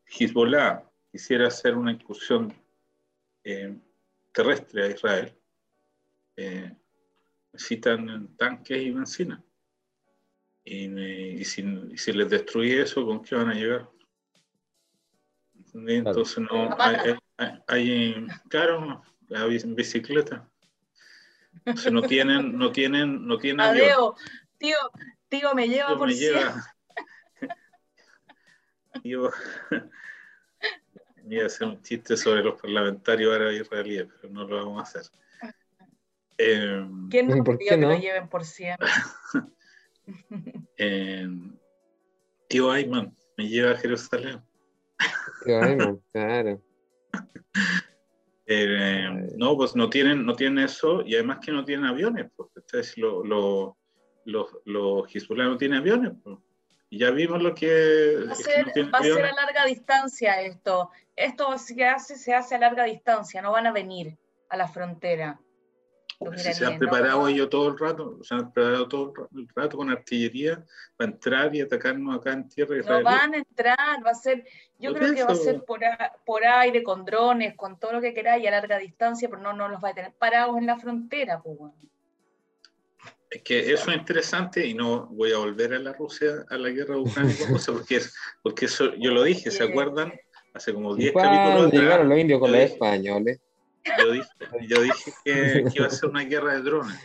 Hezbollah 0.06 0.84
quisiera 1.10 1.48
hacer 1.48 1.78
una 1.78 1.94
incursión 1.94 2.54
eh, 3.46 3.80
terrestre 4.34 4.84
a 4.84 4.88
Israel, 4.88 5.34
eh, 6.36 6.76
necesitan 7.54 8.36
tanques 8.36 8.82
y 8.82 8.92
benzina. 8.92 9.42
Y, 10.66 11.44
si, 11.46 11.64
les 12.12 12.30
destruye 12.30 12.82
eso, 12.82 13.06
¿con 13.06 13.22
qué 13.22 13.36
van 13.36 13.50
a 13.50 13.54
llegar? 13.54 13.90
Entonces 15.74 16.40
no 16.40 16.76
hay, 16.78 17.16
hay, 17.68 18.28
claro, 18.50 19.02
hay 19.30 19.58
bicicleta. 19.66 20.48
Entonces 21.66 21.92
no 21.92 22.02
tienen, 22.02 22.58
no 22.58 22.72
tienen, 22.72 23.28
no 23.28 23.38
tienen 23.38 23.60
Adeo, 23.62 24.16
tío, 24.58 24.78
tío 25.30 25.54
me 25.54 25.68
lleva 25.68 25.98
por 25.98 26.08
me 26.08 26.16
lleva. 26.16 26.64
Tío, 29.02 29.32
iba 31.30 31.44
a 31.44 31.48
hacer 31.48 31.68
un 31.68 31.82
chiste 31.82 32.18
sobre 32.18 32.44
los 32.44 32.60
parlamentarios 32.60 33.34
árabes 33.34 33.62
israelíes, 33.62 34.08
pero 34.20 34.34
no 34.34 34.48
lo 34.48 34.58
vamos 34.58 34.80
a 34.80 35.00
hacer. 35.00 35.12
Eh, 36.38 36.88
¿Quién 37.10 37.28
nos 37.28 37.40
¿Por 37.46 37.58
qué 37.58 37.66
que 37.66 37.78
no? 37.78 37.90
lo 37.90 38.00
lleven 38.00 38.28
por 38.28 38.44
100? 38.44 38.78
eh, 40.78 41.28
tío 42.48 42.72
Ayman 42.72 43.16
me 43.38 43.48
lleva 43.48 43.72
a 43.72 43.78
Jerusalén. 43.78 44.42
Claro, 45.44 46.02
claro. 46.12 46.62
Eh, 48.54 49.08
no, 49.38 49.56
pues 49.56 49.78
no 49.78 49.90
tienen, 49.90 50.26
no 50.26 50.34
tienen 50.36 50.66
eso 50.66 51.04
y 51.06 51.14
además 51.16 51.40
que 51.46 51.54
no 51.54 51.64
tienen 51.64 51.86
aviones. 51.86 52.30
Pues, 52.36 52.50
ustedes, 52.54 52.98
lo, 52.98 53.24
lo- 53.24 53.78
los, 54.26 54.48
los 54.66 55.16
Hezbollah 55.16 55.46
no 55.46 55.58
tienen 55.58 55.78
aviones. 55.80 56.12
pues. 56.22 56.38
Y 56.90 57.00
ya 57.00 57.12
vimos 57.12 57.42
lo 57.42 57.56
que, 57.56 58.26
Va 58.28 58.34
a 58.34 58.36
ser, 58.36 58.66
no 58.76 58.92
va 58.92 59.00
a 59.00 59.04
ser 59.04 59.26
a 59.26 59.34
larga 59.34 59.66
distancia 59.66 60.42
esto. 60.42 60.90
Esto 61.16 61.58
se 61.58 61.86
hace, 61.86 62.18
se 62.18 62.34
hace 62.34 62.56
a 62.56 62.60
larga 62.60 62.84
distancia, 62.84 63.42
no 63.42 63.54
van 63.54 63.68
a 63.68 63.72
venir 63.72 64.18
a 64.50 64.58
la 64.58 64.68
frontera. 64.68 65.40
Si 66.36 66.54
se 66.54 66.66
han 66.66 66.74
¿no? 66.74 66.80
preparado 66.80 67.22
No, 67.22 67.28
ellos 67.28 67.50
todo 67.50 67.68
el 67.70 67.78
rato, 67.80 68.20
se 68.24 68.36
han 68.36 68.52
preparado 68.54 68.88
todo 68.88 69.10
el 69.10 69.16
ra- 69.16 69.28
el 69.36 69.48
rato 69.56 69.78
con 69.78 69.90
artillería 69.90 70.64
para 70.96 71.12
entrar 71.12 71.56
y 71.56 71.62
atacarnos 71.62 72.16
acá 72.16 72.34
en 72.34 72.48
tierra 72.48 72.76
No 72.76 72.82
israelí. 72.82 73.04
van 73.04 73.34
a 73.34 73.38
entrar, 73.38 74.06
va 74.06 74.12
a 74.12 74.16
ser, 74.16 74.46
yo 74.78 74.94
creo 74.94 75.14
que 75.14 75.24
va 75.24 75.32
a 75.32 75.36
ser 75.36 75.64
por, 75.64 75.84
a- 75.84 76.14
por 76.26 76.46
aire, 76.46 76.84
con 76.84 77.06
drones, 77.06 77.56
con 77.56 77.80
todo 77.80 77.94
lo 77.94 78.02
que 78.02 78.14
queráis 78.14 78.48
a 78.48 78.52
larga 78.52 78.78
distancia, 78.78 79.30
pero 79.30 79.42
no, 79.42 79.54
no 79.54 79.68
los 79.68 79.84
va 79.84 79.90
a 79.90 79.94
tener 79.96 80.14
parados 80.14 80.58
en 80.58 80.68
la 80.68 80.78
frontera, 80.78 81.42
pues. 81.42 81.58
bueno. 81.58 81.76
Es 83.30 83.42
que 83.44 83.72
eso 83.72 83.90
es 83.90 83.98
interesante 83.98 84.66
y 84.68 84.74
no 84.74 85.08
voy 85.08 85.32
a 85.32 85.38
volver 85.38 85.74
a 85.74 85.80
la 85.80 85.94
Rusia, 85.94 86.46
a 86.50 86.58
la 86.58 86.70
guerra 86.70 86.96
de 86.96 87.02
Ucrania, 87.02 87.34
con 87.40 87.48
Rusia, 87.50 87.74
porque, 87.74 87.96
es, 87.96 88.14
porque 88.44 88.66
eso, 88.66 88.94
yo 88.96 89.12
lo 89.12 89.24
dije, 89.24 89.50
¿se 89.50 89.64
acuerdan? 89.64 90.12
Hace 90.54 90.74
como 90.74 90.96
¿Y 90.96 91.00
10 91.00 91.14
cuándo 91.14 91.38
capítulos 91.40 91.72
llegaron 91.72 92.10
los 92.10 92.20
indios 92.20 92.40
con 92.42 92.52
los 92.52 92.60
españoles? 92.62 93.40
Yo 94.00 94.12
dije, 94.12 94.30
yo 94.68 94.82
dije 94.82 95.12
que, 95.24 95.64
que 95.64 95.72
iba 95.76 95.88
a 95.88 95.90
ser 95.90 96.10
una 96.10 96.24
guerra 96.24 96.54
de 96.54 96.62
drones. 96.62 97.00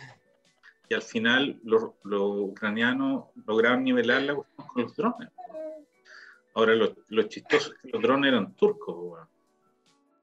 Y 0.89 0.93
al 0.93 1.01
final 1.01 1.59
los, 1.63 1.91
los 2.03 2.21
ucranianos 2.21 3.25
lograron 3.45 3.83
nivelar 3.83 4.21
la 4.21 4.35
cuestión 4.35 4.67
con 4.67 4.83
los 4.83 4.95
drones. 4.95 5.29
Ahora 6.53 6.75
lo, 6.75 6.95
lo 7.09 7.23
chistoso 7.23 7.73
es 7.73 7.79
que 7.81 7.89
los 7.89 8.01
drones 8.01 8.29
eran 8.29 8.53
turcos. 8.55 9.27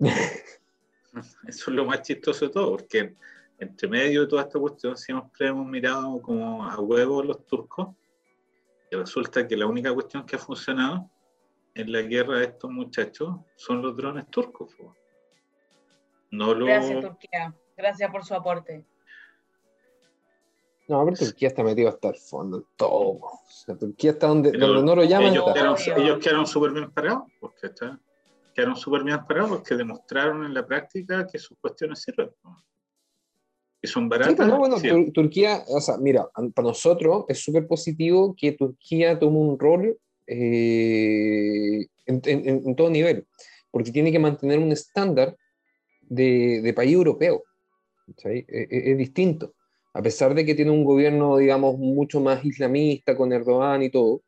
Eso 1.47 1.47
es 1.47 1.69
lo 1.69 1.85
más 1.85 2.03
chistoso 2.03 2.47
de 2.47 2.53
todo, 2.53 2.71
porque 2.73 3.15
entre 3.59 3.89
medio 3.89 4.23
de 4.23 4.27
toda 4.27 4.43
esta 4.43 4.59
cuestión 4.59 4.97
siempre 4.97 5.49
hemos 5.49 5.67
mirado 5.67 6.21
como 6.21 6.67
a 6.67 6.81
huevo 6.81 7.23
los 7.23 7.47
turcos 7.47 7.89
y 8.91 8.97
resulta 8.97 9.47
que 9.47 9.57
la 9.57 9.67
única 9.67 9.93
cuestión 9.93 10.27
que 10.27 10.37
ha 10.37 10.39
funcionado 10.39 11.09
en 11.75 11.93
la 11.93 12.03
guerra 12.03 12.39
de 12.39 12.45
estos 12.47 12.71
muchachos 12.71 13.37
son 13.57 13.83
los 13.83 13.97
drones 13.97 14.29
turcos. 14.31 14.75
No. 16.37 16.55
Gracias, 16.64 17.01
Turquía. 17.01 17.55
Gracias 17.76 18.11
por 18.11 18.24
su 18.24 18.35
aporte. 18.35 18.85
No, 20.87 21.03
pero 21.05 21.16
Turquía 21.16 21.49
está 21.49 21.62
metido 21.64 21.89
hasta 21.89 22.09
el 22.09 22.16
fondo 22.16 22.59
en 22.59 22.64
todo. 22.76 22.91
O 23.20 23.41
sea, 23.49 23.76
Turquía 23.76 24.11
está 24.12 24.26
donde, 24.26 24.51
Pero 24.51 24.66
donde 24.68 24.82
no 24.85 24.97
lo 24.97 25.05
llaman. 25.05 25.32
ellos, 25.32 25.45
quedaron, 25.53 25.76
ellos 25.97 26.18
quedaron 26.18 26.47
súper 26.47 26.72
bien 26.72 26.91
parados, 26.91 27.22
porque 27.41 27.68
está, 27.68 27.99
quedaron 28.55 28.76
súper 28.76 29.03
bien 29.03 29.18
parados 29.26 29.51
porque 29.51 29.74
demostraron 29.76 30.45
en 30.45 30.53
la 30.53 30.66
práctica 30.66 31.26
que 31.26 31.39
sus 31.39 31.57
cuestiones 31.59 32.03
sirven. 32.03 32.30
¿no? 32.45 32.62
Que 33.80 33.89
son 33.89 34.05
Sí, 34.05 34.09
baratas. 34.11 34.35
pero 34.37 34.49
no, 34.49 34.59
bueno, 34.59 34.78
sí. 34.78 34.89
Tur- 34.89 35.12
Turquía, 35.12 35.62
o 35.68 35.80
sea, 35.80 35.97
mira, 35.97 36.28
para 36.55 36.68
nosotros 36.68 37.24
es 37.28 37.43
súper 37.43 37.66
positivo 37.66 38.35
que 38.37 38.53
Turquía 38.53 39.18
tome 39.18 39.39
un 39.39 39.59
rol 39.59 39.99
eh, 40.26 41.87
en- 42.07 42.20
en- 42.24 42.49
en 42.66 42.76
todo 42.76 42.91
nivel, 42.91 43.26
porque 43.70 43.91
tiene 43.91 44.11
que 44.12 44.18
mantener 44.18 44.59
un 44.59 44.72
estándar 44.72 45.37
de, 46.09 46.61
de 46.63 46.73
país 46.73 46.93
europeo. 46.93 47.43
¿cachai? 48.07 48.45
E- 48.49 48.69
e- 48.71 48.91
Es, 48.93 48.99
distinto. 48.99 49.55
A 49.93 50.03
pesar 50.03 50.35
de 50.35 50.45
que 50.45 50.55
tiene 50.55 50.71
un 50.73 50.85
gobierno, 50.85 51.37
digamos, 51.37 51.79
mucho 51.79 52.21
más 52.21 52.45
islamista 52.45 53.17
con 53.17 53.33
Erdogan 53.33 53.83
y 53.83 53.91
todo. 53.91 54.23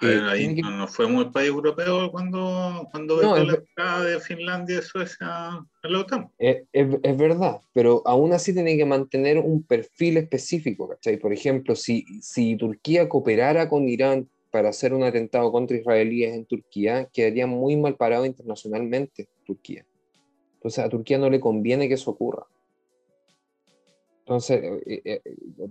Ver, 0.00 0.18
eh, 0.18 0.22
ahí 0.28 0.54
que- 0.54 0.62
no, 0.62 0.70
no 0.76 0.88
fue 0.88 1.06
muy 1.06 1.30
país 1.30 1.48
europeo 1.48 2.10
cuando, 2.10 2.86
cuando 2.90 3.22
No, 3.22 3.36
es 3.36 3.46
la 3.46 3.54
entrada 3.54 4.04
de 4.04 4.20
Finlandia 4.20 4.78
y 4.78 4.82
Suecia 4.82 5.26
a 5.26 5.66
la 5.82 6.00
OTAN. 6.00 6.30
Es, 6.38 6.64
es- 6.70 6.98
es 7.02 7.16
verdad, 7.16 7.62
pero 7.72 8.02
aún 8.04 8.34
así 8.34 8.52
tiene 8.52 8.76
que 8.76 8.84
mantener 8.84 9.38
un 9.38 9.62
perfil 9.62 10.18
específico, 10.18 10.86
¿cachai? 10.88 11.16
Por 11.16 11.32
ejemplo, 11.32 11.74
si, 11.74 12.04
si 12.20 12.56
Turquía 12.56 13.08
cooperara 13.08 13.70
con 13.70 13.88
Irán 13.88 14.28
para 14.50 14.68
hacer 14.68 14.92
un 14.92 15.02
atentado 15.02 15.50
contra 15.50 15.76
israelíes 15.78 16.34
en 16.34 16.44
Turquía, 16.44 17.08
quedaría 17.10 17.46
muy 17.46 17.76
mal 17.76 17.96
parado 17.96 18.26
internacionalmente 18.26 19.28
Turquía. 19.46 19.86
Entonces 20.56 20.84
a 20.84 20.88
Turquía 20.88 21.18
no 21.18 21.30
le 21.30 21.40
conviene 21.40 21.88
que 21.88 21.94
eso 21.94 22.10
ocurra. 22.10 22.46
Entonces, 24.20 24.60
eh, 24.86 25.02
eh, 25.04 25.22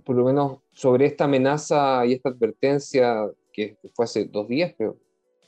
por 0.04 0.16
lo 0.16 0.24
menos 0.24 0.58
sobre 0.72 1.06
esta 1.06 1.24
amenaza 1.24 2.06
y 2.06 2.14
esta 2.14 2.30
advertencia 2.30 3.28
que 3.52 3.76
fue 3.94 4.04
hace 4.06 4.24
dos 4.24 4.48
días, 4.48 4.74
creo, 4.76 4.96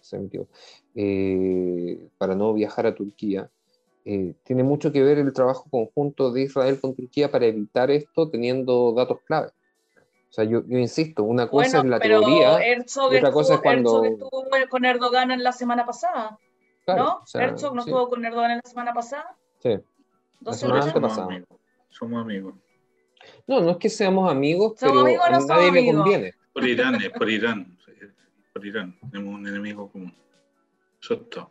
se 0.00 0.16
emitió, 0.16 0.46
eh, 0.94 1.98
para 2.18 2.34
no 2.34 2.52
viajar 2.52 2.86
a 2.86 2.94
Turquía, 2.94 3.50
eh, 4.04 4.34
tiene 4.44 4.62
mucho 4.62 4.92
que 4.92 5.02
ver 5.02 5.18
el 5.18 5.32
trabajo 5.32 5.66
conjunto 5.70 6.30
de 6.32 6.42
Israel 6.42 6.80
con 6.80 6.94
Turquía 6.94 7.30
para 7.30 7.46
evitar 7.46 7.90
esto 7.90 8.28
teniendo 8.30 8.92
datos 8.92 9.18
clave. 9.24 9.48
O 10.28 10.32
sea, 10.32 10.44
yo, 10.44 10.62
yo 10.66 10.78
insisto, 10.78 11.22
una 11.24 11.48
cosa 11.48 11.78
Bueno, 11.78 11.78
es 11.80 11.90
la 11.90 11.98
pero 11.98 12.20
teoría, 12.20 12.62
Herzog, 12.62 13.06
otra 13.12 13.32
cosa 13.32 13.54
es 13.54 13.56
estuvo, 13.58 13.62
cuando- 13.62 14.04
Herzog 14.04 14.12
estuvo 14.12 14.68
con 14.68 14.84
Erdogan 14.84 15.30
en 15.30 15.42
la 15.42 15.52
semana 15.52 15.86
pasada, 15.86 16.38
claro, 16.94 17.04
¿no? 17.04 17.14
o 17.22 17.26
sea, 17.26 17.42
Herzog 17.44 17.74
no 17.74 17.82
sí, 17.82 17.90
estuvo 17.90 18.08
con 18.08 18.24
Erdogan 18.24 18.50
en 18.52 18.60
la 18.64 18.70
semana 18.70 18.92
pasada. 18.92 19.36
sí. 19.62 19.70
Dos 20.40 20.62
La 20.62 20.82
semana 20.82 20.82
Somos 20.92 21.18
amigos. 21.18 21.48
Somos 21.88 22.20
amigos. 22.22 22.54
No, 23.46 23.60
no 23.60 23.70
es 23.72 23.76
que 23.78 23.88
seamos 23.90 24.30
amigos, 24.30 24.74
¿Somos 24.78 24.92
pero 24.92 25.00
amigos 25.06 25.30
no 25.30 25.36
a 25.36 25.56
nadie 25.56 25.72
le 25.72 25.78
amigos? 25.80 25.96
conviene. 26.02 26.34
Por 26.52 26.64
Irán, 26.68 26.94
es 26.94 27.10
por 27.10 27.28
Irán. 27.28 27.76
Por 28.52 28.64
Irán. 28.66 28.98
Tenemos 29.10 29.34
un 29.34 29.46
enemigo 29.48 29.90
común. 29.90 30.14
Eso 31.02 31.14
es 31.14 31.28
todo. 31.30 31.50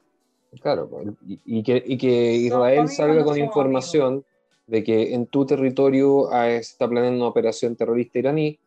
Claro, 0.61 0.89
pues, 0.89 1.07
y, 1.27 1.39
y 1.45 1.63
que, 1.63 1.83
y 1.85 1.97
que 1.97 2.33
Israel 2.35 2.79
amigos, 2.79 2.95
salga 2.95 3.19
no 3.19 3.25
con 3.25 3.37
información 3.37 4.25
de 4.67 4.83
que 4.83 5.13
en 5.13 5.27
tu 5.27 5.45
territorio 5.45 6.31
está 6.31 6.87
planeando 6.87 7.19
una 7.19 7.29
operación 7.29 7.75
terrorista 7.75 8.19
iraní. 8.19 8.57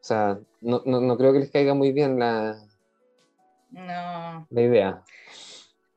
O 0.00 0.02
sea, 0.04 0.38
no, 0.60 0.82
no, 0.84 1.00
no 1.00 1.16
creo 1.16 1.32
que 1.32 1.38
les 1.40 1.50
caiga 1.52 1.74
muy 1.74 1.92
bien 1.92 2.18
la, 2.18 2.56
No. 3.70 4.46
la 4.50 4.60
idea. 4.62 5.02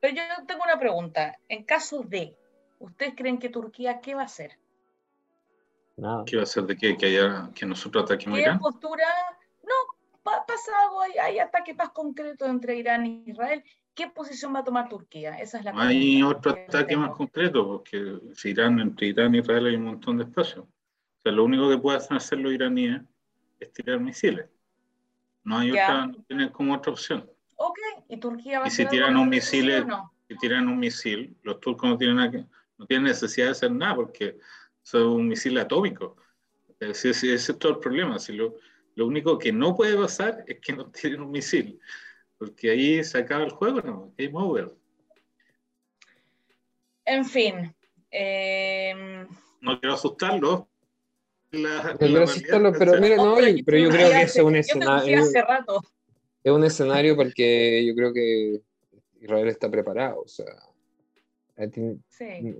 Pero 0.04 0.16
yo 0.16 0.46
tengo 0.46 0.62
una 0.64 0.78
pregunta. 0.78 1.38
En 1.48 1.64
caso 1.64 2.02
de, 2.02 2.36
¿ustedes 2.78 3.14
creen 3.16 3.38
que 3.38 3.48
Turquía 3.48 4.02
qué 4.02 4.14
va 4.14 4.20
a 4.20 4.24
hacer? 4.26 4.58
Nada. 5.96 6.24
¿Qué 6.26 6.36
va 6.36 6.42
a 6.42 6.46
ser 6.46 6.64
de 6.64 6.76
qué? 6.76 6.94
Que, 6.94 7.06
haya, 7.06 7.48
que 7.54 7.64
nosotros 7.64 8.04
ataquemos 8.04 8.36
a 8.36 8.36
¿Qué 8.36 8.42
Irán? 8.42 8.58
postura? 8.58 9.06
No, 9.62 9.72
pa- 10.22 10.44
pasa 10.44 10.72
algo, 10.82 11.00
hay, 11.00 11.12
hay 11.12 11.38
ataques 11.38 11.74
más 11.74 11.88
concretos 11.88 12.46
entre 12.46 12.76
Irán 12.76 13.06
e 13.06 13.22
Israel. 13.30 13.64
¿Qué 13.94 14.08
posición 14.08 14.54
va 14.54 14.58
a 14.58 14.64
tomar 14.64 14.90
Turquía? 14.90 15.38
Esa 15.38 15.56
es 15.56 15.64
la 15.64 15.70
Hay 15.74 16.22
otro 16.22 16.54
que 16.54 16.64
ataque 16.64 16.84
tengo. 16.88 17.06
más 17.06 17.16
concreto, 17.16 17.66
porque 17.66 18.18
si 18.34 18.50
Irán, 18.50 18.80
entre 18.80 19.06
Irán 19.06 19.34
e 19.34 19.38
Israel 19.38 19.64
hay 19.68 19.76
un 19.76 19.84
montón 19.84 20.18
de 20.18 20.24
espacio. 20.24 20.64
O 20.64 21.22
sea, 21.22 21.32
lo 21.32 21.44
único 21.44 21.70
que 21.70 21.78
pueden 21.78 22.02
hacer 22.10 22.40
los 22.40 22.52
iraníes 22.52 23.00
es 23.58 23.72
tirar 23.72 24.00
misiles. 24.00 24.50
No 25.44 25.56
hay 25.60 25.72
Ya. 25.72 25.84
otra, 25.84 26.06
no 26.08 26.22
tienen 26.24 26.50
como 26.50 26.74
otra 26.74 26.92
opción. 26.92 27.30
Ok, 27.56 27.78
¿y 28.08 28.16
Turquía 28.18 28.60
va 28.60 28.66
a 28.66 28.68
Y 28.68 28.70
si 28.70 28.82
hacer 28.82 28.90
tiran 28.90 29.16
un 29.16 29.28
misil, 29.28 29.70
o 29.72 29.84
no? 29.84 30.12
Si 30.28 30.36
tiran 30.38 30.68
un 30.68 30.78
misil, 30.78 31.36
los 31.42 31.60
turcos 31.60 31.88
no 31.90 31.98
tienen, 31.98 32.16
nada 32.16 32.30
que- 32.30 32.44
no 32.78 32.86
tienen 32.86 33.04
necesidad 33.04 33.46
de 33.46 33.52
hacer 33.52 33.70
nada 33.72 33.94
porque 33.94 34.36
son 34.82 35.06
un 35.08 35.28
misil 35.28 35.56
atómico. 35.58 36.16
Ese, 36.80 37.10
ese- 37.10 37.34
ese 37.34 37.52
es 37.52 37.58
todo 37.58 37.72
el 37.72 37.78
problema. 37.78 38.18
Si 38.18 38.32
lo, 38.32 38.56
lo 38.96 39.06
único 39.06 39.38
que 39.38 39.52
no 39.52 39.76
puede 39.76 39.96
pasar 39.96 40.44
es 40.46 40.58
que 40.60 40.72
no 40.76 40.90
tienen 40.90 41.20
un 41.20 41.30
misil, 41.30 41.78
porque 42.38 42.70
ahí 42.70 43.04
se 43.04 43.18
acaba 43.18 43.44
el 43.44 43.50
juego, 43.50 43.80
¿no? 43.80 44.12
Game 44.16 44.32
over. 44.34 44.74
En 47.04 47.24
fin. 47.24 47.74
eh, 48.10 49.26
No 49.60 49.78
quiero 49.80 49.94
asustarlo. 49.94 50.68
La, 51.52 51.60
No 51.60 51.82
la 51.84 51.96
quiero 51.96 51.98
realidad, 51.98 52.22
asustarlo, 52.24 52.72
pero 52.72 52.92
¿cachai? 52.92 53.00
mira, 53.00 53.16
no, 53.16 53.40
yo 53.40 53.64
pero 53.64 53.78
yo 53.78 53.88
creo 53.90 54.10
que 54.10 54.22
ese 54.22 54.38
es 54.40 54.44
un 54.44 54.56
escenario, 54.56 55.20
hace 55.20 55.42
rato. 55.42 55.80
Es 56.44 56.52
un 56.52 56.62
escenario 56.64 57.16
porque 57.16 57.84
yo 57.86 57.94
creo 57.94 58.12
que 58.12 58.60
Israel 59.20 59.48
está 59.48 59.70
preparado. 59.70 60.20
O 60.20 60.28
sea, 60.28 60.46
Sí. 62.08 62.54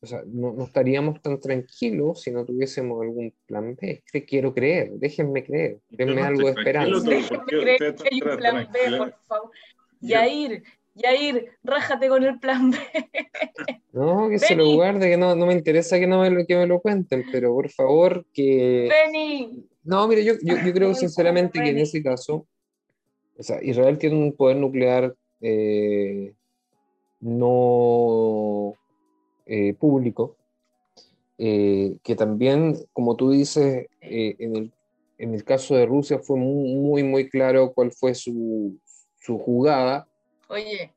o 0.00 0.06
sea, 0.06 0.22
no, 0.26 0.52
no 0.52 0.64
estaríamos 0.64 1.20
tan 1.22 1.40
tranquilos 1.40 2.20
si 2.22 2.30
no 2.30 2.44
tuviésemos 2.44 3.00
algún 3.02 3.32
plan 3.46 3.74
B. 3.80 4.02
Cre- 4.12 4.26
Quiero 4.26 4.52
creer, 4.54 4.90
déjenme 4.92 5.42
creer, 5.44 5.80
denme 5.88 6.16
no 6.16 6.24
algo 6.24 6.46
de 6.48 6.50
esperanza. 6.60 7.08
Déjenme 7.08 7.28
¿por 7.38 7.46
qué 7.46 7.58
creer 7.58 7.94
que 7.96 8.08
hay 8.12 8.20
un 8.22 8.36
plan 8.36 8.68
B, 8.72 8.96
por 8.98 9.14
favor. 9.26 9.50
Ya. 10.00 10.26
Yair, 10.26 10.62
Yair, 10.94 11.48
rájate 11.64 12.08
con 12.08 12.22
el 12.22 12.38
plan 12.38 12.70
B. 12.70 12.78
No, 13.94 14.28
que 14.28 14.40
se 14.40 14.56
lo 14.56 14.64
Benny. 14.64 14.74
guarde, 14.74 15.08
que 15.08 15.16
no, 15.16 15.36
no 15.36 15.46
me 15.46 15.52
interesa 15.54 16.00
que, 16.00 16.06
no 16.08 16.20
me 16.22 16.28
lo, 16.28 16.44
que 16.44 16.56
me 16.56 16.66
lo 16.66 16.80
cuenten, 16.80 17.24
pero 17.30 17.54
por 17.54 17.70
favor 17.70 18.26
que... 18.32 18.88
Benny. 18.90 19.64
No, 19.84 20.08
mire, 20.08 20.24
yo, 20.24 20.34
yo, 20.42 20.56
yo 20.66 20.72
creo 20.72 20.92
sinceramente 20.94 21.52
que 21.60 21.68
en 21.68 21.74
Benny. 21.76 21.82
ese 21.82 22.02
caso, 22.02 22.44
o 23.38 23.42
sea, 23.42 23.62
Israel 23.62 23.98
tiene 23.98 24.16
un 24.16 24.32
poder 24.32 24.56
nuclear 24.56 25.14
eh, 25.40 26.32
no 27.20 28.74
eh, 29.46 29.74
público 29.74 30.36
eh, 31.36 31.98
que 32.02 32.14
también, 32.14 32.76
como 32.92 33.16
tú 33.16 33.32
dices, 33.32 33.88
eh, 34.00 34.36
en, 34.38 34.56
el, 34.56 34.72
en, 35.18 35.34
el, 35.34 35.42
caso 35.42 35.74
de 35.74 35.84
Rusia 35.84 36.20
fue 36.20 36.36
muy, 36.36 37.02
muy, 37.02 37.28
claro 37.28 37.72
cuál 37.72 37.90
fue 37.90 38.14
su, 38.14 38.78
su 39.18 39.38
jugada. 39.38 40.06
Oye, 40.48 40.94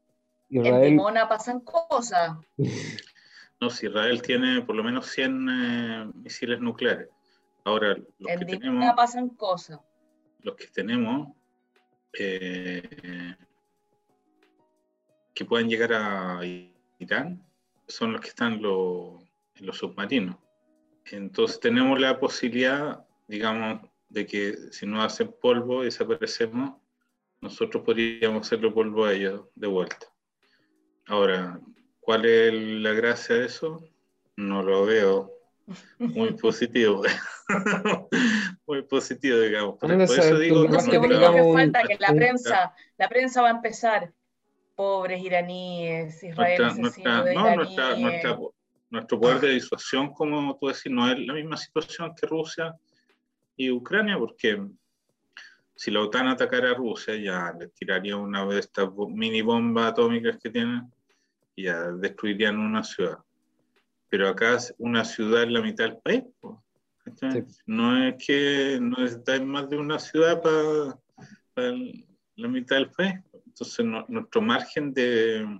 Israel... 0.49 0.83
en 0.83 0.89
Timona 0.89 1.27
pasan 1.27 1.59
cosas. 1.61 2.37
No, 3.59 3.71
si 3.71 3.87
Israel 3.87 4.21
tiene 4.21 4.61
por 4.61 4.75
lo 4.75 4.83
menos 4.83 5.07
100 5.07 5.47
eh, 5.49 6.11
misiles 6.13 6.59
nucleares. 6.59 7.09
Ahora, 7.63 7.97
los 8.19 8.31
en 8.31 8.39
que 8.41 8.45
tenemos, 8.45 8.93
pasan 8.95 9.29
cosas. 9.29 9.79
Los 10.43 10.55
que 10.55 10.67
tenemos 10.67 11.29
eh, 12.19 13.35
que 15.33 15.45
puedan 15.45 15.69
llegar 15.69 15.93
a 15.93 16.41
Irán 16.99 17.43
son 17.87 18.13
los 18.13 18.21
que 18.21 18.29
están 18.29 18.53
en 18.53 18.61
los 18.61 19.77
submarinos. 19.77 20.37
Entonces 21.05 21.59
tenemos 21.59 21.99
la 21.99 22.19
posibilidad, 22.19 23.05
digamos, 23.27 23.81
de 24.09 24.25
que 24.25 24.57
si 24.71 24.85
no 24.85 25.01
hacen 25.01 25.33
polvo 25.41 25.81
y 25.81 25.85
desaparecemos, 25.85 26.73
nosotros 27.41 27.83
podríamos 27.83 28.47
hacerlo 28.47 28.73
polvo 28.73 29.05
a 29.05 29.13
ellos 29.13 29.45
de 29.55 29.67
vuelta. 29.67 30.07
Ahora, 31.05 31.61
¿cuál 31.99 32.25
es 32.25 32.53
la 32.53 32.93
gracia 32.93 33.35
de 33.35 33.45
eso? 33.45 33.87
No 34.35 34.63
lo 34.63 34.85
veo 34.85 35.36
muy 35.97 36.33
positivo. 36.33 37.03
muy 38.67 38.81
positivo, 38.83 39.39
digamos. 39.39 39.77
Por, 39.77 39.91
eso 39.91 40.39
digo 40.39 40.63
que, 40.63 40.99
que 40.99 41.53
falta 41.53 41.83
que 41.83 41.97
la 41.99 42.13
prensa, 42.13 42.73
la 42.97 43.09
prensa 43.09 43.41
va 43.41 43.49
a 43.49 43.51
empezar. 43.51 44.13
Pobres 44.75 45.23
iraníes, 45.23 46.23
Israel 46.23 46.61
nuestra, 46.77 47.33
no, 47.33 47.55
nuestra, 47.55 48.37
nuestro 48.91 49.19
poder 49.19 49.39
de 49.39 49.49
disuasión, 49.49 50.13
como 50.13 50.55
tú 50.59 50.67
decís, 50.67 50.91
no 50.91 51.11
es 51.11 51.17
la 51.19 51.33
misma 51.33 51.57
situación 51.57 52.13
que 52.15 52.27
Rusia 52.27 52.75
y 53.55 53.71
Ucrania, 53.71 54.19
porque 54.19 54.63
si 55.75 55.91
la 55.91 56.01
OTAN 56.01 56.27
atacara 56.27 56.71
a 56.71 56.73
Rusia, 56.75 57.15
ya 57.15 57.53
le 57.57 57.69
tiraría 57.69 58.17
una 58.17 58.45
de 58.45 58.59
estas 58.59 58.89
mini 59.09 59.41
bombas 59.41 59.91
atómicas 59.91 60.37
que 60.37 60.51
tienen 60.51 60.91
y 61.55 61.63
ya 61.63 61.91
destruirían 61.91 62.59
una 62.59 62.83
ciudad. 62.83 63.17
Pero 64.09 64.29
acá 64.29 64.55
es 64.55 64.73
una 64.77 65.03
ciudad 65.03 65.43
en 65.43 65.53
la 65.53 65.61
mitad 65.61 65.85
del 65.85 65.97
país. 65.97 66.23
No 67.65 68.07
es 68.07 68.15
que 68.25 68.79
no 68.81 69.05
está 69.05 69.41
más 69.43 69.69
de 69.69 69.77
una 69.77 69.99
ciudad 69.99 70.41
para, 70.41 70.97
la 72.35 72.47
mitad 72.47 72.77
del 72.77 72.91
país. 72.91 73.15
Entonces, 73.45 73.85
nuestro 74.07 74.41
margen 74.41 74.93
de, 74.93 75.59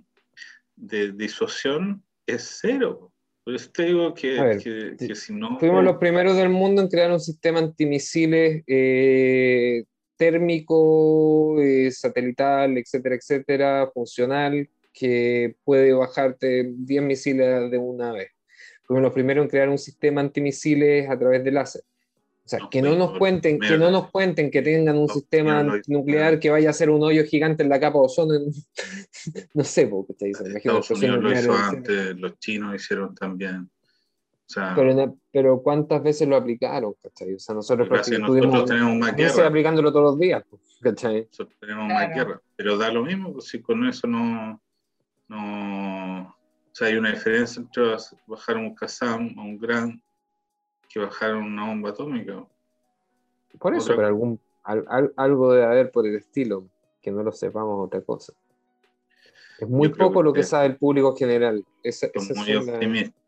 de 0.76 1.12
disuasión 1.12 2.02
es 2.26 2.58
cero. 2.60 3.12
Por 3.44 3.54
eso 3.54 3.70
te 3.72 3.84
digo 3.86 4.12
que, 4.12 4.94
que, 4.98 5.14
si 5.14 5.32
no. 5.32 5.58
Fuimos 5.58 5.82
los 5.82 5.96
primeros 5.96 6.36
del 6.36 6.50
mundo 6.50 6.82
en 6.82 6.88
crear 6.88 7.10
un 7.10 7.18
sistema 7.18 7.60
antimisiles 7.60 8.62
eh, 8.66 9.84
térmico, 10.16 11.58
eh, 11.60 11.90
satelital, 11.90 12.76
etcétera, 12.76 13.14
etcétera, 13.14 13.90
funcional, 13.94 14.68
que 14.92 15.56
puede 15.64 15.94
bajarte 15.94 16.72
10 16.76 17.02
misiles 17.02 17.70
de 17.70 17.78
una 17.78 18.12
vez. 18.12 18.28
Fuimos 18.88 19.02
los 19.02 19.12
primeros 19.12 19.44
en 19.44 19.50
crear 19.50 19.68
un 19.68 19.76
sistema 19.76 20.22
antimisiles 20.22 21.08
a 21.10 21.18
través 21.18 21.44
de 21.44 21.52
láser. 21.52 21.82
O 21.82 22.48
sea, 22.48 22.60
que 22.70 22.80
no 22.80 22.96
nos 22.96 23.18
cuenten, 23.18 23.58
que 23.58 23.76
no 23.76 23.90
nos 23.90 24.10
cuenten 24.10 24.50
que 24.50 24.62
tengan 24.62 24.96
un 24.96 25.10
sistema 25.10 25.62
nuclear 25.86 26.40
que 26.40 26.48
vaya 26.48 26.70
a 26.70 26.72
ser 26.72 26.88
un 26.88 27.02
hoyo 27.02 27.22
gigante 27.24 27.62
en 27.62 27.68
la 27.68 27.78
capa 27.78 27.98
de 27.98 28.04
ozono. 28.06 28.32
no 29.54 29.64
sé, 29.64 29.86
porque 29.88 30.14
te 30.14 30.28
dicen. 30.28 30.56
Estados 30.56 30.90
Unidos 30.90 31.22
lo 31.22 31.30
hizo 31.30 31.54
antes, 31.54 32.16
los 32.16 32.38
chinos 32.38 32.74
hicieron 32.74 33.14
también. 33.14 33.68
pero, 34.74 35.18
pero, 35.30 35.62
¿cuántas 35.62 36.02
veces 36.02 36.26
lo 36.26 36.36
aplicaron? 36.36 36.94
O 36.94 37.38
sea, 37.38 37.54
nosotros, 37.54 37.86
nosotros 37.86 38.64
tenemos 38.64 38.96
más 38.96 39.14
guerra. 39.14 39.46
aplicándolo 39.46 39.92
todos 39.92 40.12
los 40.12 40.18
días. 40.18 40.42
Nosotros 40.80 41.54
tenemos 41.60 41.86
más 41.86 42.14
guerra. 42.14 42.40
Pero 42.56 42.78
da 42.78 42.90
lo 42.90 43.04
mismo, 43.04 43.34
pues, 43.34 43.44
si 43.48 43.60
con 43.60 43.86
eso 43.86 44.06
no, 44.06 44.58
no. 45.28 45.97
O 46.78 46.80
sea, 46.80 46.88
hay 46.90 46.94
una 46.94 47.10
diferencia 47.10 47.60
entre 47.60 47.82
bajar 48.28 48.56
un 48.56 48.72
Kazam 48.72 49.34
a 49.36 49.42
un 49.42 49.58
Gran 49.58 50.00
que 50.88 51.00
bajaron 51.00 51.42
una 51.42 51.66
bomba 51.66 51.90
atómica. 51.90 52.46
Por 53.58 53.74
eso, 53.74 53.96
pero 53.96 54.06
algún, 54.06 54.40
algo 54.62 55.54
debe 55.54 55.66
haber 55.66 55.90
por 55.90 56.06
el 56.06 56.14
estilo, 56.14 56.68
que 57.02 57.10
no 57.10 57.24
lo 57.24 57.32
sepamos 57.32 57.84
otra 57.84 58.00
cosa. 58.02 58.32
Es 59.58 59.68
muy 59.68 59.88
poco 59.88 60.22
lo 60.22 60.32
que 60.32 60.44
sabe 60.44 60.66
el 60.66 60.76
público 60.76 61.16
general. 61.16 61.64
Esa, 61.82 62.06
muy 62.36 62.54
optimista. 62.54 63.18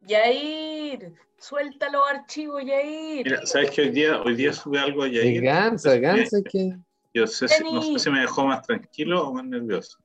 Yair, 0.00 1.14
suelta 1.38 1.88
los 1.88 2.02
archivos, 2.10 2.64
Yair. 2.64 3.26
Mira, 3.26 3.46
¿sabes 3.46 3.70
que 3.70 3.82
hoy 3.82 3.90
día, 3.90 4.20
hoy 4.22 4.34
día 4.34 4.52
sube 4.52 4.80
algo 4.80 5.04
a 5.04 5.08
Yair? 5.08 5.40
Gansa, 5.40 5.98
Gansa, 5.98 6.38
que... 6.42 6.76
Yo 7.14 7.28
sé 7.28 7.46
si, 7.46 7.62
no 7.62 7.80
sé 7.80 7.96
si 8.00 8.10
me 8.10 8.22
dejó 8.22 8.44
más 8.44 8.66
tranquilo 8.66 9.28
o 9.28 9.34
más 9.34 9.44
nervioso. 9.44 10.00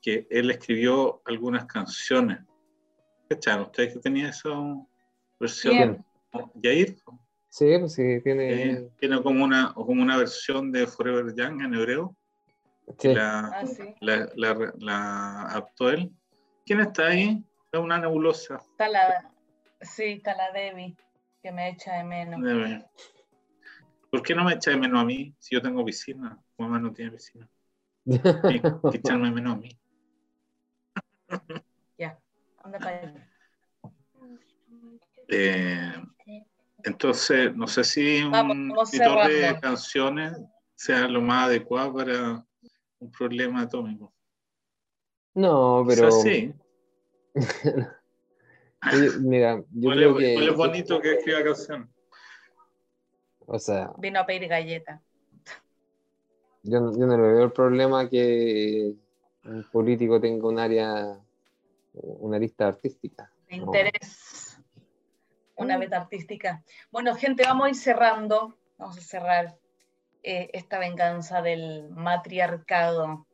Que 0.00 0.26
él 0.30 0.50
escribió 0.50 1.22
algunas 1.26 1.66
canciones. 1.66 2.38
¿Cacharon 3.28 3.66
ustedes 3.66 3.94
que 3.94 4.00
tenía 4.00 4.30
eso? 4.30 4.88
versión 5.40 6.04
Yair. 6.54 6.96
Sí, 7.48 7.76
pues 7.78 7.94
sí, 7.94 8.20
tiene. 8.22 8.90
tiene 9.00 9.22
como 9.22 9.44
una, 9.44 9.72
como 9.74 10.02
una 10.02 10.16
versión 10.16 10.70
de 10.70 10.86
Forever 10.86 11.34
Young 11.34 11.62
en 11.62 11.74
hebreo. 11.74 12.16
Sí. 12.98 13.12
La, 13.14 13.40
ah, 13.40 13.64
la, 14.00 14.28
la, 14.36 14.72
la, 14.78 15.42
aptó 15.52 15.90
él. 15.90 16.12
¿Quién 16.64 16.80
está 16.80 17.08
ahí? 17.08 17.44
Es 17.72 17.80
una 17.80 17.98
nebulosa. 17.98 18.56
Está 18.56 18.88
la, 18.88 19.32
sí, 19.80 20.04
está 20.04 20.36
la 20.36 20.52
Debbie, 20.52 20.96
que 21.42 21.52
me 21.52 21.70
echa 21.70 21.94
de 21.94 22.04
menos. 22.04 22.40
¿Por 24.10 24.22
qué 24.22 24.34
no 24.34 24.44
me 24.44 24.54
echa 24.54 24.72
de 24.72 24.76
menos 24.76 25.00
a 25.00 25.04
mí 25.04 25.34
si 25.38 25.54
yo 25.54 25.62
tengo 25.62 25.84
piscina? 25.84 26.38
Mi 26.58 26.64
mamá 26.64 26.78
no 26.80 26.92
tiene 26.92 27.12
piscina. 27.12 27.48
Hay 28.44 28.60
que 28.60 28.96
echarme 28.98 29.30
menos 29.30 29.54
a 29.54 29.56
mí. 29.56 29.68
Eh, 35.28 35.92
entonces, 36.82 37.54
no 37.54 37.66
sé 37.66 37.84
si 37.84 38.22
un 38.22 38.74
editor 38.92 39.28
de 39.28 39.60
canciones 39.60 40.36
sea 40.74 41.06
lo 41.08 41.20
más 41.20 41.46
adecuado 41.46 41.94
para 41.94 42.44
un 42.98 43.10
problema 43.10 43.62
atómico. 43.62 44.12
No, 45.34 45.84
pero. 45.86 46.10
sí. 46.10 46.52
Mira, 49.20 49.62
yo 49.70 49.90
creo 49.90 50.16
que. 50.16 50.34
es 50.34 50.56
bonito 50.56 51.00
que 51.00 51.14
escriba 51.14 51.44
canción. 51.44 51.92
O 53.46 53.58
sea. 53.58 53.92
Vino 53.98 54.20
a 54.20 54.26
pedir 54.26 54.48
galleta. 54.48 55.02
Yo, 56.62 56.92
yo 56.96 57.06
no 57.06 57.16
le 57.16 57.22
veo 57.22 57.44
el 57.44 57.52
problema 57.52 58.08
que 58.08 58.94
un 59.44 59.64
político 59.70 60.20
tenga 60.20 60.48
un 60.48 60.58
área, 60.58 61.18
una 61.92 62.38
lista 62.38 62.68
artística. 62.68 63.30
De 63.48 63.56
interés 63.56 64.50
una 65.60 65.76
beta 65.76 65.98
artística. 65.98 66.62
Bueno, 66.90 67.14
gente, 67.14 67.44
vamos 67.44 67.66
a 67.66 67.68
ir 67.68 67.76
cerrando, 67.76 68.56
vamos 68.78 68.96
a 68.96 69.02
cerrar 69.02 69.56
eh, 70.22 70.48
esta 70.54 70.78
venganza 70.78 71.42
del 71.42 71.90
matriarcado. 71.90 73.26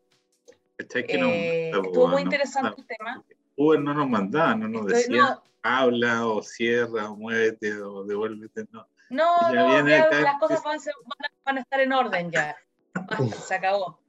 Eh, 0.77 1.71
estuvo 1.71 2.09
muy 2.09 2.23
interesante 2.23 2.81
el 2.81 2.87
tema. 2.87 3.25
Uber 3.57 3.81
no 3.81 3.95
nos 3.95 4.09
mandaba, 4.09 4.55
no 4.57 4.69
nos 4.69 4.87
decía 4.87 5.41
habla 5.63 6.27
o 6.27 6.43
cierra 6.43 7.11
o 7.11 7.17
muévete 7.17 7.81
o 7.81 8.05
devuélvete, 8.05 8.67
no. 8.71 8.87
No, 9.09 9.53
no, 9.53 9.83
las 9.83 10.39
cosas 10.41 10.63
van 10.65 11.57
a, 11.57 11.61
estar 11.61 11.81
en 11.81 11.93
orden 11.93 12.31
ya. 12.31 12.57
se 13.47 13.55
acabó. 13.55 14.01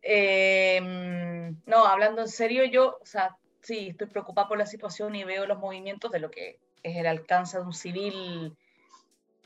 Eh, 0.00 0.80
no, 1.66 1.84
hablando 1.84 2.22
en 2.22 2.28
serio, 2.28 2.64
yo, 2.64 2.98
o 3.02 3.06
sea, 3.06 3.36
sí, 3.68 3.88
estoy 3.88 4.06
preocupada 4.06 4.48
por 4.48 4.56
la 4.56 4.64
situación 4.64 5.14
y 5.14 5.24
veo 5.24 5.44
los 5.44 5.58
movimientos 5.58 6.10
de 6.10 6.20
lo 6.20 6.30
que 6.30 6.58
es 6.82 6.96
el 6.96 7.06
alcance 7.06 7.58
de 7.58 7.64
un 7.64 7.74
civil 7.74 8.56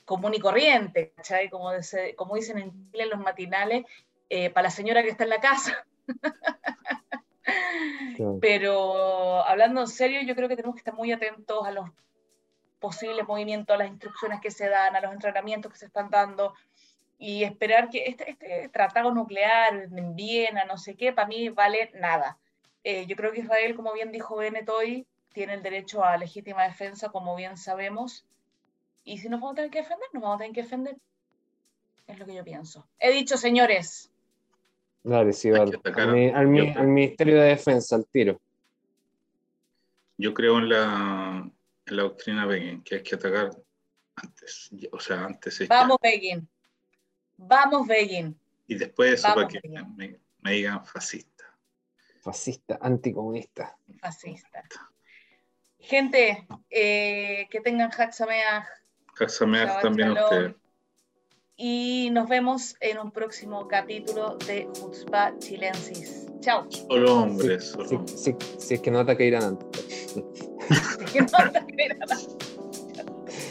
común 0.05 0.33
y 0.35 0.39
corriente, 0.39 1.13
¿cachai? 1.17 1.51
Como, 1.51 1.71
como 2.15 2.37
dicen 2.37 2.59
en 2.59 2.93
Chile 2.93 3.07
los 3.07 3.19
matinales, 3.19 3.85
eh, 4.29 4.51
para 4.51 4.69
la 4.69 4.71
señora 4.71 5.03
que 5.03 5.09
está 5.09 5.25
en 5.25 5.31
la 5.31 5.41
casa. 5.41 5.85
Pero 8.41 9.45
hablando 9.45 9.81
en 9.81 9.89
serio, 9.89 10.21
yo 10.23 10.37
creo 10.37 10.49
que 10.49 10.55
tenemos 10.55 10.77
que 10.77 10.81
estar 10.81 10.95
muy 10.95 11.11
atentos 11.11 11.67
a 11.67 11.73
los 11.73 11.91
posibles 12.79 13.27
movimientos, 13.27 13.75
a 13.75 13.79
las 13.79 13.89
instrucciones 13.89 14.41
que 14.41 14.53
se 14.53 14.69
dan, 14.69 14.95
a 14.95 15.01
los 15.01 15.13
entrenamientos 15.13 15.73
que 15.73 15.79
se 15.79 15.87
están 15.87 16.11
dando 16.11 16.55
y 17.19 17.43
esperar 17.43 17.91
que 17.91 18.07
este, 18.07 18.31
este 18.31 18.69
tratado 18.69 19.13
nuclear 19.13 19.75
en 19.75 20.15
Viena, 20.15 20.65
no 20.65 20.79
sé 20.79 20.95
qué, 20.95 21.13
para 21.13 21.27
mí 21.27 21.49
vale 21.49 21.91
nada. 21.95 22.39
Eh, 22.85 23.07
yo 23.07 23.17
creo 23.17 23.33
que 23.33 23.41
Israel, 23.41 23.75
como 23.75 23.93
bien 23.93 24.13
dijo 24.13 24.37
Bennett 24.37 24.69
hoy, 24.69 25.07
tiene 25.33 25.55
el 25.55 25.63
derecho 25.63 26.05
a 26.05 26.17
legítima 26.17 26.65
defensa, 26.65 27.11
como 27.11 27.35
bien 27.37 27.57
sabemos. 27.57 28.25
Y 29.05 29.19
si 29.19 29.29
nos 29.29 29.41
vamos 29.41 29.55
a 29.55 29.57
tener 29.57 29.71
que 29.71 29.79
defender, 29.81 30.09
nos 30.13 30.23
vamos 30.23 30.37
a 30.37 30.39
tener 30.39 30.55
que 30.55 30.63
defender. 30.63 30.97
Es 32.07 32.19
lo 32.19 32.27
que 32.27 32.35
yo 32.35 32.45
pienso. 32.45 32.87
He 32.99 33.13
dicho, 33.13 33.37
señores. 33.37 34.11
Dale, 35.03 35.33
sí, 35.33 35.51
vale. 35.51 35.81
Al, 36.35 36.47
Ministerio 36.47 37.41
de 37.41 37.49
Defensa, 37.49 37.97
al 37.97 38.07
tiro. 38.07 38.41
Yo 40.19 40.33
creo 40.35 40.59
en 40.59 40.69
la, 40.69 41.51
en 41.87 41.97
la 41.97 42.03
doctrina 42.03 42.47
Begin, 42.47 42.83
que 42.83 42.97
hay 42.97 43.03
que 43.03 43.17
atacar 43.17 43.51
antes, 44.15 44.71
o 44.93 45.01
sea, 45.01 45.25
antes 45.25 45.61
es 45.61 45.69
Vamos, 45.69 45.99
Begin. 46.01 46.47
Vamos, 47.37 47.87
Begin. 47.87 48.39
Y 48.69 48.77
después 48.77 49.15
eso 49.15 49.29
Vamos, 49.29 49.45
para 49.45 49.61
que 49.61 49.69
me, 49.69 50.21
me 50.43 50.53
digan 50.53 50.85
fascista. 50.85 51.32
Fascista, 52.23 52.79
anticomunista. 52.81 53.77
Fascista. 54.01 54.63
Gente, 55.79 56.47
eh, 56.71 57.49
que 57.51 57.61
tengan 57.61 57.91
Haxamea 57.91 58.65
Haxameach 59.19 59.67
Shabbat 59.69 59.83
también 59.83 60.17
a 60.17 60.25
ustedes. 60.25 60.55
y 61.57 62.11
nos 62.13 62.29
vemos 62.29 62.77
en 62.81 62.99
un 62.99 63.11
próximo 63.11 63.67
capítulo 63.69 64.37
de 64.47 64.69
Jutzpa 64.81 65.37
Chilensis. 65.39 66.27
Chao. 66.41 66.67
Solo 66.71 67.23
hombres, 67.23 67.71
solo 67.71 67.89
Si, 67.89 67.95
hombres. 67.97 68.21
si- 68.23 68.37
si 68.59 68.75
es 68.75 68.81
que 68.81 68.91
no 68.93 69.01
ataca 69.01 69.23
Irán 69.25 69.43
antes. 69.43 70.15
Que 71.13 71.21
no 71.23 71.51
te 71.53 71.67
crean. 71.67 71.99